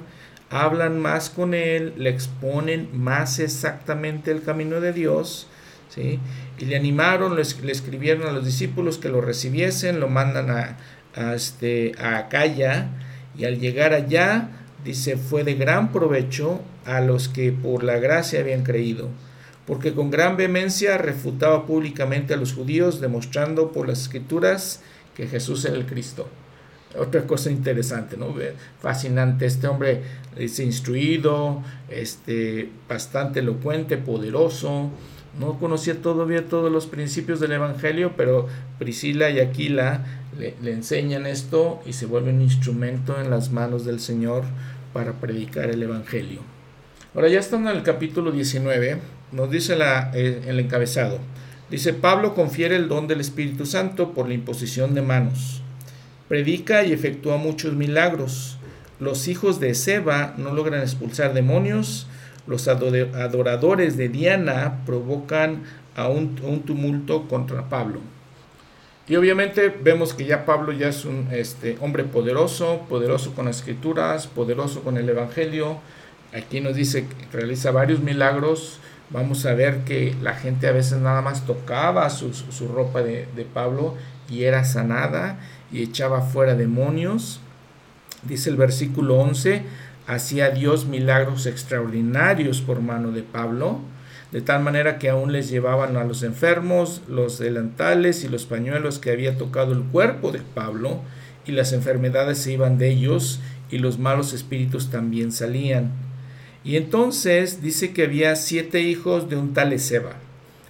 hablan 0.49 0.99
más 0.99 1.29
con 1.29 1.53
él, 1.53 1.93
le 1.97 2.09
exponen 2.09 2.89
más 2.93 3.39
exactamente 3.39 4.31
el 4.31 4.41
camino 4.41 4.79
de 4.79 4.93
Dios, 4.93 5.47
¿sí? 5.89 6.19
y 6.57 6.65
le 6.65 6.75
animaron, 6.75 7.35
le, 7.35 7.41
escribieron 7.41 8.27
a 8.27 8.31
los 8.31 8.45
discípulos 8.45 8.97
que 8.97 9.09
lo 9.09 9.21
recibiesen, 9.21 9.99
lo 9.99 10.07
mandan 10.07 10.49
a, 10.49 10.77
este, 11.15 11.93
a 11.99 12.17
Acaya 12.17 12.89
y 13.37 13.45
al 13.45 13.59
llegar 13.59 13.93
allá, 13.93 14.49
dice, 14.83 15.17
fue 15.17 15.43
de 15.43 15.55
gran 15.55 15.91
provecho 15.91 16.61
a 16.85 17.01
los 17.01 17.29
que 17.29 17.51
por 17.51 17.83
la 17.83 17.99
gracia 17.99 18.39
habían 18.39 18.63
creído, 18.63 19.09
porque 19.65 19.93
con 19.93 20.09
gran 20.11 20.37
vehemencia 20.37 20.97
refutaba 20.97 21.65
públicamente 21.65 22.33
a 22.33 22.37
los 22.37 22.53
judíos, 22.53 23.01
demostrando 23.01 23.71
por 23.71 23.87
las 23.87 24.01
escrituras 24.01 24.81
que 25.15 25.27
Jesús 25.27 25.65
era 25.65 25.75
el 25.75 25.85
Cristo. 25.85 26.27
Otra 26.97 27.27
cosa 27.27 27.51
interesante, 27.51 28.17
¿no? 28.17 28.33
Fascinante. 28.81 29.45
Este 29.45 29.67
hombre 29.67 30.01
es 30.35 30.59
instruido, 30.59 31.61
este, 31.87 32.69
bastante 32.87 33.41
elocuente, 33.41 33.97
poderoso. 33.97 34.89
No 35.37 35.59
conocía 35.59 36.01
todavía 36.01 36.47
todos 36.47 36.71
los 36.71 36.87
principios 36.87 37.39
del 37.39 37.51
Evangelio, 37.51 38.13
pero 38.17 38.47
Priscila 38.79 39.29
y 39.29 39.39
Aquila 39.39 40.05
le, 40.37 40.55
enseñan 40.71 41.25
esto 41.25 41.81
y 41.85 41.93
se 41.93 42.05
vuelve 42.05 42.31
un 42.31 42.41
instrumento 42.41 43.19
en 43.19 43.29
las 43.29 43.51
manos 43.51 43.85
del 43.85 43.99
Señor 43.99 44.43
para 44.93 45.13
predicar 45.13 45.69
el 45.69 45.83
Evangelio. 45.83 46.39
Ahora 47.13 47.27
ya 47.27 47.39
estando 47.39 47.69
en 47.69 47.77
el 47.77 47.83
capítulo 47.83 48.31
19, 48.31 48.99
nos 49.31 49.51
dice 49.51 49.75
la, 49.75 50.11
eh, 50.13 50.43
el 50.47 50.59
encabezado. 50.59 51.19
Dice, 51.69 51.93
Pablo 51.93 52.33
confiere 52.33 52.75
el 52.75 52.87
don 52.87 53.07
del 53.07 53.19
Espíritu 53.19 53.65
Santo 53.65 54.13
por 54.13 54.27
la 54.27 54.33
imposición 54.33 54.95
de 54.95 55.03
manos. 55.03 55.61
Predica 56.27 56.83
y 56.83 56.93
efectúa 56.93 57.37
muchos 57.37 57.73
milagros. 57.73 58.57
Los 58.99 59.27
hijos 59.27 59.59
de 59.59 59.75
Seba 59.75 60.33
no 60.37 60.53
logran 60.53 60.81
expulsar 60.81 61.33
demonios. 61.33 62.07
Los 62.49 62.67
adoradores 62.67 63.95
de 63.95 64.09
Diana 64.09 64.79
provocan 64.83 65.65
a 65.95 66.07
un, 66.07 66.35
tumulto 66.65 67.27
contra 67.27 67.69
Pablo. 67.69 67.99
Y 69.07 69.15
obviamente 69.17 69.69
vemos 69.69 70.15
que 70.15 70.25
ya 70.25 70.45
Pablo 70.45 70.71
ya 70.71 70.87
es 70.87 71.05
un 71.05 71.27
este, 71.31 71.77
hombre 71.79 72.05
poderoso, 72.05 72.87
poderoso 72.89 73.35
con 73.35 73.45
las 73.45 73.57
escrituras, 73.57 74.25
poderoso 74.25 74.81
con 74.81 74.97
el 74.97 75.07
Evangelio. 75.07 75.77
Aquí 76.33 76.59
nos 76.59 76.75
dice 76.75 77.05
que 77.05 77.37
realiza 77.37 77.69
varios 77.69 77.99
milagros. 77.99 78.79
Vamos 79.11 79.45
a 79.45 79.53
ver 79.53 79.83
que 79.83 80.15
la 80.19 80.33
gente 80.33 80.67
a 80.67 80.71
veces 80.71 80.97
nada 80.97 81.21
más 81.21 81.45
tocaba 81.45 82.09
su, 82.09 82.33
su 82.33 82.67
ropa 82.67 83.03
de, 83.03 83.27
de 83.35 83.45
Pablo 83.45 83.93
y 84.27 84.45
era 84.45 84.63
sanada 84.63 85.39
y 85.71 85.83
echaba 85.83 86.21
fuera 86.21 86.55
demonios. 86.55 87.41
Dice 88.23 88.49
el 88.49 88.55
versículo 88.55 89.17
11, 89.19 89.61
hacía 90.09 90.49
Dios 90.49 90.85
milagros 90.85 91.45
extraordinarios 91.45 92.61
por 92.61 92.81
mano 92.81 93.11
de 93.11 93.23
Pablo 93.23 93.81
de 94.31 94.41
tal 94.41 94.61
manera 94.61 94.99
que 94.99 95.09
aún 95.09 95.31
les 95.31 95.49
llevaban 95.49 95.97
a 95.97 96.03
los 96.03 96.21
enfermos 96.21 97.01
los 97.07 97.39
delantales 97.39 98.23
y 98.23 98.27
los 98.27 98.45
pañuelos 98.45 98.99
que 98.99 99.11
había 99.11 99.37
tocado 99.37 99.73
el 99.73 99.81
cuerpo 99.83 100.31
de 100.31 100.39
Pablo, 100.39 101.01
y 101.45 101.51
las 101.51 101.73
enfermedades 101.73 102.37
se 102.37 102.53
iban 102.53 102.77
de 102.77 102.91
ellos, 102.91 103.39
y 103.71 103.79
los 103.79 103.97
malos 103.97 104.33
espíritus 104.33 104.91
también 104.91 105.31
salían. 105.31 105.91
Y 106.63 106.75
entonces 106.75 107.63
dice 107.63 107.91
que 107.91 108.03
había 108.03 108.35
siete 108.35 108.81
hijos 108.81 109.29
de 109.29 109.35
un 109.35 109.53
tal 109.53 109.73
Ezeba. 109.73 110.13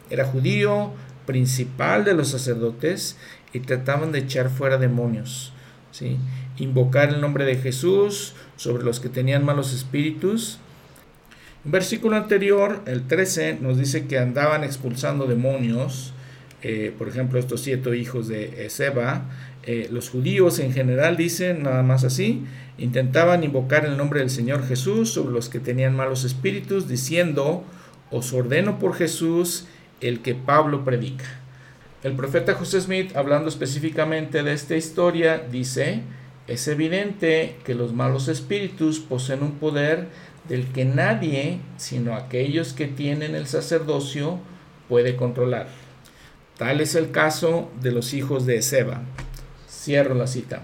Era 0.09 0.25
judío, 0.25 0.93
principal 1.25 2.05
de 2.05 2.13
los 2.13 2.29
sacerdotes, 2.29 3.17
y 3.51 3.59
trataban 3.59 4.13
de 4.13 4.19
echar 4.19 4.49
fuera 4.49 4.77
demonios. 4.77 5.51
¿sí? 5.91 6.17
Invocar 6.57 7.09
el 7.09 7.19
nombre 7.19 7.43
de 7.43 7.57
Jesús 7.57 8.35
sobre 8.59 8.83
los 8.83 8.99
que 8.99 9.07
tenían 9.07 9.45
malos 9.45 9.73
espíritus 9.73 10.59
un 11.65 11.73
versículo 11.73 12.15
anterior, 12.15 12.81
el 12.85 13.05
13, 13.05 13.57
nos 13.59 13.77
dice 13.77 14.07
que 14.07 14.17
andaban 14.17 14.63
expulsando 14.63 15.27
demonios, 15.27 16.13
eh, 16.63 16.93
por 16.97 17.09
ejemplo, 17.09 17.37
estos 17.37 17.61
siete 17.61 17.97
hijos 17.97 18.29
de 18.29 18.69
Seba. 18.69 19.25
Eh, 19.63 19.89
los 19.91 20.09
judíos 20.09 20.59
en 20.59 20.71
general 20.71 21.17
dicen 21.17 21.63
nada 21.63 21.83
más 21.83 22.05
así, 22.05 22.45
intentaban 22.77 23.43
invocar 23.43 23.85
el 23.85 23.97
nombre 23.97 24.21
del 24.21 24.29
Señor 24.29 24.65
Jesús 24.65 25.11
sobre 25.11 25.33
los 25.33 25.49
que 25.49 25.59
tenían 25.59 25.97
malos 25.97 26.23
espíritus, 26.23 26.87
diciendo, 26.87 27.65
os 28.09 28.31
ordeno 28.31 28.79
por 28.79 28.93
Jesús 28.95 29.67
el 29.99 30.21
que 30.21 30.35
Pablo 30.35 30.85
predica. 30.85 31.25
El 32.03 32.13
profeta 32.13 32.53
José 32.53 32.79
Smith, 32.79 33.17
hablando 33.17 33.49
específicamente 33.49 34.43
de 34.43 34.53
esta 34.53 34.77
historia, 34.77 35.39
dice, 35.51 36.03
es 36.49 36.67
evidente 36.67 37.55
que 37.63 37.75
los 37.75 37.93
malos 37.93 38.27
espíritus 38.27 38.99
poseen 38.99 39.43
un 39.43 39.53
poder 39.53 40.07
del 40.47 40.67
que 40.67 40.83
nadie, 40.83 41.59
sino 41.77 42.15
aquellos 42.15 42.73
que 42.73 42.87
tienen 42.87 43.35
el 43.35 43.45
sacerdocio, 43.47 44.39
puede 44.87 45.15
controlar. 45.15 45.67
Tal 46.57 46.81
es 46.81 46.95
el 46.95 47.11
caso 47.11 47.71
de 47.81 47.91
los 47.91 48.13
hijos 48.13 48.45
de 48.45 48.61
Seba. 48.61 49.03
Cierro 49.69 50.15
la 50.15 50.27
cita. 50.27 50.61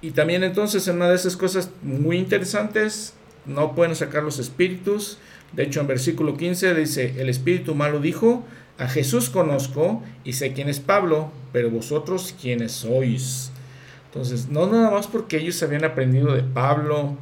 Y 0.00 0.12
también 0.12 0.44
entonces 0.44 0.86
en 0.86 0.96
una 0.96 1.08
de 1.08 1.16
esas 1.16 1.36
cosas 1.36 1.70
muy 1.82 2.16
interesantes, 2.16 3.14
no 3.46 3.74
pueden 3.74 3.96
sacar 3.96 4.22
los 4.22 4.38
espíritus. 4.38 5.18
De 5.52 5.64
hecho, 5.64 5.80
en 5.80 5.86
versículo 5.86 6.36
15 6.36 6.74
dice, 6.74 7.14
el 7.18 7.28
espíritu 7.28 7.74
malo 7.74 8.00
dijo, 8.00 8.44
a 8.78 8.88
Jesús 8.88 9.30
conozco 9.30 10.02
y 10.24 10.34
sé 10.34 10.52
quién 10.52 10.68
es 10.68 10.80
Pablo, 10.80 11.30
pero 11.52 11.70
vosotros 11.70 12.34
quiénes 12.40 12.72
sois. 12.72 13.50
Entonces, 14.14 14.48
no 14.48 14.68
nada 14.68 14.92
más 14.92 15.08
porque 15.08 15.38
ellos 15.38 15.60
habían 15.64 15.84
aprendido 15.84 16.32
de 16.32 16.44
Pablo, 16.44 17.16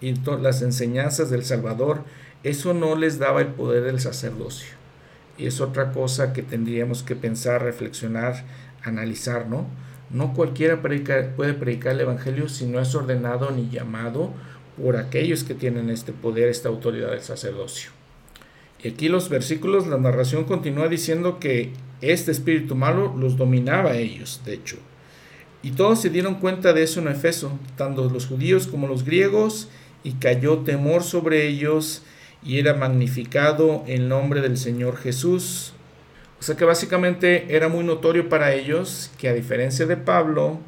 y 0.00 0.14
las 0.40 0.62
enseñanzas 0.62 1.28
del 1.28 1.44
Salvador, 1.44 2.02
eso 2.42 2.72
no 2.72 2.96
les 2.96 3.18
daba 3.18 3.42
el 3.42 3.48
poder 3.48 3.82
del 3.84 4.00
sacerdocio. 4.00 4.68
Y 5.36 5.46
es 5.46 5.60
otra 5.60 5.92
cosa 5.92 6.32
que 6.32 6.42
tendríamos 6.42 7.02
que 7.02 7.14
pensar, 7.14 7.62
reflexionar, 7.62 8.42
analizar, 8.82 9.48
¿no? 9.48 9.66
No 10.08 10.32
cualquiera 10.32 10.80
puede 10.80 11.52
predicar 11.52 11.92
el 11.92 12.00
Evangelio 12.00 12.48
si 12.48 12.64
no 12.64 12.80
es 12.80 12.94
ordenado 12.94 13.50
ni 13.50 13.68
llamado 13.68 14.30
por 14.82 14.96
aquellos 14.96 15.44
que 15.44 15.54
tienen 15.54 15.90
este 15.90 16.12
poder, 16.12 16.48
esta 16.48 16.70
autoridad 16.70 17.10
del 17.10 17.20
sacerdocio. 17.20 17.90
Y 18.82 18.88
aquí 18.88 19.08
los 19.08 19.28
versículos, 19.28 19.86
la 19.86 19.98
narración 19.98 20.44
continúa 20.44 20.88
diciendo 20.88 21.38
que 21.38 21.72
este 22.00 22.30
espíritu 22.30 22.74
malo 22.74 23.14
los 23.14 23.36
dominaba 23.36 23.90
a 23.90 23.96
ellos, 23.96 24.40
de 24.46 24.54
hecho. 24.54 24.78
Y 25.64 25.70
todos 25.70 26.02
se 26.02 26.10
dieron 26.10 26.34
cuenta 26.34 26.74
de 26.74 26.82
eso 26.82 27.00
en 27.00 27.08
Efeso, 27.08 27.58
tanto 27.78 28.10
los 28.10 28.26
judíos 28.26 28.66
como 28.66 28.86
los 28.86 29.02
griegos, 29.02 29.68
y 30.02 30.12
cayó 30.12 30.58
temor 30.58 31.02
sobre 31.02 31.48
ellos 31.48 32.02
y 32.44 32.58
era 32.58 32.74
magnificado 32.74 33.82
el 33.86 34.10
nombre 34.10 34.42
del 34.42 34.58
Señor 34.58 34.98
Jesús. 34.98 35.72
O 36.38 36.42
sea 36.42 36.54
que 36.54 36.66
básicamente 36.66 37.56
era 37.56 37.70
muy 37.70 37.82
notorio 37.82 38.28
para 38.28 38.52
ellos 38.52 39.10
que 39.16 39.30
a 39.30 39.32
diferencia 39.32 39.86
de 39.86 39.96
Pablo, 39.96 40.58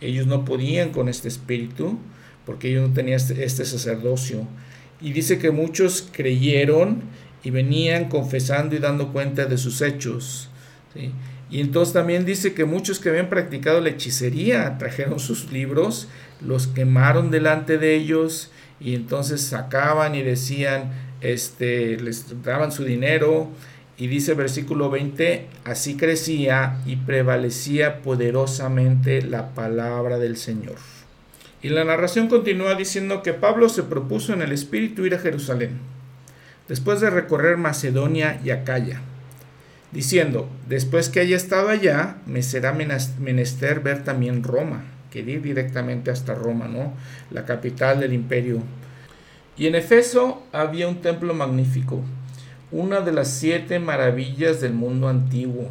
ellos 0.00 0.26
no 0.26 0.44
podían 0.44 0.90
con 0.90 1.08
este 1.08 1.28
espíritu, 1.28 2.00
porque 2.44 2.70
ellos 2.70 2.88
no 2.88 2.92
tenían 2.92 3.18
este, 3.18 3.44
este 3.44 3.64
sacerdocio. 3.64 4.48
Y 5.00 5.12
dice 5.12 5.38
que 5.38 5.52
muchos 5.52 6.08
creyeron 6.10 7.04
y 7.44 7.50
venían 7.50 8.08
confesando 8.08 8.74
y 8.74 8.80
dando 8.80 9.12
cuenta 9.12 9.46
de 9.46 9.56
sus 9.56 9.80
hechos. 9.80 10.48
Y 11.50 11.60
entonces 11.60 11.92
también 11.92 12.24
dice 12.24 12.54
que 12.54 12.64
muchos 12.64 13.00
que 13.00 13.08
habían 13.08 13.28
practicado 13.28 13.80
la 13.80 13.88
hechicería 13.90 14.78
trajeron 14.78 15.18
sus 15.18 15.50
libros, 15.50 16.08
los 16.40 16.68
quemaron 16.68 17.30
delante 17.30 17.76
de 17.76 17.96
ellos 17.96 18.50
y 18.78 18.94
entonces 18.94 19.40
sacaban 19.40 20.14
y 20.14 20.22
decían, 20.22 20.92
este, 21.20 21.96
les 21.96 22.42
daban 22.42 22.70
su 22.70 22.84
dinero 22.84 23.50
y 23.98 24.06
dice 24.06 24.34
versículo 24.34 24.90
20, 24.90 25.46
así 25.64 25.96
crecía 25.96 26.80
y 26.86 26.96
prevalecía 26.96 28.00
poderosamente 28.00 29.20
la 29.20 29.52
palabra 29.54 30.18
del 30.18 30.36
Señor. 30.36 30.76
Y 31.62 31.68
la 31.68 31.84
narración 31.84 32.28
continúa 32.28 32.74
diciendo 32.76 33.22
que 33.22 33.34
Pablo 33.34 33.68
se 33.68 33.82
propuso 33.82 34.32
en 34.32 34.40
el 34.40 34.52
espíritu 34.52 35.04
ir 35.04 35.14
a 35.14 35.18
Jerusalén, 35.18 35.80
después 36.68 37.00
de 37.00 37.10
recorrer 37.10 37.58
Macedonia 37.58 38.40
y 38.42 38.50
Acaya, 38.50 39.02
diciendo, 39.92 40.48
después 40.68 41.08
que 41.08 41.20
haya 41.20 41.36
estado 41.36 41.68
allá, 41.68 42.18
me 42.26 42.42
será 42.42 42.72
menester 42.72 43.80
ver 43.80 44.04
también 44.04 44.42
Roma 44.42 44.84
que 45.10 45.20
ir 45.20 45.42
directamente 45.42 46.10
hasta 46.10 46.34
Roma, 46.34 46.68
¿no? 46.68 46.94
La 47.30 47.44
capital 47.44 48.00
del 48.00 48.12
imperio. 48.12 48.62
Y 49.56 49.66
en 49.66 49.74
Efeso 49.74 50.42
había 50.52 50.88
un 50.88 51.02
templo 51.02 51.34
magnífico, 51.34 52.00
una 52.70 53.00
de 53.00 53.12
las 53.12 53.28
siete 53.28 53.78
maravillas 53.78 54.60
del 54.60 54.72
mundo 54.72 55.08
antiguo. 55.08 55.68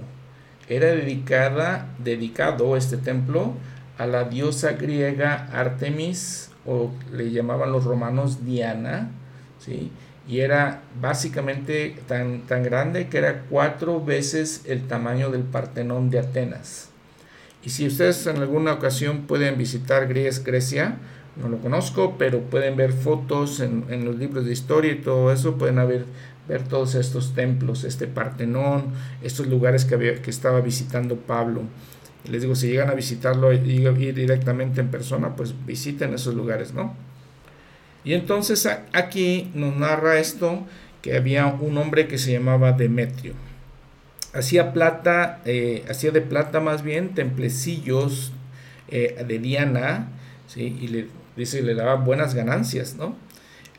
Era 0.68 0.88
dedicada, 0.88 1.88
dedicado 1.98 2.78
este 2.78 2.98
templo 2.98 3.54
a 3.98 4.06
la 4.06 4.26
diosa 4.26 4.74
griega 4.74 5.50
Artemis, 5.52 6.52
o 6.66 6.92
le 7.12 7.32
llamaban 7.32 7.72
los 7.72 7.86
romanos 7.86 8.46
Diana, 8.46 9.10
¿sí? 9.58 9.92
Y 10.30 10.42
era 10.42 10.84
básicamente 11.02 11.96
tan, 12.08 12.42
tan 12.42 12.62
grande 12.62 13.08
que 13.08 13.18
era 13.18 13.46
cuatro 13.50 14.04
veces 14.04 14.62
el 14.66 14.88
tamaño 14.88 15.32
del 15.32 15.42
Partenón 15.42 16.12
de 16.12 16.20
Atenas. 16.20 16.90
Y 17.66 17.72
si 17.72 17.88
ustedes 17.88 18.28
en 18.28 18.38
alguna 18.38 18.74
ocasión 18.74 19.24
pueden 19.26 19.58
visitar 19.58 20.08
Grecia, 20.08 20.98
no 21.36 21.50
lo 21.50 21.58
conozco, 21.58 22.16
pero 22.20 22.42
pueden 22.42 22.76
ver 22.76 22.94
fotos 22.94 23.60
en, 23.60 24.06
los 24.06 24.18
libros 24.18 24.46
de 24.46 24.52
historia 24.52 24.92
y 24.92 24.98
todo 24.98 25.34
eso, 25.34 25.58
pueden 25.58 25.76
ver, 25.76 26.06
ver 26.48 26.64
todos 26.64 26.94
estos 26.94 27.34
templos, 27.34 27.84
este 27.84 28.06
Partenón, 28.06 28.94
estos 29.24 29.48
lugares 29.48 29.84
que, 29.84 29.96
había, 29.96 30.22
que 30.22 30.30
estaba 30.30 30.62
visitando 30.62 31.16
Pablo. 31.16 31.64
Les 32.30 32.44
digo, 32.44 32.54
si 32.54 32.68
llegan 32.68 32.90
a 32.90 32.94
visitarlo 32.94 33.52
y 33.52 33.58
ir 33.58 34.14
directamente 34.14 34.80
en 34.80 34.92
persona, 34.92 35.36
pues 35.36 35.56
visiten 35.66 36.14
esos 36.14 36.36
lugares, 36.36 36.74
¿no? 36.74 37.09
Y 38.04 38.14
entonces 38.14 38.68
aquí 38.94 39.52
nos 39.54 39.76
narra 39.76 40.20
esto, 40.20 40.66
que 41.02 41.16
había 41.16 41.48
un 41.48 41.78
hombre 41.78 42.08
que 42.08 42.18
se 42.18 42.32
llamaba 42.32 42.74
Demetrio. 42.74 43.34
hacía 44.34 44.74
plata, 44.74 45.42
eh, 45.46 45.84
hacía 45.90 46.12
de 46.12 46.22
plata 46.22 46.60
más 46.60 46.84
bien 46.84 47.16
templecillos 47.16 48.32
eh, 48.90 49.24
de 49.28 49.40
Diana, 49.40 50.10
¿sí? 50.48 50.78
y 50.80 50.88
le 50.88 51.08
dice, 51.36 51.62
le 51.62 51.74
daba 51.74 51.96
buenas 51.96 52.36
ganancias, 52.36 52.96
¿no? 52.96 53.16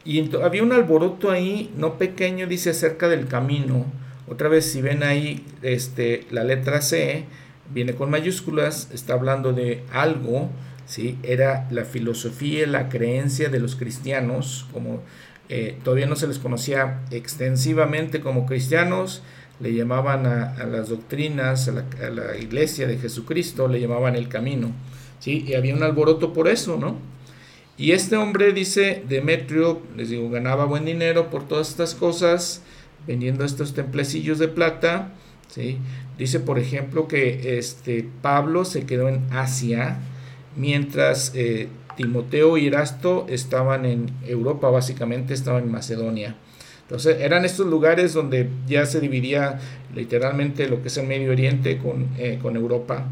Y 0.05 0.35
había 0.37 0.63
un 0.63 0.73
alboroto 0.73 1.31
ahí, 1.31 1.71
no 1.77 1.99
pequeño, 1.99 2.47
dice 2.47 2.71
acerca 2.71 3.09
del 3.09 3.27
camino. 3.27 3.85
Otra 4.29 4.49
vez, 4.49 4.65
si 4.65 4.81
ven 4.81 5.03
ahí 5.03 5.45
este, 5.63 6.27
la 6.31 6.43
letra 6.43 6.81
C, 6.81 7.27
viene 7.73 7.95
con 7.95 8.11
mayúsculas, 8.11 8.89
está 8.93 9.13
hablando 9.13 9.53
de 9.53 9.85
algo, 9.93 10.49
¿sí? 10.91 11.17
Era 11.23 11.69
la 11.71 11.85
filosofía, 11.85 12.67
la 12.67 12.89
creencia 12.89 13.49
de 13.49 13.61
los 13.61 13.77
cristianos, 13.77 14.67
como 14.73 15.03
eh, 15.49 15.79
todavía 15.85 16.07
no 16.07 16.17
se 16.17 16.27
les 16.27 16.41
conocía 16.41 17.03
extensivamente 17.13 18.21
como 18.21 18.45
cristianos, 18.45 19.23
le 19.61 19.73
llamaban 19.73 20.27
a, 20.27 20.65
las 20.67 20.89
doctrinas, 20.89 21.69
a 21.69 21.73
la, 21.73 21.85
a 22.05 22.11
la, 22.11 22.37
iglesia 22.37 22.89
de 22.89 22.99
Jesucristo, 22.99 23.69
le 23.69 23.81
llamaban 23.81 24.17
el 24.17 24.29
camino, 24.29 24.73
¿sí? 25.21 25.45
Y 25.47 25.55
había 25.55 25.75
un 25.77 25.83
alboroto 25.83 26.33
por 26.33 26.49
eso, 26.49 26.77
¿no? 26.77 26.99
Y 27.77 27.93
este 27.93 28.17
hombre 28.17 28.53
dice, 28.53 29.05
Demetrio, 29.09 29.81
les 29.97 30.11
digo, 30.11 30.29
ganaba 30.29 30.65
buen 30.65 30.85
dinero 30.85 31.31
por 31.31 31.47
todas 31.47 31.71
estas 31.71 31.95
cosas, 31.95 32.63
vendiendo 33.07 33.45
estos 33.45 33.73
templecillos 33.73 34.39
de 34.39 34.49
plata. 34.49 35.13
¿sí? 35.49 35.79
Dice, 36.19 36.41
por 36.41 36.59
ejemplo, 36.59 37.09
que 37.09 37.59
este, 37.59 38.07
Pablo 38.21 38.65
se 38.67 38.85
quedó 38.85 39.09
en 39.09 39.27
Asia, 39.31 39.99
mientras 40.61 41.33
eh, 41.35 41.69
Timoteo 41.97 42.59
y 42.59 42.67
Erasto 42.67 43.27
estaban 43.29 43.87
en 43.87 44.11
Europa, 44.27 44.69
básicamente 44.69 45.35
estaban 45.35 45.65
en 45.65 45.73
Macedonia. 45.73 46.37
Entonces 46.83 47.19
eran 47.21 47.45
estos 47.45 47.67
lugares 47.67 48.13
donde 48.13 48.51
ya 48.67 48.85
se 48.85 49.01
dividía 49.01 49.59
literalmente 49.95 50.69
lo 50.69 50.83
que 50.83 50.89
es 50.89 50.97
el 50.99 51.07
Medio 51.07 51.31
Oriente 51.31 51.79
con, 51.79 52.09
eh, 52.19 52.39
con 52.43 52.57
Europa. 52.57 53.07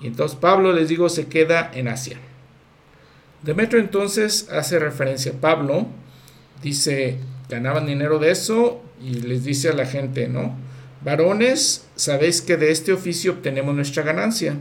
Y 0.00 0.06
entonces 0.06 0.38
Pablo, 0.38 0.72
les 0.72 0.88
digo, 0.88 1.08
se 1.08 1.26
queda 1.26 1.70
en 1.74 1.88
Asia. 1.88 2.16
Demetrio 3.42 3.80
entonces 3.80 4.48
hace 4.50 4.78
referencia 4.78 5.32
a 5.32 5.40
Pablo, 5.40 5.86
dice, 6.62 7.18
ganaban 7.48 7.86
dinero 7.86 8.18
de 8.18 8.30
eso 8.30 8.82
y 9.02 9.14
les 9.14 9.44
dice 9.44 9.68
a 9.68 9.74
la 9.74 9.84
gente, 9.84 10.28
¿no? 10.28 10.56
Varones, 11.04 11.86
sabéis 11.96 12.40
que 12.40 12.56
de 12.56 12.70
este 12.70 12.92
oficio 12.92 13.32
obtenemos 13.32 13.74
nuestra 13.74 14.02
ganancia. 14.02 14.56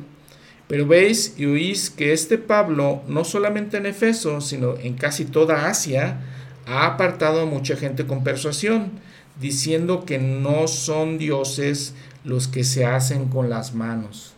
Pero 0.68 0.88
veis 0.88 1.36
y 1.38 1.46
oís 1.46 1.90
que 1.90 2.14
este 2.14 2.38
Pablo, 2.38 3.02
no 3.08 3.24
solamente 3.24 3.78
en 3.78 3.86
Efeso, 3.86 4.42
sino 4.42 4.78
en 4.78 4.96
casi 4.96 5.26
toda 5.26 5.68
Asia, 5.68 6.22
ha 6.66 6.86
apartado 6.86 7.42
a 7.42 7.46
mucha 7.46 7.76
gente 7.76 8.06
con 8.06 8.24
persuasión, 8.24 8.92
diciendo 9.40 10.06
que 10.06 10.20
no 10.20 10.68
son 10.68 11.18
dioses 11.18 11.94
los 12.24 12.48
que 12.48 12.64
se 12.64 12.86
hacen 12.86 13.28
con 13.28 13.50
las 13.50 13.74
manos. 13.74 14.34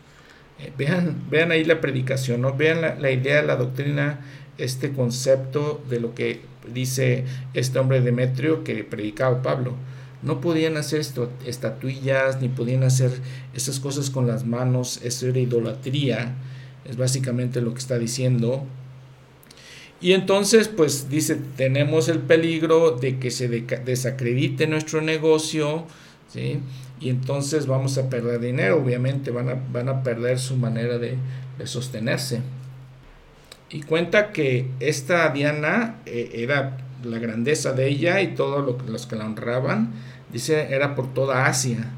Eh, 0.58 0.72
vean, 0.76 1.22
vean 1.30 1.52
ahí 1.52 1.64
la 1.64 1.80
predicación, 1.80 2.40
¿no? 2.40 2.54
vean 2.54 2.80
la, 2.80 2.94
la, 2.96 3.10
idea, 3.10 3.42
la 3.42 3.56
doctrina, 3.56 4.20
este 4.58 4.92
concepto 4.92 5.84
de 5.88 6.00
lo 6.00 6.14
que 6.14 6.40
dice 6.72 7.24
este 7.54 7.78
hombre 7.78 8.00
Demetrio 8.00 8.64
que 8.64 8.82
predicaba 8.84 9.42
Pablo. 9.42 9.74
No 10.22 10.40
podían 10.40 10.76
hacer 10.76 11.02
estatuillas, 11.44 12.40
ni 12.40 12.48
podían 12.48 12.82
hacer 12.82 13.10
esas 13.54 13.80
cosas 13.80 14.10
con 14.10 14.26
las 14.26 14.44
manos, 14.44 15.00
eso 15.02 15.26
era 15.28 15.38
idolatría, 15.38 16.34
es 16.84 16.96
básicamente 16.96 17.60
lo 17.60 17.72
que 17.72 17.80
está 17.80 17.98
diciendo. 17.98 18.64
Y 20.00 20.12
entonces, 20.12 20.68
pues 20.68 21.08
dice, 21.08 21.36
tenemos 21.56 22.08
el 22.08 22.18
peligro 22.18 22.92
de 22.92 23.18
que 23.18 23.30
se 23.30 23.48
desacredite 23.48 24.66
nuestro 24.66 25.00
negocio, 25.00 25.86
¿sí? 26.32 26.60
y 27.00 27.10
entonces 27.10 27.66
vamos 27.66 27.98
a 27.98 28.08
perder 28.08 28.40
dinero, 28.40 28.78
obviamente 28.78 29.30
van 29.30 29.48
a, 29.48 29.54
van 29.72 29.88
a 29.88 30.02
perder 30.02 30.38
su 30.38 30.56
manera 30.56 30.98
de, 30.98 31.16
sostenerse. 31.64 32.40
Y 33.70 33.82
cuenta 33.82 34.32
que 34.32 34.68
esta 34.78 35.30
Diana 35.30 35.96
eh, 36.06 36.30
era 36.34 36.76
la 37.06 37.18
grandeza 37.18 37.72
de 37.72 37.88
ella 37.88 38.20
y 38.20 38.34
todos 38.34 38.78
los 38.86 39.06
que 39.06 39.16
la 39.16 39.26
honraban, 39.26 39.92
dice, 40.32 40.74
era 40.74 40.94
por 40.94 41.12
toda 41.14 41.46
Asia. 41.46 41.92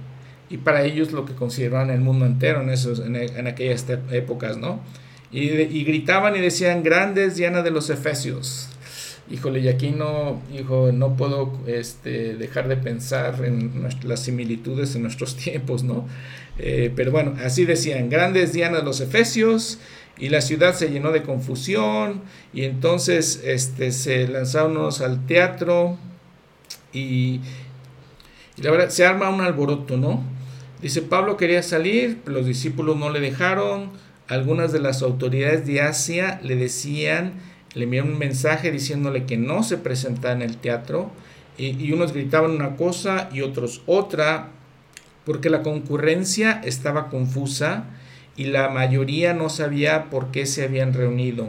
Y 0.51 0.59
para 0.59 0.85
ellos 0.85 1.13
lo 1.13 1.27
que 1.27 1.35
consideraban 1.35 1.91
el 1.91 2.01
mundo 2.01 2.25
entero 2.25 2.63
en, 2.63 2.71
esos, 2.71 3.01
en, 3.01 3.47
aquellas 3.47 3.87
épocas, 4.11 4.57
¿no? 4.57 4.81
Y, 5.31 5.85
gritaban 5.85 6.37
y 6.37 6.41
decían, 6.41 6.83
grandes 6.83 7.37
Diana 7.37 7.63
de 7.63 7.71
los 7.71 7.91
Efesios 7.91 8.71
híjole, 9.31 9.61
y 9.61 9.69
aquí 9.69 9.91
no, 9.91 10.41
hijo, 10.57 10.91
no 10.93 11.17
puedo 11.17 11.61
este, 11.67 12.35
dejar 12.37 12.69
de 12.69 12.77
pensar 12.77 13.45
en 13.45 13.87
las 14.03 14.21
similitudes 14.21 14.95
en 14.95 15.03
nuestros 15.03 15.37
tiempos, 15.45 15.83
¿no? 15.83 16.07
Eh, 16.59 16.93
pero 16.95 17.13
bueno, 17.13 17.37
así 17.45 17.65
decían, 17.65 18.09
grandes 18.09 18.53
dianas 18.53 18.83
los 18.85 19.01
efesios, 19.01 19.79
y 20.19 20.29
la 20.29 20.41
ciudad 20.41 20.75
se 20.75 20.91
llenó 20.91 21.13
de 21.13 21.23
confusión, 21.23 22.23
y 22.53 22.65
entonces 22.65 23.43
este, 23.45 23.93
se 23.93 24.29
lanzaron 24.29 24.77
unos 24.77 25.01
al 25.01 25.27
teatro, 25.27 25.99
y, 26.93 27.41
y 28.57 28.63
la 28.63 28.71
verdad, 28.71 28.89
se 28.89 29.07
arma 29.07 29.29
un 29.31 29.41
alboroto, 29.41 29.97
¿no? 29.97 30.23
Dice, 30.83 31.03
Pablo 31.03 31.37
quería 31.37 31.63
salir, 31.63 32.19
los 32.27 32.47
discípulos 32.47 32.97
no 32.97 33.11
le 33.11 33.21
dejaron, 33.21 33.91
algunas 34.29 34.73
de 34.73 34.81
las 34.81 35.03
autoridades 35.03 35.67
de 35.67 35.81
Asia 35.81 36.41
le 36.43 36.55
decían, 36.55 37.41
le 37.75 37.85
enviaron 37.85 38.13
un 38.13 38.19
mensaje 38.19 38.71
diciéndole 38.71 39.25
que 39.25 39.37
no 39.37 39.63
se 39.63 39.79
presentara 39.79 40.35
en 40.35 40.43
el 40.43 40.57
teatro 40.59 41.11
y, 41.57 41.93
unos 41.93 42.13
gritaban 42.13 42.53
una 42.53 42.77
cosa 42.77 43.29
y 43.33 43.41
otros 43.41 43.83
otra 43.87 44.51
porque 45.25 45.51
la 45.51 45.63
concurrencia 45.63 46.61
estaba 46.65 47.09
confusa 47.09 47.85
y 48.39 48.45
la 48.45 48.69
mayoría 48.69 49.35
no 49.35 49.51
sabía 49.51 50.11
por 50.11 50.31
qué 50.31 50.47
se 50.47 50.63
habían 50.63 50.95
reunido. 50.95 51.49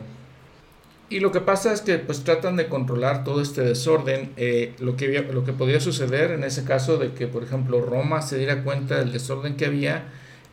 Y 1.08 1.20
lo 1.20 1.32
que 1.32 1.40
pasa 1.40 1.72
es 1.72 1.82
que 1.82 2.00
pues 2.00 2.24
tratan 2.24 2.56
de 2.56 2.68
controlar 2.68 3.24
todo 3.24 3.42
este 3.42 3.62
desorden. 3.62 4.32
Eh, 4.38 4.74
lo, 4.80 4.98
que, 4.98 5.22
lo 5.32 5.46
que 5.46 5.54
podría 5.54 5.80
suceder 5.80 6.32
en 6.32 6.44
ese 6.44 6.64
caso 6.64 6.98
de 6.98 7.14
que, 7.14 7.28
por 7.28 7.44
ejemplo, 7.44 7.82
Roma 7.82 8.24
se 8.24 8.40
diera 8.40 8.64
cuenta 8.64 8.98
del 8.98 9.12
desorden 9.12 9.56
que 9.56 9.68
había, 9.68 10.06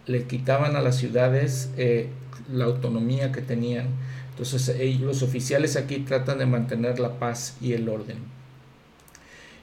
le 0.04 0.24
quitaban 0.24 0.76
a 0.76 0.82
las 0.82 0.96
ciudades 0.96 1.70
eh, 1.78 2.10
la 2.52 2.66
autonomía 2.66 3.32
que 3.32 3.40
tenían. 3.40 3.88
Entonces 4.30 4.76
los 5.00 5.22
oficiales 5.22 5.76
aquí 5.76 6.00
tratan 6.00 6.38
de 6.38 6.44
mantener 6.44 7.00
la 7.00 7.18
paz 7.18 7.56
y 7.62 7.72
el 7.72 7.88
orden. 7.88 8.18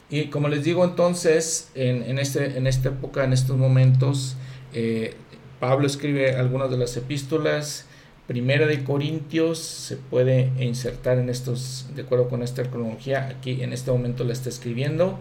Y 0.10 0.26
como 0.26 0.48
les 0.48 0.64
digo 0.64 0.84
entonces, 0.84 1.70
en, 1.76 2.18
este, 2.18 2.58
en 2.58 2.66
esta 2.66 2.90
época, 2.90 3.24
en 3.24 3.34
estos 3.34 3.58
momentos, 3.58 4.36
eh, 4.74 5.16
Pablo 5.64 5.88
escribe 5.88 6.36
algunas 6.36 6.70
de 6.70 6.78
las 6.78 6.98
epístolas. 6.98 7.86
Primera 8.28 8.68
de 8.68 8.84
Corintios 8.84 9.60
se 9.60 9.96
puede 9.96 10.52
insertar 10.60 11.20
en 11.20 11.30
estos, 11.30 11.88
de 11.96 12.02
acuerdo 12.02 12.28
con 12.28 12.44
esta 12.44 12.64
cronología, 12.64 13.30
aquí 13.30 13.64
en 13.64 13.72
este 13.72 13.90
momento 13.90 14.26
la 14.26 14.34
está 14.34 14.50
escribiendo. 14.50 15.18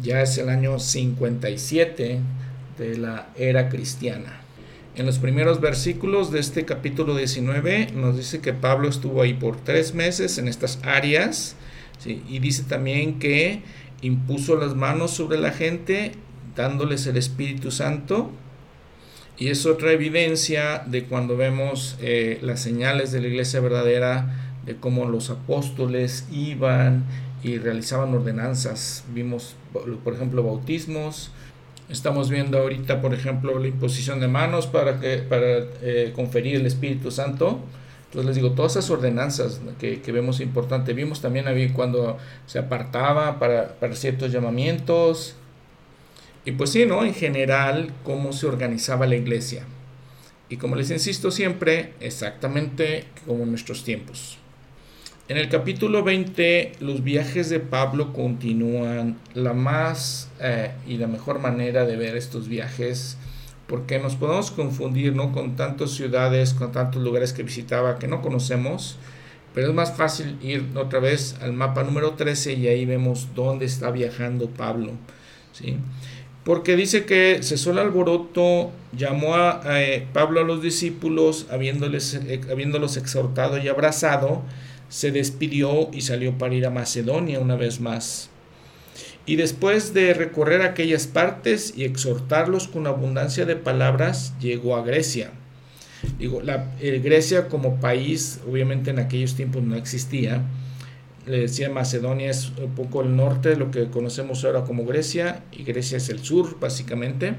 Ya 0.00 0.22
es 0.22 0.38
el 0.38 0.48
año 0.48 0.78
57 0.78 2.18
de 2.78 2.96
la 2.96 3.28
era 3.36 3.68
cristiana. 3.68 4.40
En 4.96 5.04
los 5.04 5.18
primeros 5.18 5.60
versículos 5.60 6.30
de 6.30 6.40
este 6.40 6.64
capítulo 6.64 7.14
19 7.14 7.88
nos 7.94 8.16
dice 8.16 8.40
que 8.40 8.54
Pablo 8.54 8.88
estuvo 8.88 9.20
ahí 9.20 9.34
por 9.34 9.60
tres 9.60 9.92
meses 9.92 10.38
en 10.38 10.48
estas 10.48 10.78
áreas 10.82 11.56
y 12.06 12.38
dice 12.38 12.62
también 12.62 13.18
que 13.18 13.60
impuso 14.00 14.56
las 14.56 14.74
manos 14.74 15.10
sobre 15.10 15.36
la 15.36 15.50
gente 15.50 16.12
dándoles 16.56 17.06
el 17.06 17.18
Espíritu 17.18 17.70
Santo 17.70 18.30
y 19.38 19.48
es 19.48 19.66
otra 19.66 19.92
evidencia 19.92 20.84
de 20.86 21.04
cuando 21.04 21.36
vemos 21.36 21.96
eh, 22.00 22.38
las 22.42 22.60
señales 22.60 23.12
de 23.12 23.20
la 23.20 23.28
iglesia 23.28 23.60
verdadera 23.60 24.60
de 24.64 24.76
cómo 24.76 25.06
los 25.06 25.30
apóstoles 25.30 26.26
iban 26.32 27.04
y 27.42 27.58
realizaban 27.58 28.14
ordenanzas. 28.14 29.04
Vimos, 29.12 29.56
por 30.02 30.14
ejemplo, 30.14 30.42
bautismos, 30.42 31.30
Estamos 31.90 32.30
viendo 32.30 32.58
ahorita, 32.58 33.02
por 33.02 33.12
ejemplo, 33.12 33.58
la 33.58 33.68
imposición 33.68 34.18
de 34.18 34.26
manos 34.26 34.66
para, 34.66 35.00
que, 35.00 35.18
para 35.18 35.58
eh, 35.82 36.12
conferir 36.14 36.56
el 36.56 36.64
Espíritu 36.64 37.10
Santo. 37.10 37.60
Entonces 38.06 38.26
les 38.26 38.36
digo, 38.36 38.52
todas 38.52 38.72
esas 38.72 38.88
ordenanzas 38.90 39.60
que, 39.78 40.00
que 40.00 40.12
vemos 40.12 40.40
importante. 40.40 40.94
Vimos 40.94 41.20
también 41.20 41.46
cuando 41.74 42.16
se 42.46 42.58
apartaba 42.58 43.38
para, 43.38 43.74
para 43.74 43.94
ciertos 43.96 44.32
llamamientos. 44.32 45.36
Y 46.44 46.52
pues 46.52 46.70
sí, 46.70 46.84
¿no? 46.84 47.04
En 47.04 47.14
general, 47.14 47.92
cómo 48.04 48.32
se 48.32 48.46
organizaba 48.46 49.06
la 49.06 49.16
iglesia. 49.16 49.64
Y 50.48 50.56
como 50.58 50.76
les 50.76 50.90
insisto 50.90 51.30
siempre, 51.30 51.94
exactamente 52.00 53.04
como 53.26 53.44
en 53.44 53.50
nuestros 53.50 53.82
tiempos. 53.82 54.38
En 55.26 55.38
el 55.38 55.48
capítulo 55.48 56.04
20 56.04 56.72
los 56.80 57.02
viajes 57.02 57.48
de 57.48 57.58
Pablo 57.58 58.12
continúan. 58.12 59.16
La 59.32 59.54
más 59.54 60.28
eh, 60.38 60.72
y 60.86 60.98
la 60.98 61.06
mejor 61.06 61.38
manera 61.38 61.86
de 61.86 61.96
ver 61.96 62.14
estos 62.14 62.46
viajes, 62.46 63.16
porque 63.66 63.98
nos 63.98 64.16
podemos 64.16 64.50
confundir 64.50 65.16
¿no? 65.16 65.32
con 65.32 65.56
tantas 65.56 65.92
ciudades, 65.92 66.52
con 66.52 66.72
tantos 66.72 67.02
lugares 67.02 67.32
que 67.32 67.42
visitaba 67.42 67.98
que 67.98 68.06
no 68.06 68.20
conocemos, 68.20 68.98
pero 69.54 69.68
es 69.68 69.74
más 69.74 69.96
fácil 69.96 70.36
ir 70.42 70.68
otra 70.74 71.00
vez 71.00 71.36
al 71.40 71.54
mapa 71.54 71.84
número 71.84 72.12
13 72.12 72.52
y 72.52 72.68
ahí 72.68 72.84
vemos 72.84 73.28
dónde 73.34 73.64
está 73.64 73.90
viajando 73.90 74.50
Pablo. 74.50 74.92
¿sí? 75.52 75.78
Porque 76.44 76.76
dice 76.76 77.06
que 77.06 77.38
cesó 77.42 77.70
el 77.70 77.78
alboroto, 77.78 78.70
llamó 78.96 79.34
a, 79.34 79.62
eh, 79.80 80.06
Pablo 80.12 80.40
a 80.40 80.44
los 80.44 80.62
discípulos, 80.62 81.46
habiéndoles, 81.50 82.14
eh, 82.14 82.40
habiéndolos 82.50 82.98
exhortado 82.98 83.56
y 83.58 83.68
abrazado, 83.68 84.42
se 84.90 85.10
despidió 85.10 85.90
y 85.92 86.02
salió 86.02 86.36
para 86.36 86.54
ir 86.54 86.66
a 86.66 86.70
Macedonia 86.70 87.40
una 87.40 87.56
vez 87.56 87.80
más. 87.80 88.28
Y 89.26 89.36
después 89.36 89.94
de 89.94 90.12
recorrer 90.12 90.60
aquellas 90.60 91.06
partes 91.06 91.72
y 91.74 91.84
exhortarlos 91.84 92.68
con 92.68 92.86
abundancia 92.86 93.46
de 93.46 93.56
palabras, 93.56 94.34
llegó 94.38 94.76
a 94.76 94.82
Grecia. 94.82 95.30
Digo, 96.18 96.42
la, 96.42 96.74
eh, 96.80 97.00
Grecia 97.02 97.48
como 97.48 97.80
país, 97.80 98.40
obviamente 98.46 98.90
en 98.90 98.98
aquellos 98.98 99.34
tiempos 99.34 99.62
no 99.62 99.76
existía. 99.76 100.42
Le 101.26 101.40
decía 101.40 101.70
Macedonia 101.70 102.30
es 102.30 102.52
un 102.58 102.74
poco 102.74 103.02
el 103.02 103.16
norte 103.16 103.56
lo 103.56 103.70
que 103.70 103.88
conocemos 103.88 104.44
ahora 104.44 104.64
como 104.64 104.84
Grecia, 104.84 105.42
y 105.52 105.64
Grecia 105.64 105.96
es 105.96 106.08
el 106.10 106.20
sur, 106.20 106.58
básicamente. 106.60 107.34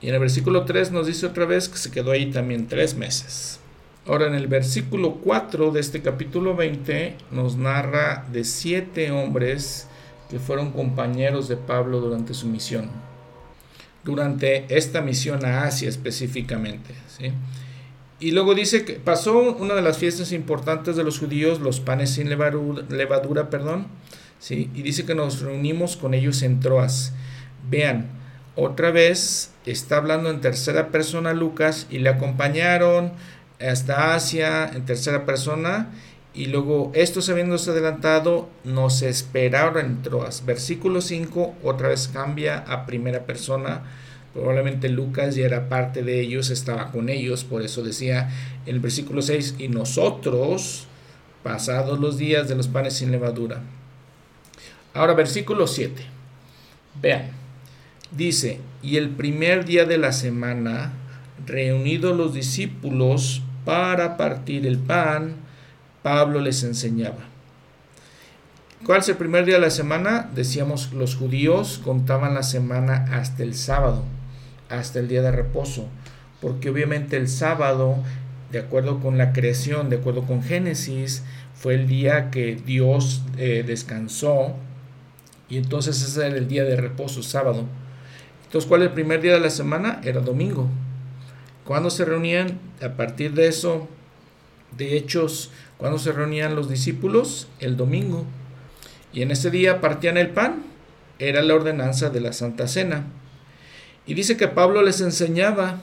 Y 0.00 0.08
en 0.08 0.14
el 0.14 0.20
versículo 0.20 0.64
3 0.64 0.92
nos 0.92 1.06
dice 1.06 1.26
otra 1.26 1.46
vez 1.46 1.68
que 1.68 1.78
se 1.78 1.90
quedó 1.90 2.12
ahí 2.12 2.30
también 2.30 2.68
tres 2.68 2.94
meses. 2.94 3.58
Ahora 4.06 4.26
en 4.26 4.34
el 4.34 4.48
versículo 4.48 5.14
4 5.14 5.70
de 5.70 5.80
este 5.80 6.02
capítulo 6.02 6.54
20 6.54 7.16
nos 7.30 7.56
narra 7.56 8.26
de 8.30 8.44
siete 8.44 9.10
hombres 9.10 9.88
que 10.28 10.38
fueron 10.38 10.72
compañeros 10.72 11.48
de 11.48 11.56
Pablo 11.56 12.00
durante 12.00 12.34
su 12.34 12.46
misión, 12.46 12.90
durante 14.04 14.66
esta 14.76 15.00
misión 15.00 15.46
a 15.46 15.62
Asia 15.64 15.88
específicamente. 15.88 16.94
Y 18.20 18.30
luego 18.30 18.54
dice 18.54 18.84
que 18.84 18.94
pasó 18.94 19.40
una 19.54 19.74
de 19.74 19.82
las 19.82 19.98
fiestas 19.98 20.32
importantes 20.32 20.96
de 20.96 21.04
los 21.04 21.18
judíos, 21.18 21.60
los 21.60 21.80
panes 21.80 22.10
sin 22.10 22.28
levadura, 22.30 23.50
perdón, 23.50 23.88
¿sí? 24.38 24.70
y 24.74 24.82
dice 24.82 25.04
que 25.04 25.14
nos 25.14 25.40
reunimos 25.40 25.96
con 25.96 26.14
ellos 26.14 26.42
en 26.42 26.60
Troas. 26.60 27.12
Vean, 27.68 28.08
otra 28.56 28.90
vez 28.90 29.52
está 29.66 29.96
hablando 29.96 30.30
en 30.30 30.40
tercera 30.40 30.88
persona 30.88 31.34
Lucas 31.34 31.86
y 31.90 31.98
le 31.98 32.10
acompañaron 32.10 33.12
hasta 33.60 34.14
Asia 34.14 34.70
en 34.72 34.84
tercera 34.84 35.26
persona 35.26 35.90
y 36.34 36.46
luego, 36.46 36.90
estos 36.94 37.28
habiéndose 37.28 37.70
adelantado, 37.70 38.48
nos 38.64 39.02
esperaron 39.02 39.86
en 39.86 40.02
Troas. 40.02 40.44
Versículo 40.44 41.00
5, 41.00 41.54
otra 41.62 41.88
vez 41.88 42.08
cambia 42.08 42.58
a 42.58 42.86
primera 42.86 43.24
persona. 43.24 43.82
Probablemente 44.34 44.88
Lucas 44.88 45.36
ya 45.36 45.46
era 45.46 45.68
parte 45.68 46.02
de 46.02 46.20
ellos, 46.20 46.50
estaba 46.50 46.90
con 46.90 47.08
ellos, 47.08 47.44
por 47.44 47.62
eso 47.62 47.82
decía 47.82 48.30
en 48.66 48.74
el 48.74 48.80
versículo 48.80 49.22
6, 49.22 49.54
y 49.58 49.68
nosotros, 49.68 50.88
pasados 51.44 52.00
los 52.00 52.18
días 52.18 52.48
de 52.48 52.56
los 52.56 52.66
panes 52.68 52.94
sin 52.94 53.12
levadura. 53.12 53.62
Ahora, 54.92 55.14
versículo 55.14 55.66
7. 55.66 56.02
Vean, 57.00 57.30
dice, 58.10 58.60
y 58.82 58.96
el 58.96 59.10
primer 59.10 59.64
día 59.64 59.84
de 59.84 59.98
la 59.98 60.12
semana, 60.12 60.92
reunidos 61.46 62.16
los 62.16 62.34
discípulos 62.34 63.42
para 63.64 64.16
partir 64.16 64.66
el 64.66 64.78
pan, 64.78 65.36
Pablo 66.02 66.40
les 66.40 66.62
enseñaba. 66.64 67.34
¿Cuál 68.84 69.00
es 69.00 69.08
el 69.08 69.16
primer 69.16 69.46
día 69.46 69.54
de 69.54 69.62
la 69.62 69.70
semana? 69.70 70.28
Decíamos, 70.34 70.92
los 70.92 71.16
judíos 71.16 71.80
contaban 71.82 72.34
la 72.34 72.42
semana 72.42 73.06
hasta 73.12 73.42
el 73.42 73.54
sábado, 73.54 74.04
hasta 74.78 74.98
el 74.98 75.08
día 75.08 75.22
de 75.22 75.30
reposo, 75.30 75.88
porque 76.40 76.70
obviamente 76.70 77.16
el 77.16 77.28
sábado, 77.28 77.96
de 78.50 78.58
acuerdo 78.58 79.00
con 79.00 79.18
la 79.18 79.32
creación, 79.32 79.90
de 79.90 79.96
acuerdo 79.96 80.22
con 80.22 80.42
Génesis, 80.42 81.22
fue 81.54 81.74
el 81.74 81.86
día 81.86 82.30
que 82.30 82.56
Dios 82.56 83.22
eh, 83.38 83.64
descansó, 83.66 84.54
y 85.48 85.58
entonces 85.58 86.02
ese 86.02 86.26
era 86.26 86.36
el 86.36 86.48
día 86.48 86.64
de 86.64 86.76
reposo, 86.76 87.22
sábado. 87.22 87.64
Entonces, 88.44 88.68
¿cuál 88.68 88.82
es 88.82 88.88
el 88.88 88.94
primer 88.94 89.20
día 89.20 89.34
de 89.34 89.40
la 89.40 89.50
semana? 89.50 90.00
Era 90.04 90.20
domingo. 90.20 90.68
Cuando 91.64 91.90
se 91.90 92.04
reunían? 92.04 92.60
A 92.82 92.90
partir 92.90 93.32
de 93.34 93.48
eso, 93.48 93.88
de 94.76 94.96
Hechos 94.96 95.50
cuando 95.76 95.98
se 95.98 96.12
reunían 96.12 96.54
los 96.54 96.68
discípulos? 96.68 97.48
El 97.58 97.76
domingo. 97.76 98.24
Y 99.12 99.22
en 99.22 99.30
ese 99.30 99.50
día 99.50 99.80
partían 99.80 100.16
el 100.16 100.30
pan. 100.30 100.62
Era 101.18 101.42
la 101.42 101.54
ordenanza 101.54 102.10
de 102.10 102.20
la 102.20 102.32
Santa 102.32 102.68
Cena. 102.68 103.04
Y 104.06 104.14
dice 104.14 104.36
que 104.36 104.48
Pablo 104.48 104.82
les 104.82 105.00
enseñaba, 105.00 105.80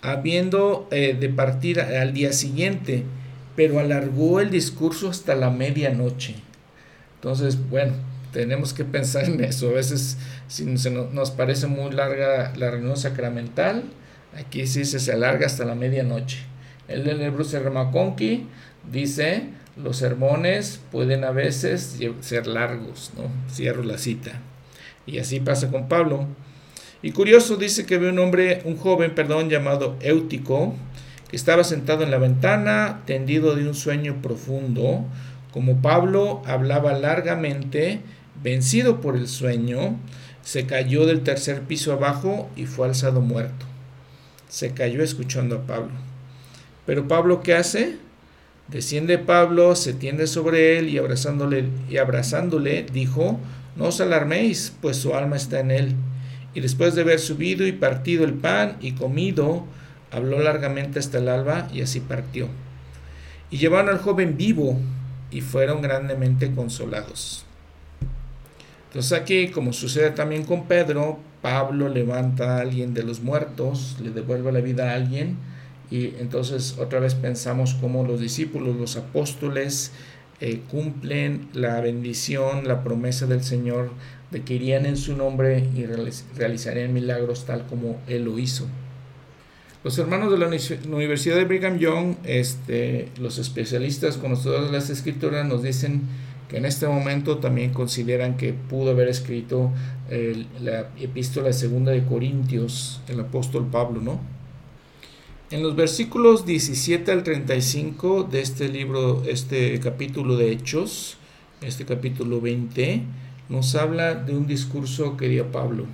habiendo 0.00 0.88
eh, 0.90 1.16
de 1.18 1.28
partir 1.28 1.80
al 1.80 2.12
día 2.12 2.32
siguiente, 2.32 3.04
pero 3.54 3.78
alargó 3.78 4.40
el 4.40 4.50
discurso 4.50 5.08
hasta 5.08 5.34
la 5.34 5.50
medianoche. 5.50 6.34
Entonces, 7.16 7.68
bueno, 7.68 7.92
tenemos 8.32 8.72
que 8.72 8.84
pensar 8.84 9.26
en 9.26 9.44
eso. 9.44 9.68
A 9.68 9.72
veces 9.72 10.16
si 10.48 10.76
se 10.78 10.90
nos 10.90 11.30
parece 11.30 11.66
muy 11.66 11.92
larga 11.92 12.52
la 12.56 12.70
reunión 12.70 12.96
sacramental, 12.96 13.84
aquí 14.36 14.66
sí 14.66 14.84
se 14.84 15.12
alarga 15.12 15.46
hasta 15.46 15.64
la 15.64 15.74
medianoche. 15.74 16.38
El 16.88 17.04
del 17.04 17.30
Bruce 17.30 17.58
Ramaconqui 17.58 18.46
Dice, 18.90 19.44
los 19.76 19.98
sermones 19.98 20.80
pueden 20.90 21.24
a 21.24 21.30
veces 21.30 21.98
ser 22.20 22.46
largos, 22.46 23.12
¿no? 23.16 23.24
Cierro 23.52 23.84
la 23.84 23.96
cita. 23.96 24.32
Y 25.06 25.18
así 25.18 25.40
pasa 25.40 25.70
con 25.70 25.88
Pablo. 25.88 26.26
Y 27.02 27.10
curioso 27.10 27.56
dice 27.56 27.84
que 27.84 27.98
ve 27.98 28.10
un 28.10 28.18
hombre, 28.20 28.62
un 28.64 28.76
joven, 28.76 29.14
perdón, 29.14 29.50
llamado 29.50 29.96
Éutico, 30.00 30.74
que 31.28 31.36
estaba 31.36 31.64
sentado 31.64 32.04
en 32.04 32.12
la 32.12 32.18
ventana, 32.18 33.02
tendido 33.06 33.56
de 33.56 33.66
un 33.66 33.74
sueño 33.74 34.22
profundo. 34.22 35.04
Como 35.50 35.82
Pablo 35.82 36.42
hablaba 36.46 36.92
largamente, 36.92 38.00
vencido 38.42 39.00
por 39.00 39.16
el 39.16 39.26
sueño, 39.26 39.96
se 40.42 40.66
cayó 40.66 41.04
del 41.04 41.22
tercer 41.22 41.62
piso 41.62 41.92
abajo 41.92 42.48
y 42.54 42.66
fue 42.66 42.86
alzado 42.86 43.20
muerto. 43.20 43.66
Se 44.48 44.72
cayó 44.72 45.02
escuchando 45.02 45.56
a 45.56 45.66
Pablo. 45.66 45.92
Pero 46.86 47.08
Pablo, 47.08 47.42
¿qué 47.42 47.54
hace? 47.54 47.96
Desciende 48.68 49.18
Pablo, 49.18 49.74
se 49.74 49.92
tiende 49.92 50.26
sobre 50.26 50.78
él 50.78 50.88
y 50.88 50.98
abrazándole, 50.98 51.64
y 51.90 51.96
abrazándole 51.96 52.86
dijo, 52.92 53.40
no 53.76 53.86
os 53.86 54.00
alarméis, 54.00 54.72
pues 54.80 54.98
su 54.98 55.14
alma 55.14 55.36
está 55.36 55.60
en 55.60 55.70
él. 55.72 55.94
Y 56.54 56.60
después 56.60 56.94
de 56.94 57.02
haber 57.02 57.18
subido 57.18 57.66
y 57.66 57.72
partido 57.72 58.24
el 58.24 58.34
pan 58.34 58.76
y 58.80 58.92
comido, 58.92 59.64
habló 60.10 60.40
largamente 60.40 60.98
hasta 60.98 61.18
el 61.18 61.28
alba 61.28 61.68
y 61.72 61.80
así 61.80 62.00
partió. 62.00 62.48
Y 63.50 63.58
llevaron 63.58 63.88
al 63.88 63.98
joven 63.98 64.36
vivo 64.36 64.78
y 65.30 65.40
fueron 65.40 65.82
grandemente 65.82 66.52
consolados. 66.54 67.44
Entonces 68.88 69.12
aquí, 69.12 69.48
como 69.48 69.72
sucede 69.72 70.10
también 70.10 70.44
con 70.44 70.66
Pedro, 70.66 71.18
Pablo 71.40 71.88
levanta 71.88 72.58
a 72.58 72.60
alguien 72.60 72.92
de 72.92 73.02
los 73.02 73.20
muertos, 73.20 73.96
le 74.02 74.10
devuelve 74.10 74.52
la 74.52 74.60
vida 74.60 74.90
a 74.90 74.94
alguien, 74.94 75.38
y 75.90 76.14
entonces 76.20 76.76
otra 76.78 77.00
vez 77.00 77.14
pensamos 77.14 77.74
cómo 77.74 78.04
los 78.04 78.20
discípulos, 78.20 78.76
los 78.76 78.96
apóstoles, 78.96 79.92
eh, 80.40 80.60
cumplen 80.70 81.48
la 81.52 81.80
bendición, 81.80 82.68
la 82.68 82.82
promesa 82.82 83.26
del 83.26 83.42
Señor 83.42 83.90
de 84.32 84.42
que 84.42 84.54
irían 84.54 84.86
en 84.86 84.96
su 84.96 85.16
nombre 85.16 85.68
y 85.76 85.84
realizarían 85.86 86.92
milagros 86.92 87.44
tal 87.44 87.66
como 87.66 88.00
Él 88.08 88.24
lo 88.24 88.38
hizo. 88.38 88.66
Los 89.84 89.98
hermanos 89.98 90.30
de 90.30 90.38
la 90.38 90.48
Universidad 90.94 91.36
de 91.36 91.44
Brigham 91.44 91.78
Young, 91.78 92.14
este, 92.24 93.08
los 93.20 93.38
especialistas 93.38 94.16
conocedores 94.16 94.66
de 94.66 94.72
las 94.72 94.90
escrituras, 94.90 95.46
nos 95.46 95.62
dicen 95.62 96.02
que 96.48 96.58
en 96.58 96.66
este 96.66 96.86
momento 96.86 97.38
también 97.38 97.72
consideran 97.72 98.36
que 98.36 98.52
pudo 98.52 98.92
haber 98.92 99.08
escrito 99.08 99.72
la 100.60 100.90
epístola 101.00 101.52
segunda 101.52 101.92
de 101.92 102.04
Corintios, 102.04 103.00
el 103.08 103.20
apóstol 103.20 103.66
Pablo, 103.70 104.00
¿no? 104.00 104.20
En 105.50 105.62
los 105.62 105.76
versículos 105.76 106.46
17 106.46 107.10
al 107.10 107.24
35 107.24 108.22
de 108.24 108.40
este 108.40 108.68
libro, 108.68 109.22
este 109.26 109.78
capítulo 109.80 110.36
de 110.36 110.50
Hechos, 110.52 111.16
este 111.60 111.84
capítulo 111.84 112.40
20, 112.40 113.02
nos 113.52 113.74
habla 113.74 114.14
de 114.14 114.34
un 114.34 114.46
discurso 114.46 115.18
que 115.18 115.28
dio 115.28 115.52
Pablo. 115.52 115.84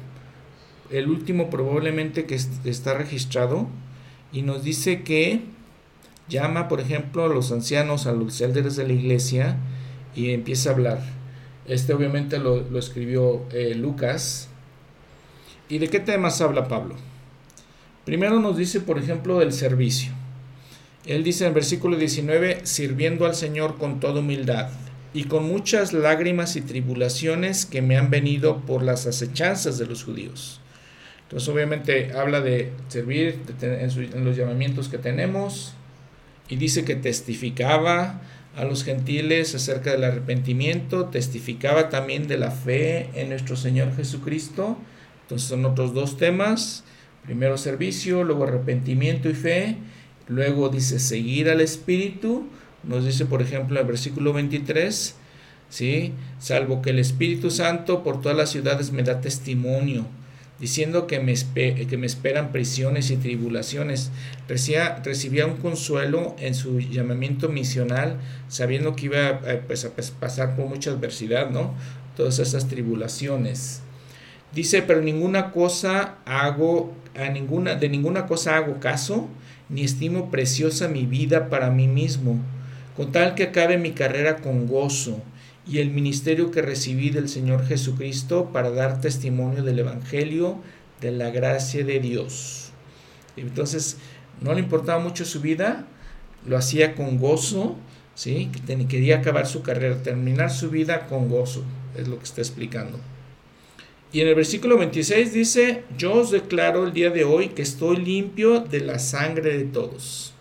El 0.90 1.08
último 1.08 1.50
probablemente 1.50 2.24
que 2.24 2.36
está 2.36 2.94
registrado 2.94 3.66
y 4.32 4.42
nos 4.42 4.62
dice 4.62 5.02
que 5.02 5.40
llama, 6.28 6.68
por 6.68 6.80
ejemplo, 6.80 7.24
a 7.24 7.28
los 7.28 7.50
ancianos, 7.50 8.06
a 8.06 8.12
los 8.12 8.40
líderes 8.40 8.76
de 8.76 8.86
la 8.86 8.92
iglesia 8.92 9.56
y 10.14 10.30
empieza 10.30 10.70
a 10.70 10.74
hablar. 10.74 11.00
Este 11.66 11.92
obviamente 11.92 12.38
lo, 12.38 12.78
escribió 12.78 13.42
eh, 13.50 13.74
Lucas. 13.74 14.48
¿Y 15.68 15.78
de 15.78 15.88
qué 15.88 15.98
temas 15.98 16.40
habla 16.40 16.68
Pablo? 16.68 16.94
Primero 18.04 18.38
nos 18.38 18.56
dice, 18.56 18.80
por 18.80 18.98
ejemplo, 18.98 19.40
del 19.40 19.52
servicio. 19.52 20.12
Él 21.06 21.24
dice 21.24 21.42
en 21.42 21.48
el 21.48 21.54
versículo 21.54 21.96
19, 21.96 22.60
sirviendo 22.64 23.26
al 23.26 23.34
Señor 23.34 23.78
con 23.78 23.98
toda 23.98 24.20
humildad 24.20 24.70
y 25.18 25.24
con 25.24 25.48
muchas 25.48 25.92
lágrimas 25.92 26.54
y 26.54 26.60
tribulaciones 26.60 27.66
que 27.66 27.82
me 27.82 27.96
han 27.96 28.08
venido 28.08 28.58
por 28.58 28.84
las 28.84 29.04
acechanzas 29.08 29.76
de 29.76 29.84
los 29.84 30.04
judíos. 30.04 30.60
Entonces 31.24 31.48
obviamente 31.48 32.12
habla 32.12 32.40
de 32.40 32.70
servir 32.86 33.40
en, 33.60 34.24
los 34.24 34.36
llamamientos 34.36 34.88
que 34.88 34.96
tenemos 34.96 35.74
y 36.48 36.54
dice 36.54 36.84
que 36.84 36.94
testificaba 36.94 38.20
a 38.54 38.62
los 38.62 38.84
gentiles 38.84 39.56
acerca 39.56 39.90
del 39.90 40.04
arrepentimiento, 40.04 41.06
testificaba 41.06 41.88
también 41.88 42.28
de 42.28 42.38
la 42.38 42.52
fe 42.52 43.10
en 43.14 43.30
nuestro 43.30 43.56
Señor 43.56 43.96
Jesucristo. 43.96 44.78
Entonces 45.22 45.48
son 45.48 45.64
otros 45.64 45.94
dos 45.94 46.16
temas. 46.16 46.84
Primero 47.24 47.58
servicio, 47.58 48.22
luego 48.22 48.44
arrepentimiento 48.44 49.28
y 49.28 49.34
fe. 49.34 49.78
Luego 50.28 50.68
dice 50.68 51.00
seguir 51.00 51.50
al 51.50 51.60
Espíritu. 51.60 52.46
Nos 52.84 53.04
dice, 53.04 53.26
por 53.26 53.42
ejemplo, 53.42 53.80
el 53.80 53.86
versículo 53.86 54.32
23, 54.32 55.14
¿sí? 55.68 56.12
Salvo 56.38 56.82
que 56.82 56.90
el 56.90 56.98
Espíritu 56.98 57.50
Santo 57.50 58.02
por 58.02 58.20
todas 58.20 58.36
las 58.36 58.50
ciudades 58.50 58.92
me 58.92 59.02
da 59.02 59.20
testimonio 59.20 60.06
diciendo 60.58 61.06
que 61.06 61.20
me, 61.20 61.34
que 61.34 61.96
me 61.96 62.06
esperan 62.06 62.50
prisiones 62.52 63.10
y 63.10 63.16
tribulaciones. 63.16 64.10
Recibía, 64.48 65.00
recibía, 65.04 65.46
un 65.46 65.56
consuelo 65.56 66.34
en 66.38 66.54
su 66.54 66.80
llamamiento 66.80 67.48
misional, 67.48 68.18
sabiendo 68.48 68.96
que 68.96 69.06
iba 69.06 69.28
a, 69.28 69.40
pues, 69.66 69.84
a 69.84 69.90
pasar 70.18 70.56
por 70.56 70.66
mucha 70.66 70.90
adversidad, 70.90 71.50
¿no? 71.50 71.74
Todas 72.16 72.38
esas 72.40 72.66
tribulaciones. 72.68 73.82
Dice, 74.52 74.82
pero 74.82 75.00
ninguna 75.02 75.52
cosa 75.52 76.16
hago, 76.24 76.92
a 77.14 77.28
ninguna, 77.28 77.76
de 77.76 77.88
ninguna 77.88 78.26
cosa 78.26 78.56
hago 78.56 78.80
caso, 78.80 79.28
ni 79.68 79.84
estimo 79.84 80.30
preciosa 80.30 80.88
mi 80.88 81.06
vida 81.06 81.50
para 81.50 81.70
mí 81.70 81.86
mismo, 81.86 82.40
con 82.98 83.12
tal 83.12 83.36
que 83.36 83.44
acabe 83.44 83.78
mi 83.78 83.92
carrera 83.92 84.38
con 84.38 84.66
gozo 84.66 85.22
y 85.64 85.78
el 85.78 85.90
ministerio 85.90 86.50
que 86.50 86.62
recibí 86.62 87.10
del 87.10 87.28
Señor 87.28 87.64
Jesucristo 87.64 88.50
para 88.52 88.70
dar 88.70 89.00
testimonio 89.00 89.62
del 89.62 89.78
Evangelio 89.78 90.58
de 91.00 91.12
la 91.12 91.30
gracia 91.30 91.84
de 91.84 92.00
Dios. 92.00 92.72
Entonces, 93.36 93.98
no 94.40 94.52
le 94.52 94.58
importaba 94.58 95.00
mucho 95.00 95.24
su 95.24 95.40
vida, 95.40 95.86
lo 96.44 96.56
hacía 96.56 96.96
con 96.96 97.18
gozo, 97.18 97.76
¿sí? 98.16 98.50
quería 98.88 99.18
acabar 99.18 99.46
su 99.46 99.62
carrera, 99.62 100.02
terminar 100.02 100.50
su 100.50 100.68
vida 100.68 101.06
con 101.06 101.28
gozo, 101.28 101.62
es 101.96 102.08
lo 102.08 102.18
que 102.18 102.24
está 102.24 102.40
explicando. 102.40 102.98
Y 104.12 104.22
en 104.22 104.26
el 104.26 104.34
versículo 104.34 104.76
26 104.76 105.32
dice, 105.32 105.84
yo 105.96 106.14
os 106.14 106.32
declaro 106.32 106.84
el 106.84 106.92
día 106.92 107.10
de 107.10 107.22
hoy 107.22 107.50
que 107.50 107.62
estoy 107.62 107.98
limpio 107.98 108.58
de 108.58 108.80
la 108.80 108.98
sangre 108.98 109.56
de 109.56 109.66
todos. 109.66 110.34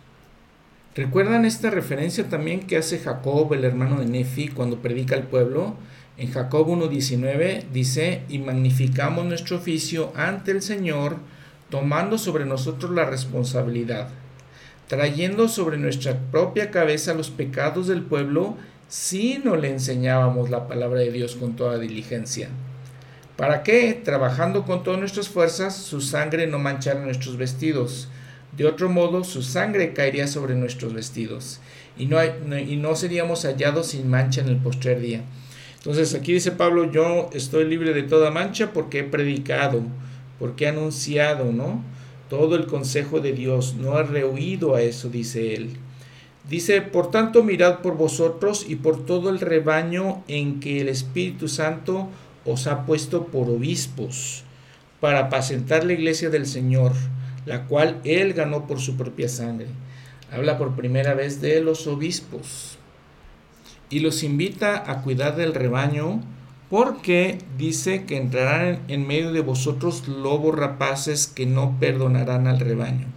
¿Recuerdan 0.98 1.46
esta 1.46 1.70
referencia 1.70 2.28
también 2.28 2.62
que 2.66 2.76
hace 2.76 2.98
Jacob, 2.98 3.54
el 3.54 3.64
hermano 3.66 4.00
de 4.00 4.08
Nefi, 4.08 4.48
cuando 4.48 4.82
predica 4.82 5.14
al 5.14 5.28
pueblo? 5.28 5.76
En 6.18 6.32
Jacob 6.32 6.68
1.19 6.70 7.66
dice, 7.72 8.24
y 8.30 8.40
magnificamos 8.40 9.24
nuestro 9.24 9.58
oficio 9.58 10.12
ante 10.16 10.50
el 10.50 10.64
Señor, 10.64 11.18
tomando 11.70 12.18
sobre 12.18 12.46
nosotros 12.46 12.94
la 12.94 13.06
responsabilidad, 13.06 14.10
trayendo 14.88 15.48
sobre 15.50 15.78
nuestra 15.78 16.18
propia 16.32 16.72
cabeza 16.72 17.14
los 17.14 17.30
pecados 17.30 17.86
del 17.86 18.02
pueblo, 18.02 18.58
si 18.88 19.38
no 19.38 19.56
le 19.56 19.70
enseñábamos 19.70 20.50
la 20.50 20.68
palabra 20.68 21.02
de 21.02 21.12
Dios 21.12 21.36
con 21.36 21.56
toda 21.56 21.78
diligencia. 21.78 22.50
¿Para 23.36 23.62
qué? 23.62 24.02
Trabajando 24.04 24.66
con 24.66 24.82
todas 24.82 25.00
nuestras 25.00 25.30
fuerzas, 25.30 25.78
su 25.78 26.02
sangre 26.02 26.48
no 26.48 26.58
manchara 26.58 27.02
nuestros 27.02 27.38
vestidos 27.38 28.10
de 28.56 28.66
otro 28.66 28.90
modo, 28.90 29.24
su 29.24 29.44
sangre 29.44 29.94
caería 29.94 30.28
sobre 30.28 30.56
nuestros 30.56 30.94
vestidos 30.94 31.60
y 31.98 32.06
no, 32.06 32.18
y 32.24 32.78
no 32.78 32.96
seríamos 32.96 33.44
hallados 33.46 33.88
sin 33.88 34.10
mancha 34.10 34.42
en 34.42 34.48
el 34.48 34.58
postrer 34.58 35.00
día. 35.00 35.24
Entonces 35.78 36.14
aquí 36.16 36.34
dice 36.34 36.52
Pablo, 36.52 36.92
yo 36.92 37.30
estoy 37.34 37.66
libre 37.66 37.94
de 37.94 38.04
toda 38.04 38.32
mancha 38.32 38.74
porque 38.74 39.00
he 39.00 39.04
predicado, 39.04 39.82
porque 40.40 40.66
he 40.66 40.70
anunciado, 40.70 41.52
¿no? 41.52 41.84
Todo 42.30 42.56
el 42.56 42.66
consejo 42.66 43.20
de 43.20 43.32
Dios, 43.32 43.76
no 43.76 43.98
he 44.00 44.04
rehuido 44.04 44.76
a 44.76 44.82
eso, 44.82 45.10
dice 45.10 45.54
él. 45.54 45.78
Dice, 46.50 46.82
por 46.82 47.12
tanto, 47.12 47.44
mirad 47.44 47.80
por 47.80 47.96
vosotros 47.96 48.66
y 48.68 48.76
por 48.78 49.06
todo 49.06 49.30
el 49.30 49.40
rebaño 49.40 50.24
en 50.28 50.60
que 50.60 50.82
el 50.82 50.90
Espíritu 50.90 51.48
Santo 51.48 52.08
os 52.46 52.68
ha 52.68 52.86
puesto 52.86 53.26
por 53.26 53.50
obispos, 53.50 54.44
para 55.00 55.20
apacentar 55.20 55.84
la 55.84 55.94
iglesia 55.94 56.30
del 56.30 56.48
Señor 56.48 56.94
la 57.48 57.66
cual 57.66 58.02
él 58.04 58.34
ganó 58.34 58.68
por 58.68 58.80
su 58.82 58.98
propia 58.98 59.30
sangre. 59.30 59.68
Habla 60.32 60.58
por 60.58 60.76
primera 60.76 61.14
vez 61.14 61.40
de 61.40 61.62
los 61.62 61.88
obispos 61.88 62.78
y 63.90 64.02
los 64.02 64.22
invita 64.22 64.92
a 64.92 65.02
cuidar 65.02 65.38
del 65.38 65.54
rebaño 65.54 66.22
porque 66.70 67.38
dice 67.58 68.04
que 68.04 68.18
entrarán 68.18 68.82
en 68.90 69.08
medio 69.08 69.32
de 69.32 69.40
vosotros 69.40 70.10
lobos 70.10 70.60
rapaces 70.60 71.28
que 71.28 71.46
no 71.46 71.78
perdonarán 71.80 72.48
al 72.48 72.60
rebaño. 72.60 73.08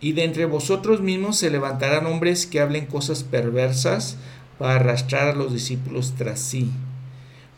Y 0.00 0.12
de 0.12 0.24
entre 0.24 0.46
vosotros 0.46 1.02
mismos 1.02 1.36
se 1.36 1.50
levantarán 1.50 2.06
hombres 2.06 2.46
que 2.46 2.60
hablen 2.60 2.86
cosas 2.86 3.22
perversas 3.22 4.16
para 4.58 4.76
arrastrar 4.76 5.28
a 5.28 5.34
los 5.34 5.52
discípulos 5.52 6.14
tras 6.16 6.40
sí. 6.40 6.70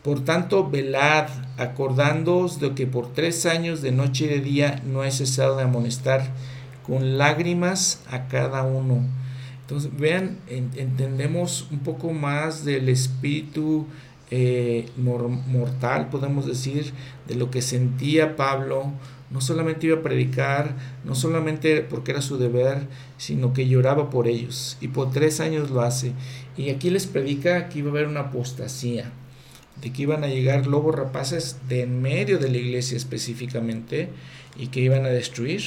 Por 0.06 0.24
tanto, 0.24 0.70
velad, 0.70 1.26
acordándoos 1.56 2.60
de 2.60 2.74
que 2.74 2.86
por 2.86 3.12
tres 3.12 3.44
años 3.44 3.82
de 3.82 3.90
noche 3.90 4.26
y 4.26 4.28
de 4.28 4.40
día 4.40 4.80
no 4.86 5.02
he 5.02 5.10
cesado 5.10 5.56
de 5.56 5.64
amonestar 5.64 6.30
con 6.86 7.18
lágrimas 7.18 8.04
a 8.08 8.28
cada 8.28 8.62
uno. 8.62 9.04
Entonces, 9.62 9.90
vean, 9.98 10.38
entendemos 10.46 11.66
un 11.72 11.80
poco 11.80 12.12
más 12.12 12.64
del 12.64 12.88
espíritu 12.88 13.88
eh, 14.30 14.88
mortal, 14.96 16.08
podemos 16.08 16.46
decir, 16.46 16.92
de 17.26 17.34
lo 17.34 17.50
que 17.50 17.60
sentía 17.60 18.36
Pablo. 18.36 18.92
No 19.32 19.40
solamente 19.40 19.88
iba 19.88 19.96
a 19.96 20.02
predicar, 20.02 20.76
no 21.04 21.16
solamente 21.16 21.80
porque 21.80 22.12
era 22.12 22.22
su 22.22 22.38
deber, 22.38 22.86
sino 23.18 23.52
que 23.52 23.66
lloraba 23.66 24.08
por 24.08 24.28
ellos. 24.28 24.78
Y 24.80 24.86
por 24.86 25.10
tres 25.10 25.40
años 25.40 25.68
lo 25.70 25.80
hace. 25.80 26.12
Y 26.56 26.70
aquí 26.70 26.90
les 26.90 27.08
predica 27.08 27.68
que 27.68 27.80
iba 27.80 27.88
a 27.88 27.90
haber 27.90 28.06
una 28.06 28.20
apostasía 28.20 29.10
de 29.80 29.92
que 29.92 30.02
iban 30.02 30.24
a 30.24 30.28
llegar 30.28 30.66
lobos 30.66 30.94
rapaces 30.94 31.56
de 31.68 31.82
en 31.82 32.00
medio 32.00 32.38
de 32.38 32.50
la 32.50 32.56
iglesia 32.56 32.96
específicamente 32.96 34.08
y 34.56 34.68
que 34.68 34.80
iban 34.80 35.04
a 35.04 35.10
destruir. 35.10 35.62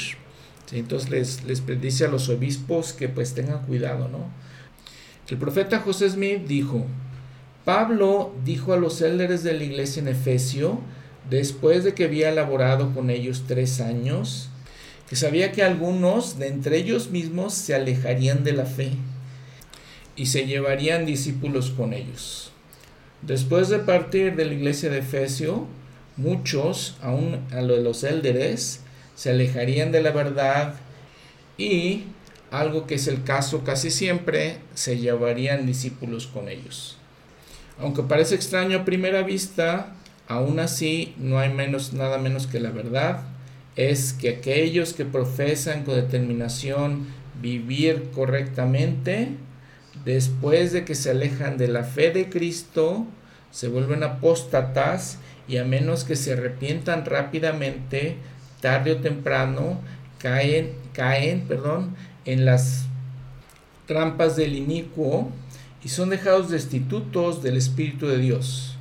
Entonces 0.72 1.10
les, 1.10 1.44
les 1.44 1.82
dice 1.82 2.06
a 2.06 2.10
los 2.10 2.30
obispos 2.30 2.94
que 2.94 3.10
pues 3.10 3.34
tengan 3.34 3.66
cuidado, 3.66 4.08
¿no? 4.08 4.30
El 5.30 5.38
profeta 5.38 5.80
José 5.80 6.10
Smith 6.10 6.46
dijo, 6.48 6.86
Pablo 7.66 8.34
dijo 8.46 8.74
a 8.74 8.78
los 8.78 9.02
élderes 9.02 9.44
de 9.44 9.54
la 9.54 9.64
iglesia 9.64 10.02
en 10.02 10.08
Efesio, 10.08 10.80
después 11.30 11.84
de 11.84 11.94
que 11.94 12.06
había 12.06 12.30
elaborado 12.30 12.94
con 12.96 13.12
ellos 13.12 13.44
tres 13.48 13.80
años, 13.80 14.50
que 15.08 15.16
sabía 15.16 15.52
que 15.52 15.64
algunos 15.64 16.40
de 16.40 16.48
entre 16.48 16.78
ellos 16.78 17.12
mismos 17.12 17.54
se 17.54 17.76
alejarían 17.76 18.44
de 18.44 18.54
la 18.54 18.66
fe 18.66 18.94
y 20.16 20.28
se 20.28 20.48
llevarían 20.48 21.06
discípulos 21.06 21.72
con 21.72 21.94
ellos. 21.94 22.49
Después 23.22 23.70
de 23.70 23.80
partir 23.80 24.36
de 24.36 24.46
la 24.46 24.54
iglesia 24.54 24.90
de 24.90 25.00
Efesio, 25.00 25.68
muchos, 26.16 26.98
aún 27.02 27.40
a 27.52 27.62
los 27.62 28.04
élderes, 28.04 28.82
se 29.16 29.32
alejarían 29.32 29.92
de 29.92 30.02
la 30.02 30.12
verdad 30.12 30.76
y, 31.58 32.04
algo 32.52 32.88
que 32.88 32.96
es 32.96 33.08
el 33.08 33.24
caso 33.24 33.64
casi 33.64 33.92
siempre, 33.92 34.58
se 34.74 34.98
llevarían 34.98 35.66
discípulos 35.66 36.28
con 36.28 36.48
ellos. 36.48 36.98
Aunque 37.80 38.04
parece 38.04 38.36
extraño 38.36 38.80
a 38.80 38.86
primera 38.86 39.24
vista, 39.24 39.94
aún 40.28 40.60
así 40.60 41.14
no 41.18 41.40
hay 41.40 41.54
menos, 41.54 41.94
nada 41.94 42.18
menos 42.18 42.48
que 42.48 42.60
la 42.60 42.72
verdad, 42.72 43.24
es 43.76 44.14
que 44.14 44.30
aquellos 44.30 44.94
que 44.94 45.06
profesan 45.06 45.84
con 45.84 45.96
determinación 45.96 47.08
vivir 47.42 48.12
correctamente, 48.14 49.30
después 50.06 50.72
de 50.72 50.86
que 50.86 50.96
se 50.96 51.12
alejan 51.12 51.58
de 51.58 51.68
la 51.68 51.84
fe 51.84 52.12
de 52.12 52.30
Cristo, 52.30 53.06
se 53.52 53.68
vuelven 53.68 54.04
apóstatas 54.04 55.18
y 55.48 55.58
a 55.58 55.66
menos 55.66 56.04
que 56.04 56.16
se 56.16 56.34
arrepientan 56.34 57.06
rápidamente, 57.06 58.18
tarde 58.62 58.94
o 58.94 58.98
temprano, 58.98 59.80
caen, 60.20 60.74
caen 60.94 61.42
perdón, 61.48 61.96
en 62.26 62.46
las 62.46 62.86
trampas 63.88 64.36
del 64.36 64.56
inicuo 64.56 65.32
y 65.84 65.90
son 65.90 66.10
dejados 66.10 66.50
destitutos 66.50 67.42
del 67.42 67.58
Espíritu 67.58 68.08
de 68.08 68.20
Dios 68.20 68.78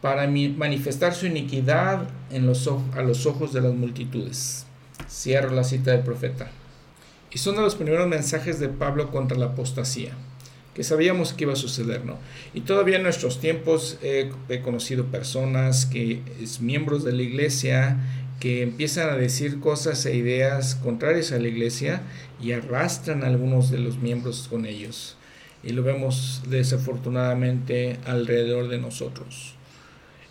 para 0.00 0.26
manifestar 0.26 1.14
su 1.14 1.26
iniquidad 1.26 2.08
en 2.30 2.46
los, 2.46 2.68
a 2.96 3.02
los 3.02 3.26
ojos 3.26 3.52
de 3.52 3.60
las 3.60 3.74
multitudes. 3.74 4.66
Cierro 5.08 5.50
la 5.50 5.64
cita 5.64 5.90
del 5.90 6.00
profeta. 6.00 6.50
Y 7.30 7.38
son 7.38 7.56
de 7.56 7.62
los 7.62 7.76
primeros 7.76 8.08
mensajes 8.08 8.58
de 8.58 8.68
Pablo 8.68 9.10
contra 9.10 9.38
la 9.38 9.46
apostasía 9.46 10.12
que 10.74 10.84
sabíamos 10.84 11.32
que 11.32 11.44
iba 11.44 11.52
a 11.52 11.56
suceder, 11.56 12.04
¿no? 12.04 12.18
Y 12.54 12.60
todavía 12.60 12.96
en 12.96 13.02
nuestros 13.02 13.40
tiempos 13.40 13.98
he 14.02 14.30
conocido 14.62 15.06
personas 15.06 15.86
que 15.86 16.22
es 16.40 16.60
miembros 16.60 17.04
de 17.04 17.12
la 17.12 17.22
iglesia 17.22 17.98
que 18.40 18.62
empiezan 18.62 19.10
a 19.10 19.16
decir 19.16 19.60
cosas 19.60 20.04
e 20.06 20.16
ideas 20.16 20.74
contrarias 20.74 21.30
a 21.30 21.38
la 21.38 21.48
iglesia 21.48 22.02
y 22.42 22.52
arrastran 22.52 23.22
a 23.22 23.26
algunos 23.26 23.70
de 23.70 23.78
los 23.78 23.98
miembros 23.98 24.48
con 24.48 24.64
ellos. 24.64 25.16
Y 25.62 25.72
lo 25.72 25.82
vemos 25.82 26.42
desafortunadamente 26.48 27.98
alrededor 28.06 28.68
de 28.68 28.78
nosotros. 28.78 29.54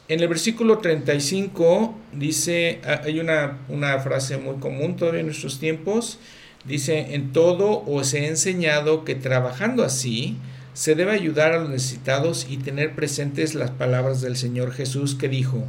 En 0.08 0.22
el 0.22 0.28
versículo 0.28 0.80
35 0.80 1.96
dice, 2.14 2.82
hay 2.84 3.20
una, 3.20 3.60
una 3.70 4.00
frase 4.00 4.38
muy 4.38 4.56
común 4.56 4.96
todavía 4.96 5.20
en 5.20 5.28
nuestros 5.28 5.60
tiempos, 5.60 6.18
Dice, 6.66 7.16
en 7.16 7.32
todo 7.32 7.84
os 7.86 8.14
he 8.14 8.28
enseñado 8.28 9.06
que 9.06 9.16
trabajando 9.16 9.84
así, 9.84 10.38
se 10.74 10.96
debe 10.96 11.12
ayudar 11.12 11.54
a 11.54 11.60
los 11.60 11.70
necesitados 11.70 12.48
y 12.50 12.58
tener 12.58 12.96
presentes 12.96 13.56
las 13.56 13.72
palabras 13.72 14.22
del 14.22 14.38
Señor 14.38 14.72
Jesús 14.72 15.16
que 15.16 15.30
dijo, 15.30 15.64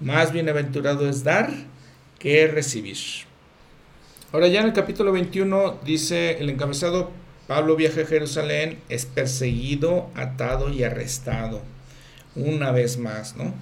más 0.00 0.32
bienaventurado 0.32 1.08
es 1.08 1.24
dar 1.24 1.50
que 2.18 2.46
recibir. 2.46 2.96
Ahora 4.32 4.48
ya 4.48 4.60
en 4.60 4.66
el 4.66 4.72
capítulo 4.72 5.12
21 5.12 5.78
dice 5.84 6.38
el 6.38 6.50
encabezado, 6.50 7.10
Pablo 7.46 7.76
viaja 7.76 8.02
a 8.02 8.06
Jerusalén, 8.06 8.78
es 8.88 9.06
perseguido, 9.06 10.10
atado 10.14 10.70
y 10.70 10.82
arrestado. 10.82 11.62
Una 12.36 12.72
vez 12.72 12.98
más, 12.98 13.36
¿no? 13.36 13.54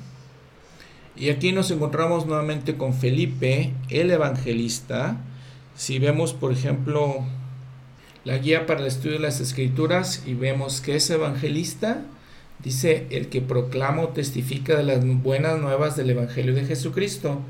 Y 1.15 1.31
aquí 1.31 1.53
nos 1.53 1.71
encontramos 1.71 2.27
nuevamente 2.27 2.77
con 2.77 2.95
Felipe, 2.95 3.73
el 3.89 4.11
evangelista. 4.11 5.17
Si 5.77 5.99
vemos, 5.99 6.33
por 6.33 6.53
ejemplo, 6.53 7.23
la 8.25 8.39
guía 8.39 8.65
para 8.65 8.81
el 8.81 8.87
estudio 8.87 9.17
de 9.17 9.23
las 9.23 9.41
escrituras 9.41 10.23
y 10.25 10.33
vemos 10.33 10.81
que 10.81 10.97
es 10.97 11.11
evangelista, 11.11 12.01
dice 12.65 13.07
el 13.11 13.29
que 13.29 13.43
proclama 13.43 14.03
o 14.03 14.09
testifica 14.09 14.75
de 14.75 14.85
las 14.85 15.05
buenas 15.05 15.61
nuevas 15.61 15.95
del 15.95 16.11
Evangelio 16.11 16.55
de 16.55 16.65
Jesucristo. 16.65 17.43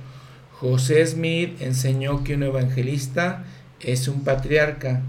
José 0.59 1.07
Smith 1.07 1.63
enseñó 1.63 2.25
que 2.25 2.35
un 2.35 2.43
evangelista 2.43 3.45
es 3.81 4.09
un 4.09 4.25
patriarca. 4.25 5.03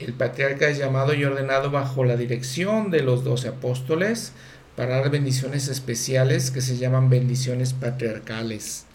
El 0.00 0.12
patriarca 0.12 0.68
es 0.68 0.76
llamado 0.76 1.14
y 1.14 1.24
ordenado 1.24 1.70
bajo 1.70 2.04
la 2.04 2.16
dirección 2.16 2.90
de 2.90 3.02
los 3.02 3.22
doce 3.22 3.46
apóstoles 3.46 4.32
para 4.74 4.96
dar 4.96 5.10
bendiciones 5.10 5.68
especiales 5.68 6.50
que 6.50 6.60
se 6.60 6.78
llaman 6.78 7.10
bendiciones 7.10 7.74
patriarcales. 7.74 8.86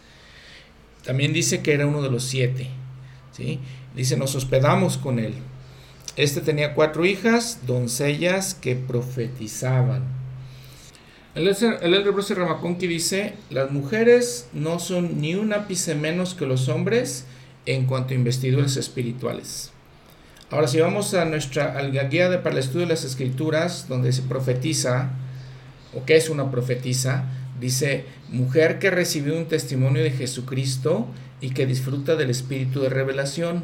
También 1.06 1.32
dice 1.32 1.62
que 1.62 1.74
era 1.74 1.88
uno 1.88 2.02
de 2.02 2.12
los 2.12 2.26
siete. 2.26 2.81
Dice, 3.96 4.18
nos 4.18 4.36
hospedamos 4.36 4.98
con 4.98 5.20
él. 5.20 5.34
Este 6.16 6.42
tenía 6.42 6.74
cuatro 6.74 7.06
hijas, 7.06 7.60
doncellas 7.66 8.54
que 8.54 8.76
profetizaban. 8.76 10.04
El 11.34 11.48
elder 11.48 12.12
Bruce 12.12 12.36
Ramaconqui 12.36 12.88
dice, 12.88 13.36
las 13.50 13.72
mujeres 13.72 14.50
no 14.52 14.80
son 14.80 15.22
ni 15.22 15.36
un 15.36 15.54
ápice 15.54 15.96
menos 15.96 16.36
que 16.36 16.46
los 16.46 16.68
hombres 16.68 17.26
en 17.66 17.86
cuanto 17.86 18.14
a 18.14 18.18
investiduras 18.18 18.76
espirituales. 18.76 19.72
Ahora, 20.50 20.68
si 20.68 20.82
vamos 20.82 21.14
a 21.14 21.24
nuestra 21.24 21.82
guía 22.10 22.30
de, 22.30 22.38
para 22.40 22.56
el 22.56 22.60
estudio 22.60 22.82
de 22.82 22.94
las 22.94 23.06
escrituras, 23.06 23.88
donde 23.88 24.12
se 24.12 24.24
profetiza, 24.24 25.12
o 25.96 26.04
qué 26.04 26.18
es 26.18 26.30
una 26.30 26.52
profetisa, 26.52 27.24
dice, 27.62 28.04
mujer 28.28 28.78
que 28.78 28.92
recibió 28.92 29.38
un 29.38 29.46
testimonio 29.46 30.04
de 30.04 30.12
Jesucristo 30.12 31.08
y 31.42 31.50
que 31.50 31.66
disfruta 31.66 32.16
del 32.16 32.30
espíritu 32.30 32.82
de 32.82 32.90
revelación. 32.90 33.64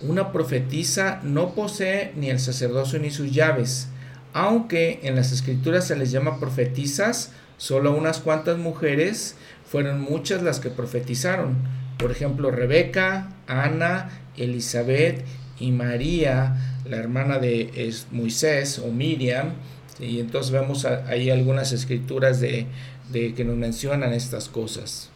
Una 0.00 0.32
profetisa 0.32 1.20
no 1.24 1.54
posee 1.54 2.12
ni 2.16 2.30
el 2.30 2.38
sacerdocio 2.38 2.98
ni 2.98 3.10
sus 3.10 3.32
llaves, 3.32 3.88
aunque 4.32 5.00
en 5.02 5.16
las 5.16 5.32
escrituras 5.32 5.86
se 5.86 5.96
les 5.96 6.10
llama 6.10 6.38
profetisas, 6.38 7.32
solo 7.56 7.96
unas 7.96 8.18
cuantas 8.18 8.58
mujeres 8.58 9.36
fueron 9.66 10.00
muchas 10.00 10.42
las 10.42 10.60
que 10.60 10.70
profetizaron. 10.70 11.56
Por 11.98 12.10
ejemplo, 12.10 12.50
Rebeca, 12.50 13.30
Ana, 13.46 14.10
Elizabeth 14.36 15.24
y 15.58 15.72
María, 15.72 16.80
la 16.88 16.96
hermana 16.96 17.38
de 17.38 17.92
Moisés 18.10 18.78
o 18.78 18.90
Miriam, 18.90 19.52
y 20.00 20.20
entonces 20.20 20.52
vemos 20.52 20.84
ahí 20.84 21.30
algunas 21.30 21.72
escrituras 21.72 22.40
de, 22.40 22.66
que 23.12 23.44
nos 23.44 23.56
mencionan 23.56 24.12
estas 24.12 24.48
cosas. 24.48 25.10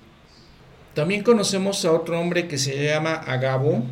También 0.98 1.22
conocemos 1.22 1.84
a 1.84 1.92
otro 1.92 2.20
hombre 2.20 2.48
que 2.48 2.58
se 2.58 2.84
llama 2.84 3.12
Agabo, 3.12 3.84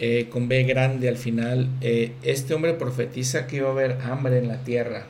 eh, 0.00 0.28
con 0.28 0.48
B 0.48 0.64
grande 0.64 1.08
al 1.08 1.16
final. 1.16 1.68
Eh, 1.80 2.14
este 2.24 2.52
hombre 2.52 2.74
profetiza 2.74 3.46
que 3.46 3.58
iba 3.58 3.68
a 3.68 3.70
haber 3.70 3.98
hambre 4.02 4.38
en 4.38 4.48
la 4.48 4.64
tierra. 4.64 5.06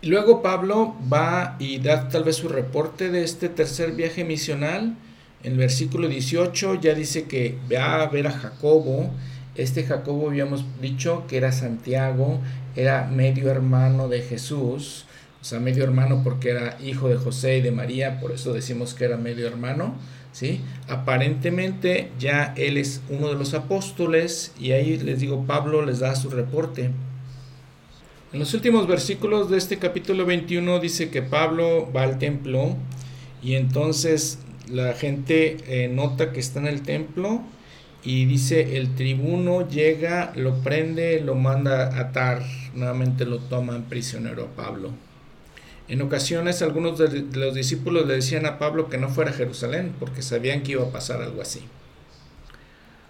Luego 0.00 0.40
Pablo 0.40 0.94
va 1.12 1.56
y 1.58 1.78
da 1.78 2.08
tal 2.08 2.22
vez 2.22 2.36
su 2.36 2.48
reporte 2.48 3.10
de 3.10 3.24
este 3.24 3.48
tercer 3.48 3.94
viaje 3.94 4.22
misional. 4.22 4.94
En 5.42 5.54
el 5.54 5.58
versículo 5.58 6.06
18 6.06 6.80
ya 6.80 6.94
dice 6.94 7.24
que 7.24 7.58
va 7.68 8.00
a 8.02 8.06
ver 8.06 8.28
a 8.28 8.30
Jacobo. 8.30 9.10
Este 9.56 9.82
Jacobo 9.82 10.28
habíamos 10.28 10.64
dicho 10.80 11.24
que 11.26 11.36
era 11.36 11.50
Santiago, 11.50 12.38
era 12.76 13.08
medio 13.08 13.50
hermano 13.50 14.06
de 14.06 14.22
Jesús, 14.22 15.04
o 15.42 15.44
sea, 15.44 15.58
medio 15.58 15.82
hermano 15.82 16.22
porque 16.22 16.50
era 16.50 16.78
hijo 16.80 17.08
de 17.08 17.16
José 17.16 17.58
y 17.58 17.62
de 17.62 17.72
María, 17.72 18.20
por 18.20 18.30
eso 18.30 18.52
decimos 18.52 18.94
que 18.94 19.06
era 19.06 19.16
medio 19.16 19.48
hermano, 19.48 19.96
¿sí? 20.30 20.60
Aparentemente 20.88 22.12
ya 22.16 22.54
él 22.56 22.76
es 22.76 23.02
uno 23.08 23.28
de 23.28 23.34
los 23.34 23.52
apóstoles 23.52 24.52
y 24.56 24.70
ahí 24.70 24.96
les 24.98 25.18
digo, 25.18 25.44
Pablo 25.44 25.84
les 25.84 25.98
da 25.98 26.14
su 26.14 26.30
reporte. 26.30 26.92
En 28.32 28.38
los 28.38 28.54
últimos 28.54 28.86
versículos 28.86 29.50
de 29.50 29.58
este 29.58 29.78
capítulo 29.78 30.24
21 30.26 30.78
dice 30.78 31.10
que 31.10 31.22
Pablo 31.22 31.90
va 31.92 32.04
al 32.04 32.20
templo 32.20 32.76
y 33.42 33.56
entonces 33.56 34.38
la 34.70 34.94
gente 34.94 35.56
eh, 35.66 35.88
nota 35.88 36.30
que 36.30 36.38
está 36.38 36.60
en 36.60 36.68
el 36.68 36.82
templo 36.82 37.42
y 38.04 38.26
dice 38.26 38.76
el 38.76 38.94
tribuno 38.94 39.68
llega, 39.68 40.32
lo 40.36 40.62
prende, 40.62 41.20
lo 41.20 41.34
manda 41.34 41.88
a 41.88 42.00
atar, 42.00 42.44
nuevamente 42.74 43.24
lo 43.24 43.40
toman 43.40 43.82
prisionero 43.88 44.44
a 44.44 44.56
Pablo. 44.62 44.92
En 45.92 46.00
ocasiones 46.00 46.62
algunos 46.62 46.98
de 46.98 47.22
los 47.38 47.54
discípulos 47.54 48.06
le 48.06 48.14
decían 48.14 48.46
a 48.46 48.58
Pablo 48.58 48.88
que 48.88 48.96
no 48.96 49.10
fuera 49.10 49.30
a 49.30 49.34
Jerusalén 49.34 49.92
porque 50.00 50.22
sabían 50.22 50.62
que 50.62 50.72
iba 50.72 50.84
a 50.84 50.90
pasar 50.90 51.20
algo 51.20 51.42
así. 51.42 51.60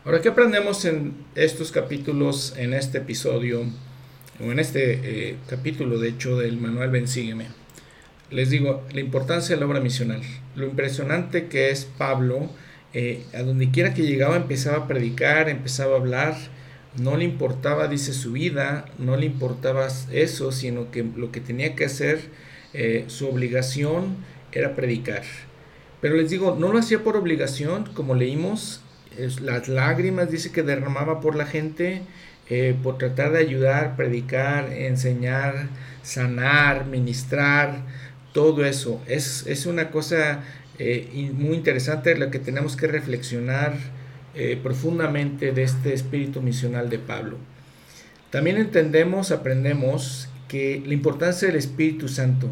Ahora, 0.04 0.20
¿qué 0.20 0.30
aprendemos 0.30 0.84
en 0.84 1.14
estos 1.36 1.70
capítulos, 1.70 2.54
en 2.56 2.74
este 2.74 2.98
episodio, 2.98 3.62
o 4.40 4.50
en 4.50 4.58
este 4.58 4.94
eh, 5.30 5.36
capítulo, 5.48 6.00
de 6.00 6.08
hecho, 6.08 6.36
del 6.36 6.56
manual 6.56 6.90
Ven 6.90 7.06
Sígueme? 7.06 7.46
Les 8.32 8.50
digo, 8.50 8.82
la 8.92 8.98
importancia 8.98 9.54
de 9.54 9.60
la 9.60 9.68
obra 9.68 9.78
misional, 9.78 10.20
lo 10.56 10.66
impresionante 10.66 11.46
que 11.46 11.70
es 11.70 11.84
Pablo, 11.84 12.50
eh, 12.94 13.22
a 13.32 13.42
donde 13.42 13.70
quiera 13.70 13.94
que 13.94 14.02
llegaba 14.02 14.34
empezaba 14.34 14.78
a 14.78 14.88
predicar, 14.88 15.48
empezaba 15.48 15.94
a 15.94 16.00
hablar, 16.00 16.34
no 16.98 17.16
le 17.16 17.22
importaba, 17.22 17.86
dice, 17.86 18.12
su 18.12 18.32
vida, 18.32 18.86
no 18.98 19.16
le 19.16 19.26
importaba 19.26 19.86
eso, 20.10 20.50
sino 20.50 20.90
que 20.90 21.04
lo 21.04 21.30
que 21.30 21.40
tenía 21.40 21.76
que 21.76 21.84
hacer, 21.84 22.41
eh, 22.74 23.04
su 23.08 23.28
obligación 23.28 24.16
era 24.52 24.74
predicar. 24.74 25.22
Pero 26.00 26.16
les 26.16 26.30
digo, 26.30 26.56
no 26.58 26.72
lo 26.72 26.78
hacía 26.78 27.04
por 27.04 27.16
obligación, 27.16 27.84
como 27.94 28.14
leímos, 28.14 28.82
las 29.42 29.68
lágrimas, 29.68 30.30
dice 30.30 30.52
que 30.52 30.62
derramaba 30.62 31.20
por 31.20 31.36
la 31.36 31.46
gente, 31.46 32.02
eh, 32.48 32.74
por 32.82 32.98
tratar 32.98 33.32
de 33.32 33.38
ayudar, 33.38 33.94
predicar, 33.94 34.72
enseñar, 34.72 35.68
sanar, 36.02 36.86
ministrar, 36.86 37.82
todo 38.32 38.64
eso. 38.64 39.00
Es, 39.06 39.46
es 39.46 39.66
una 39.66 39.90
cosa 39.90 40.42
eh, 40.78 41.30
muy 41.34 41.56
interesante 41.56 42.16
la 42.16 42.30
que 42.30 42.38
tenemos 42.38 42.76
que 42.76 42.86
reflexionar 42.86 43.74
profundamente 44.62 45.52
de 45.52 45.62
este 45.62 45.92
espíritu 45.92 46.40
misional 46.40 46.88
de 46.88 46.98
Pablo. 46.98 47.36
También 48.30 48.56
entendemos, 48.56 49.30
aprendemos 49.30 50.30
que 50.52 50.82
la 50.84 50.92
importancia 50.92 51.48
del 51.48 51.56
Espíritu 51.56 52.08
Santo. 52.08 52.50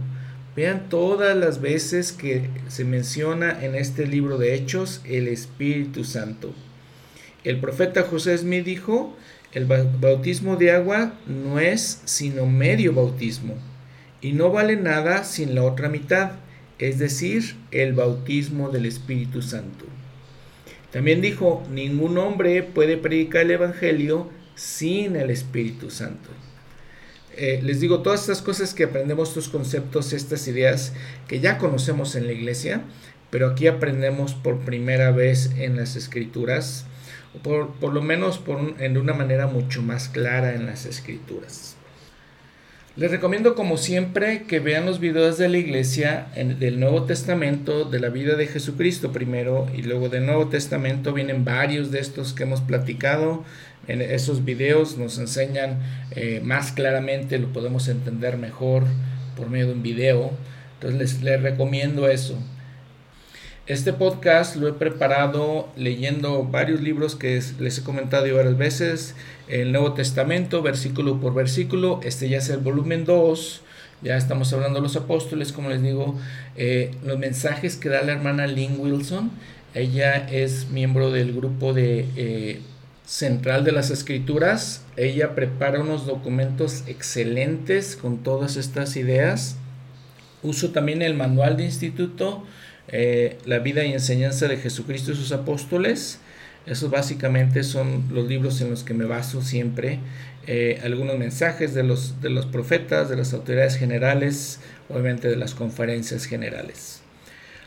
Vean 0.57 0.89
todas 0.89 1.37
las 1.37 1.61
veces 1.61 2.13
que 2.13 2.49
se 2.69 2.85
menciona 2.85 3.63
en 3.63 3.75
este 3.75 4.07
libro 4.07 4.39
de 4.39 4.55
Hechos 4.55 5.03
el 5.05 5.29
Espíritu 5.29 6.05
Santo. 6.05 6.55
El 7.45 7.61
profeta 7.61 8.05
José 8.05 8.39
Smith 8.39 8.65
dijo, 8.65 9.15
el 9.53 9.67
bautismo 9.67 10.57
de 10.57 10.71
agua 10.71 11.13
no 11.27 11.61
es 11.61 12.01
sino 12.07 12.47
medio 12.47 12.95
bautismo 12.95 13.55
y 14.23 14.33
no 14.33 14.51
vale 14.51 14.77
nada 14.77 15.25
sin 15.25 15.55
la 15.55 15.63
otra 15.63 15.91
mitad 15.91 16.33
es 16.79 16.99
decir, 16.99 17.57
el 17.71 17.93
bautismo 17.93 18.71
del 18.71 18.87
Espíritu 18.87 19.43
Santo. 19.43 19.85
También 20.91 21.21
dijo, 21.21 21.63
ningún 21.71 22.17
hombre 22.17 22.63
puede 22.63 22.97
predicar 22.97 23.43
el 23.43 23.51
Evangelio 23.51 24.31
sin 24.55 25.17
el 25.17 25.29
Espíritu 25.29 25.91
Santo. 25.91 26.31
Eh, 27.43 27.59
les 27.63 27.81
digo, 27.81 28.03
todas 28.03 28.21
estas 28.21 28.43
cosas 28.43 28.75
que 28.75 28.85
aprendemos, 28.85 29.31
estos 29.31 29.49
conceptos, 29.49 30.13
estas 30.13 30.47
ideas 30.47 30.93
que 31.27 31.41
ya 31.41 31.57
conocemos 31.57 32.15
en 32.15 32.27
la 32.27 32.33
iglesia, 32.33 32.83
pero 33.31 33.49
aquí 33.49 33.67
aprendemos 33.67 34.35
por 34.35 34.59
primera 34.59 35.11
vez 35.11 35.51
en 35.57 35.75
las 35.77 35.97
escrituras, 35.97 36.85
o 37.35 37.39
por, 37.39 37.95
lo 37.95 38.03
menos 38.03 38.37
por 38.37 38.75
en 38.79 38.99
una 38.99 39.15
manera 39.15 39.47
mucho 39.47 39.81
más 39.81 40.11
clara 40.11 40.55
en 40.55 40.67
las 40.67 40.85
escrituras. 40.85 41.77
Les 42.97 43.11
recomiendo 43.11 43.55
como 43.55 43.79
siempre 43.79 44.43
que 44.43 44.61
vean 44.61 44.85
los 44.85 45.01
videos 45.01 45.39
de 45.39 45.49
la 45.49 45.57
iglesia 45.57 46.27
del 46.37 46.79
Nuevo 46.79 47.05
Testamento, 47.05 47.87
de 47.87 48.01
la 48.01 48.11
vida 48.11 48.35
de 48.35 48.49
Jesucristo 48.49 49.13
primero 49.13 49.67
y 49.75 49.81
luego 49.81 50.11
del 50.11 50.27
Nuevo 50.27 50.49
Testamento 50.49 51.15
vienen 51.15 51.47
varios 51.47 51.91
de 51.91 52.01
estos 52.01 52.35
que 52.35 52.43
hemos 52.43 52.61
platicado. 52.61 53.45
En 53.89 54.01
esos 54.03 54.45
videos 54.45 54.99
nos 54.99 55.19
enseñan 55.19 55.81
eh, 56.13 56.41
más 56.45 56.73
claramente, 56.73 57.39
lo 57.39 57.53
podemos 57.53 57.89
entender 57.89 58.37
mejor 58.37 58.85
por 59.37 59.51
medio 59.51 59.69
de 59.69 59.73
un 59.73 59.83
video. 59.83 60.31
Entonces 60.75 60.99
les, 60.99 61.23
les 61.23 61.43
recomiendo 61.43 62.09
eso. 62.09 62.39
Este 63.71 63.93
podcast 63.93 64.57
lo 64.57 64.67
he 64.67 64.73
preparado 64.73 65.69
leyendo 65.77 66.43
varios 66.43 66.81
libros 66.81 67.15
que 67.15 67.41
les 67.61 67.79
he 67.79 67.83
comentado 67.85 68.23
varias 68.35 68.59
veces, 68.59 69.15
el 69.47 69.71
Nuevo 69.71 69.93
Testamento, 69.93 70.61
versículo 70.61 71.21
por 71.21 71.35
versículo. 71.35 72.01
Este 72.03 72.29
ya 72.29 72.39
es 72.39 72.49
el 72.49 72.59
volumen 72.59 73.05
2. 73.05 73.63
Ya 74.03 74.17
estamos 74.17 74.53
hablando 74.53 74.81
de 74.81 74.83
los 74.83 74.97
apóstoles, 74.97 75.53
como 75.53 75.69
les 75.69 75.83
digo, 75.83 76.19
eh, 76.57 76.91
los 77.05 77.19
mensajes 77.21 77.77
que 77.77 77.91
da 77.91 78.03
la 78.03 78.11
hermana 78.11 78.49
Lynn 78.49 78.81
Wilson. 78.81 79.31
Ella 79.75 80.17
es 80.29 80.71
miembro 80.71 81.13
del 81.13 81.33
grupo 81.33 81.73
de 81.73 82.09
eh, 82.17 82.61
Central 83.11 83.65
de 83.65 83.73
las 83.73 83.91
Escrituras. 83.91 84.83
Ella 84.97 85.35
prepara 85.35 85.81
unos 85.81 86.07
documentos 86.07 86.85
excelentes 86.87 87.97
con 87.97 88.23
todas 88.23 88.57
estas 88.57 88.95
ideas. 88.95 89.57
Uso 90.45 90.71
también 90.71 91.03
el 91.03 91.15
manual 91.15 91.57
de 91.57 91.65
instituto, 91.65 92.45
eh, 92.87 93.37
La 93.47 93.59
vida 93.59 93.85
y 93.85 93.93
enseñanza 93.93 94.47
de 94.47 94.59
Jesucristo 94.59 95.11
y 95.11 95.17
sus 95.17 95.33
apóstoles. 95.33 96.21
Esos 96.67 96.89
básicamente 96.93 97.65
son 97.65 98.05
los 98.13 98.29
libros 98.29 98.61
en 98.61 98.71
los 98.71 98.85
que 98.85 98.95
me 98.95 99.07
baso 99.07 99.43
siempre. 99.43 99.99
Eh, 100.47 100.81
algunos 100.85 101.19
mensajes 101.19 101.75
de 101.75 101.83
los, 101.83 102.21
de 102.21 102.31
los 102.31 102.47
profetas, 102.47 103.09
de 103.09 103.17
las 103.17 103.33
autoridades 103.33 103.75
generales, 103.75 104.61
obviamente 104.89 105.27
de 105.27 105.37
las 105.37 105.57
conferencias 105.57 106.27
generales. 106.27 107.01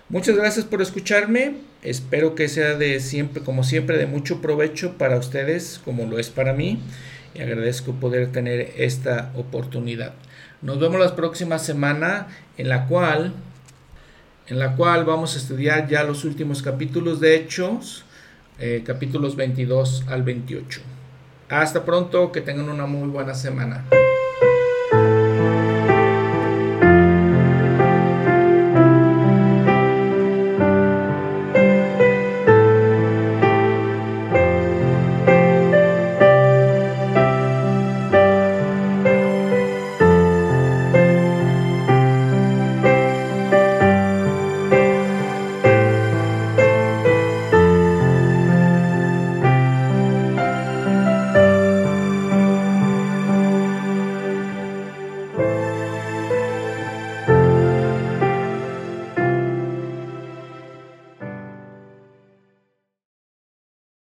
Muchas 0.07 0.37
gracias 0.37 0.63
por 0.63 0.81
escucharme. 0.81 1.72
Espero 1.83 2.33
que 2.33 2.47
sea 2.47 2.75
de 2.75 2.99
siempre, 2.99 3.43
como 3.43 3.63
siempre, 3.63 3.97
de 3.97 4.05
mucho 4.05 4.41
provecho 4.41 4.97
para 4.97 5.17
ustedes, 5.17 5.81
como 5.83 6.05
lo 6.05 6.17
es 6.17 6.29
para 6.29 6.53
mí. 6.53 6.79
Y 7.35 7.41
agradezco 7.41 7.93
poder 7.93 8.31
tener 8.31 8.73
esta 8.77 9.31
oportunidad. 9.35 10.13
Nos 10.61 10.79
vemos 10.79 10.99
la 10.99 11.15
próxima 11.15 11.59
semana 11.59 12.27
en 12.57 12.69
la 12.69 12.87
cual 12.87 13.33
en 14.47 14.59
la 14.59 14.75
cual 14.75 15.05
vamos 15.05 15.35
a 15.35 15.37
estudiar 15.39 15.87
ya 15.87 16.03
los 16.03 16.25
últimos 16.25 16.61
capítulos 16.61 17.21
de 17.21 17.35
Hechos 17.35 18.03
eh, 18.59 18.83
capítulos 18.85 19.35
22 19.35 20.05
al 20.07 20.23
28. 20.23 20.81
Hasta 21.49 21.83
pronto, 21.83 22.31
que 22.31 22.41
tengan 22.41 22.69
una 22.69 22.85
muy 22.85 23.09
buena 23.09 23.33
semana. 23.33 23.83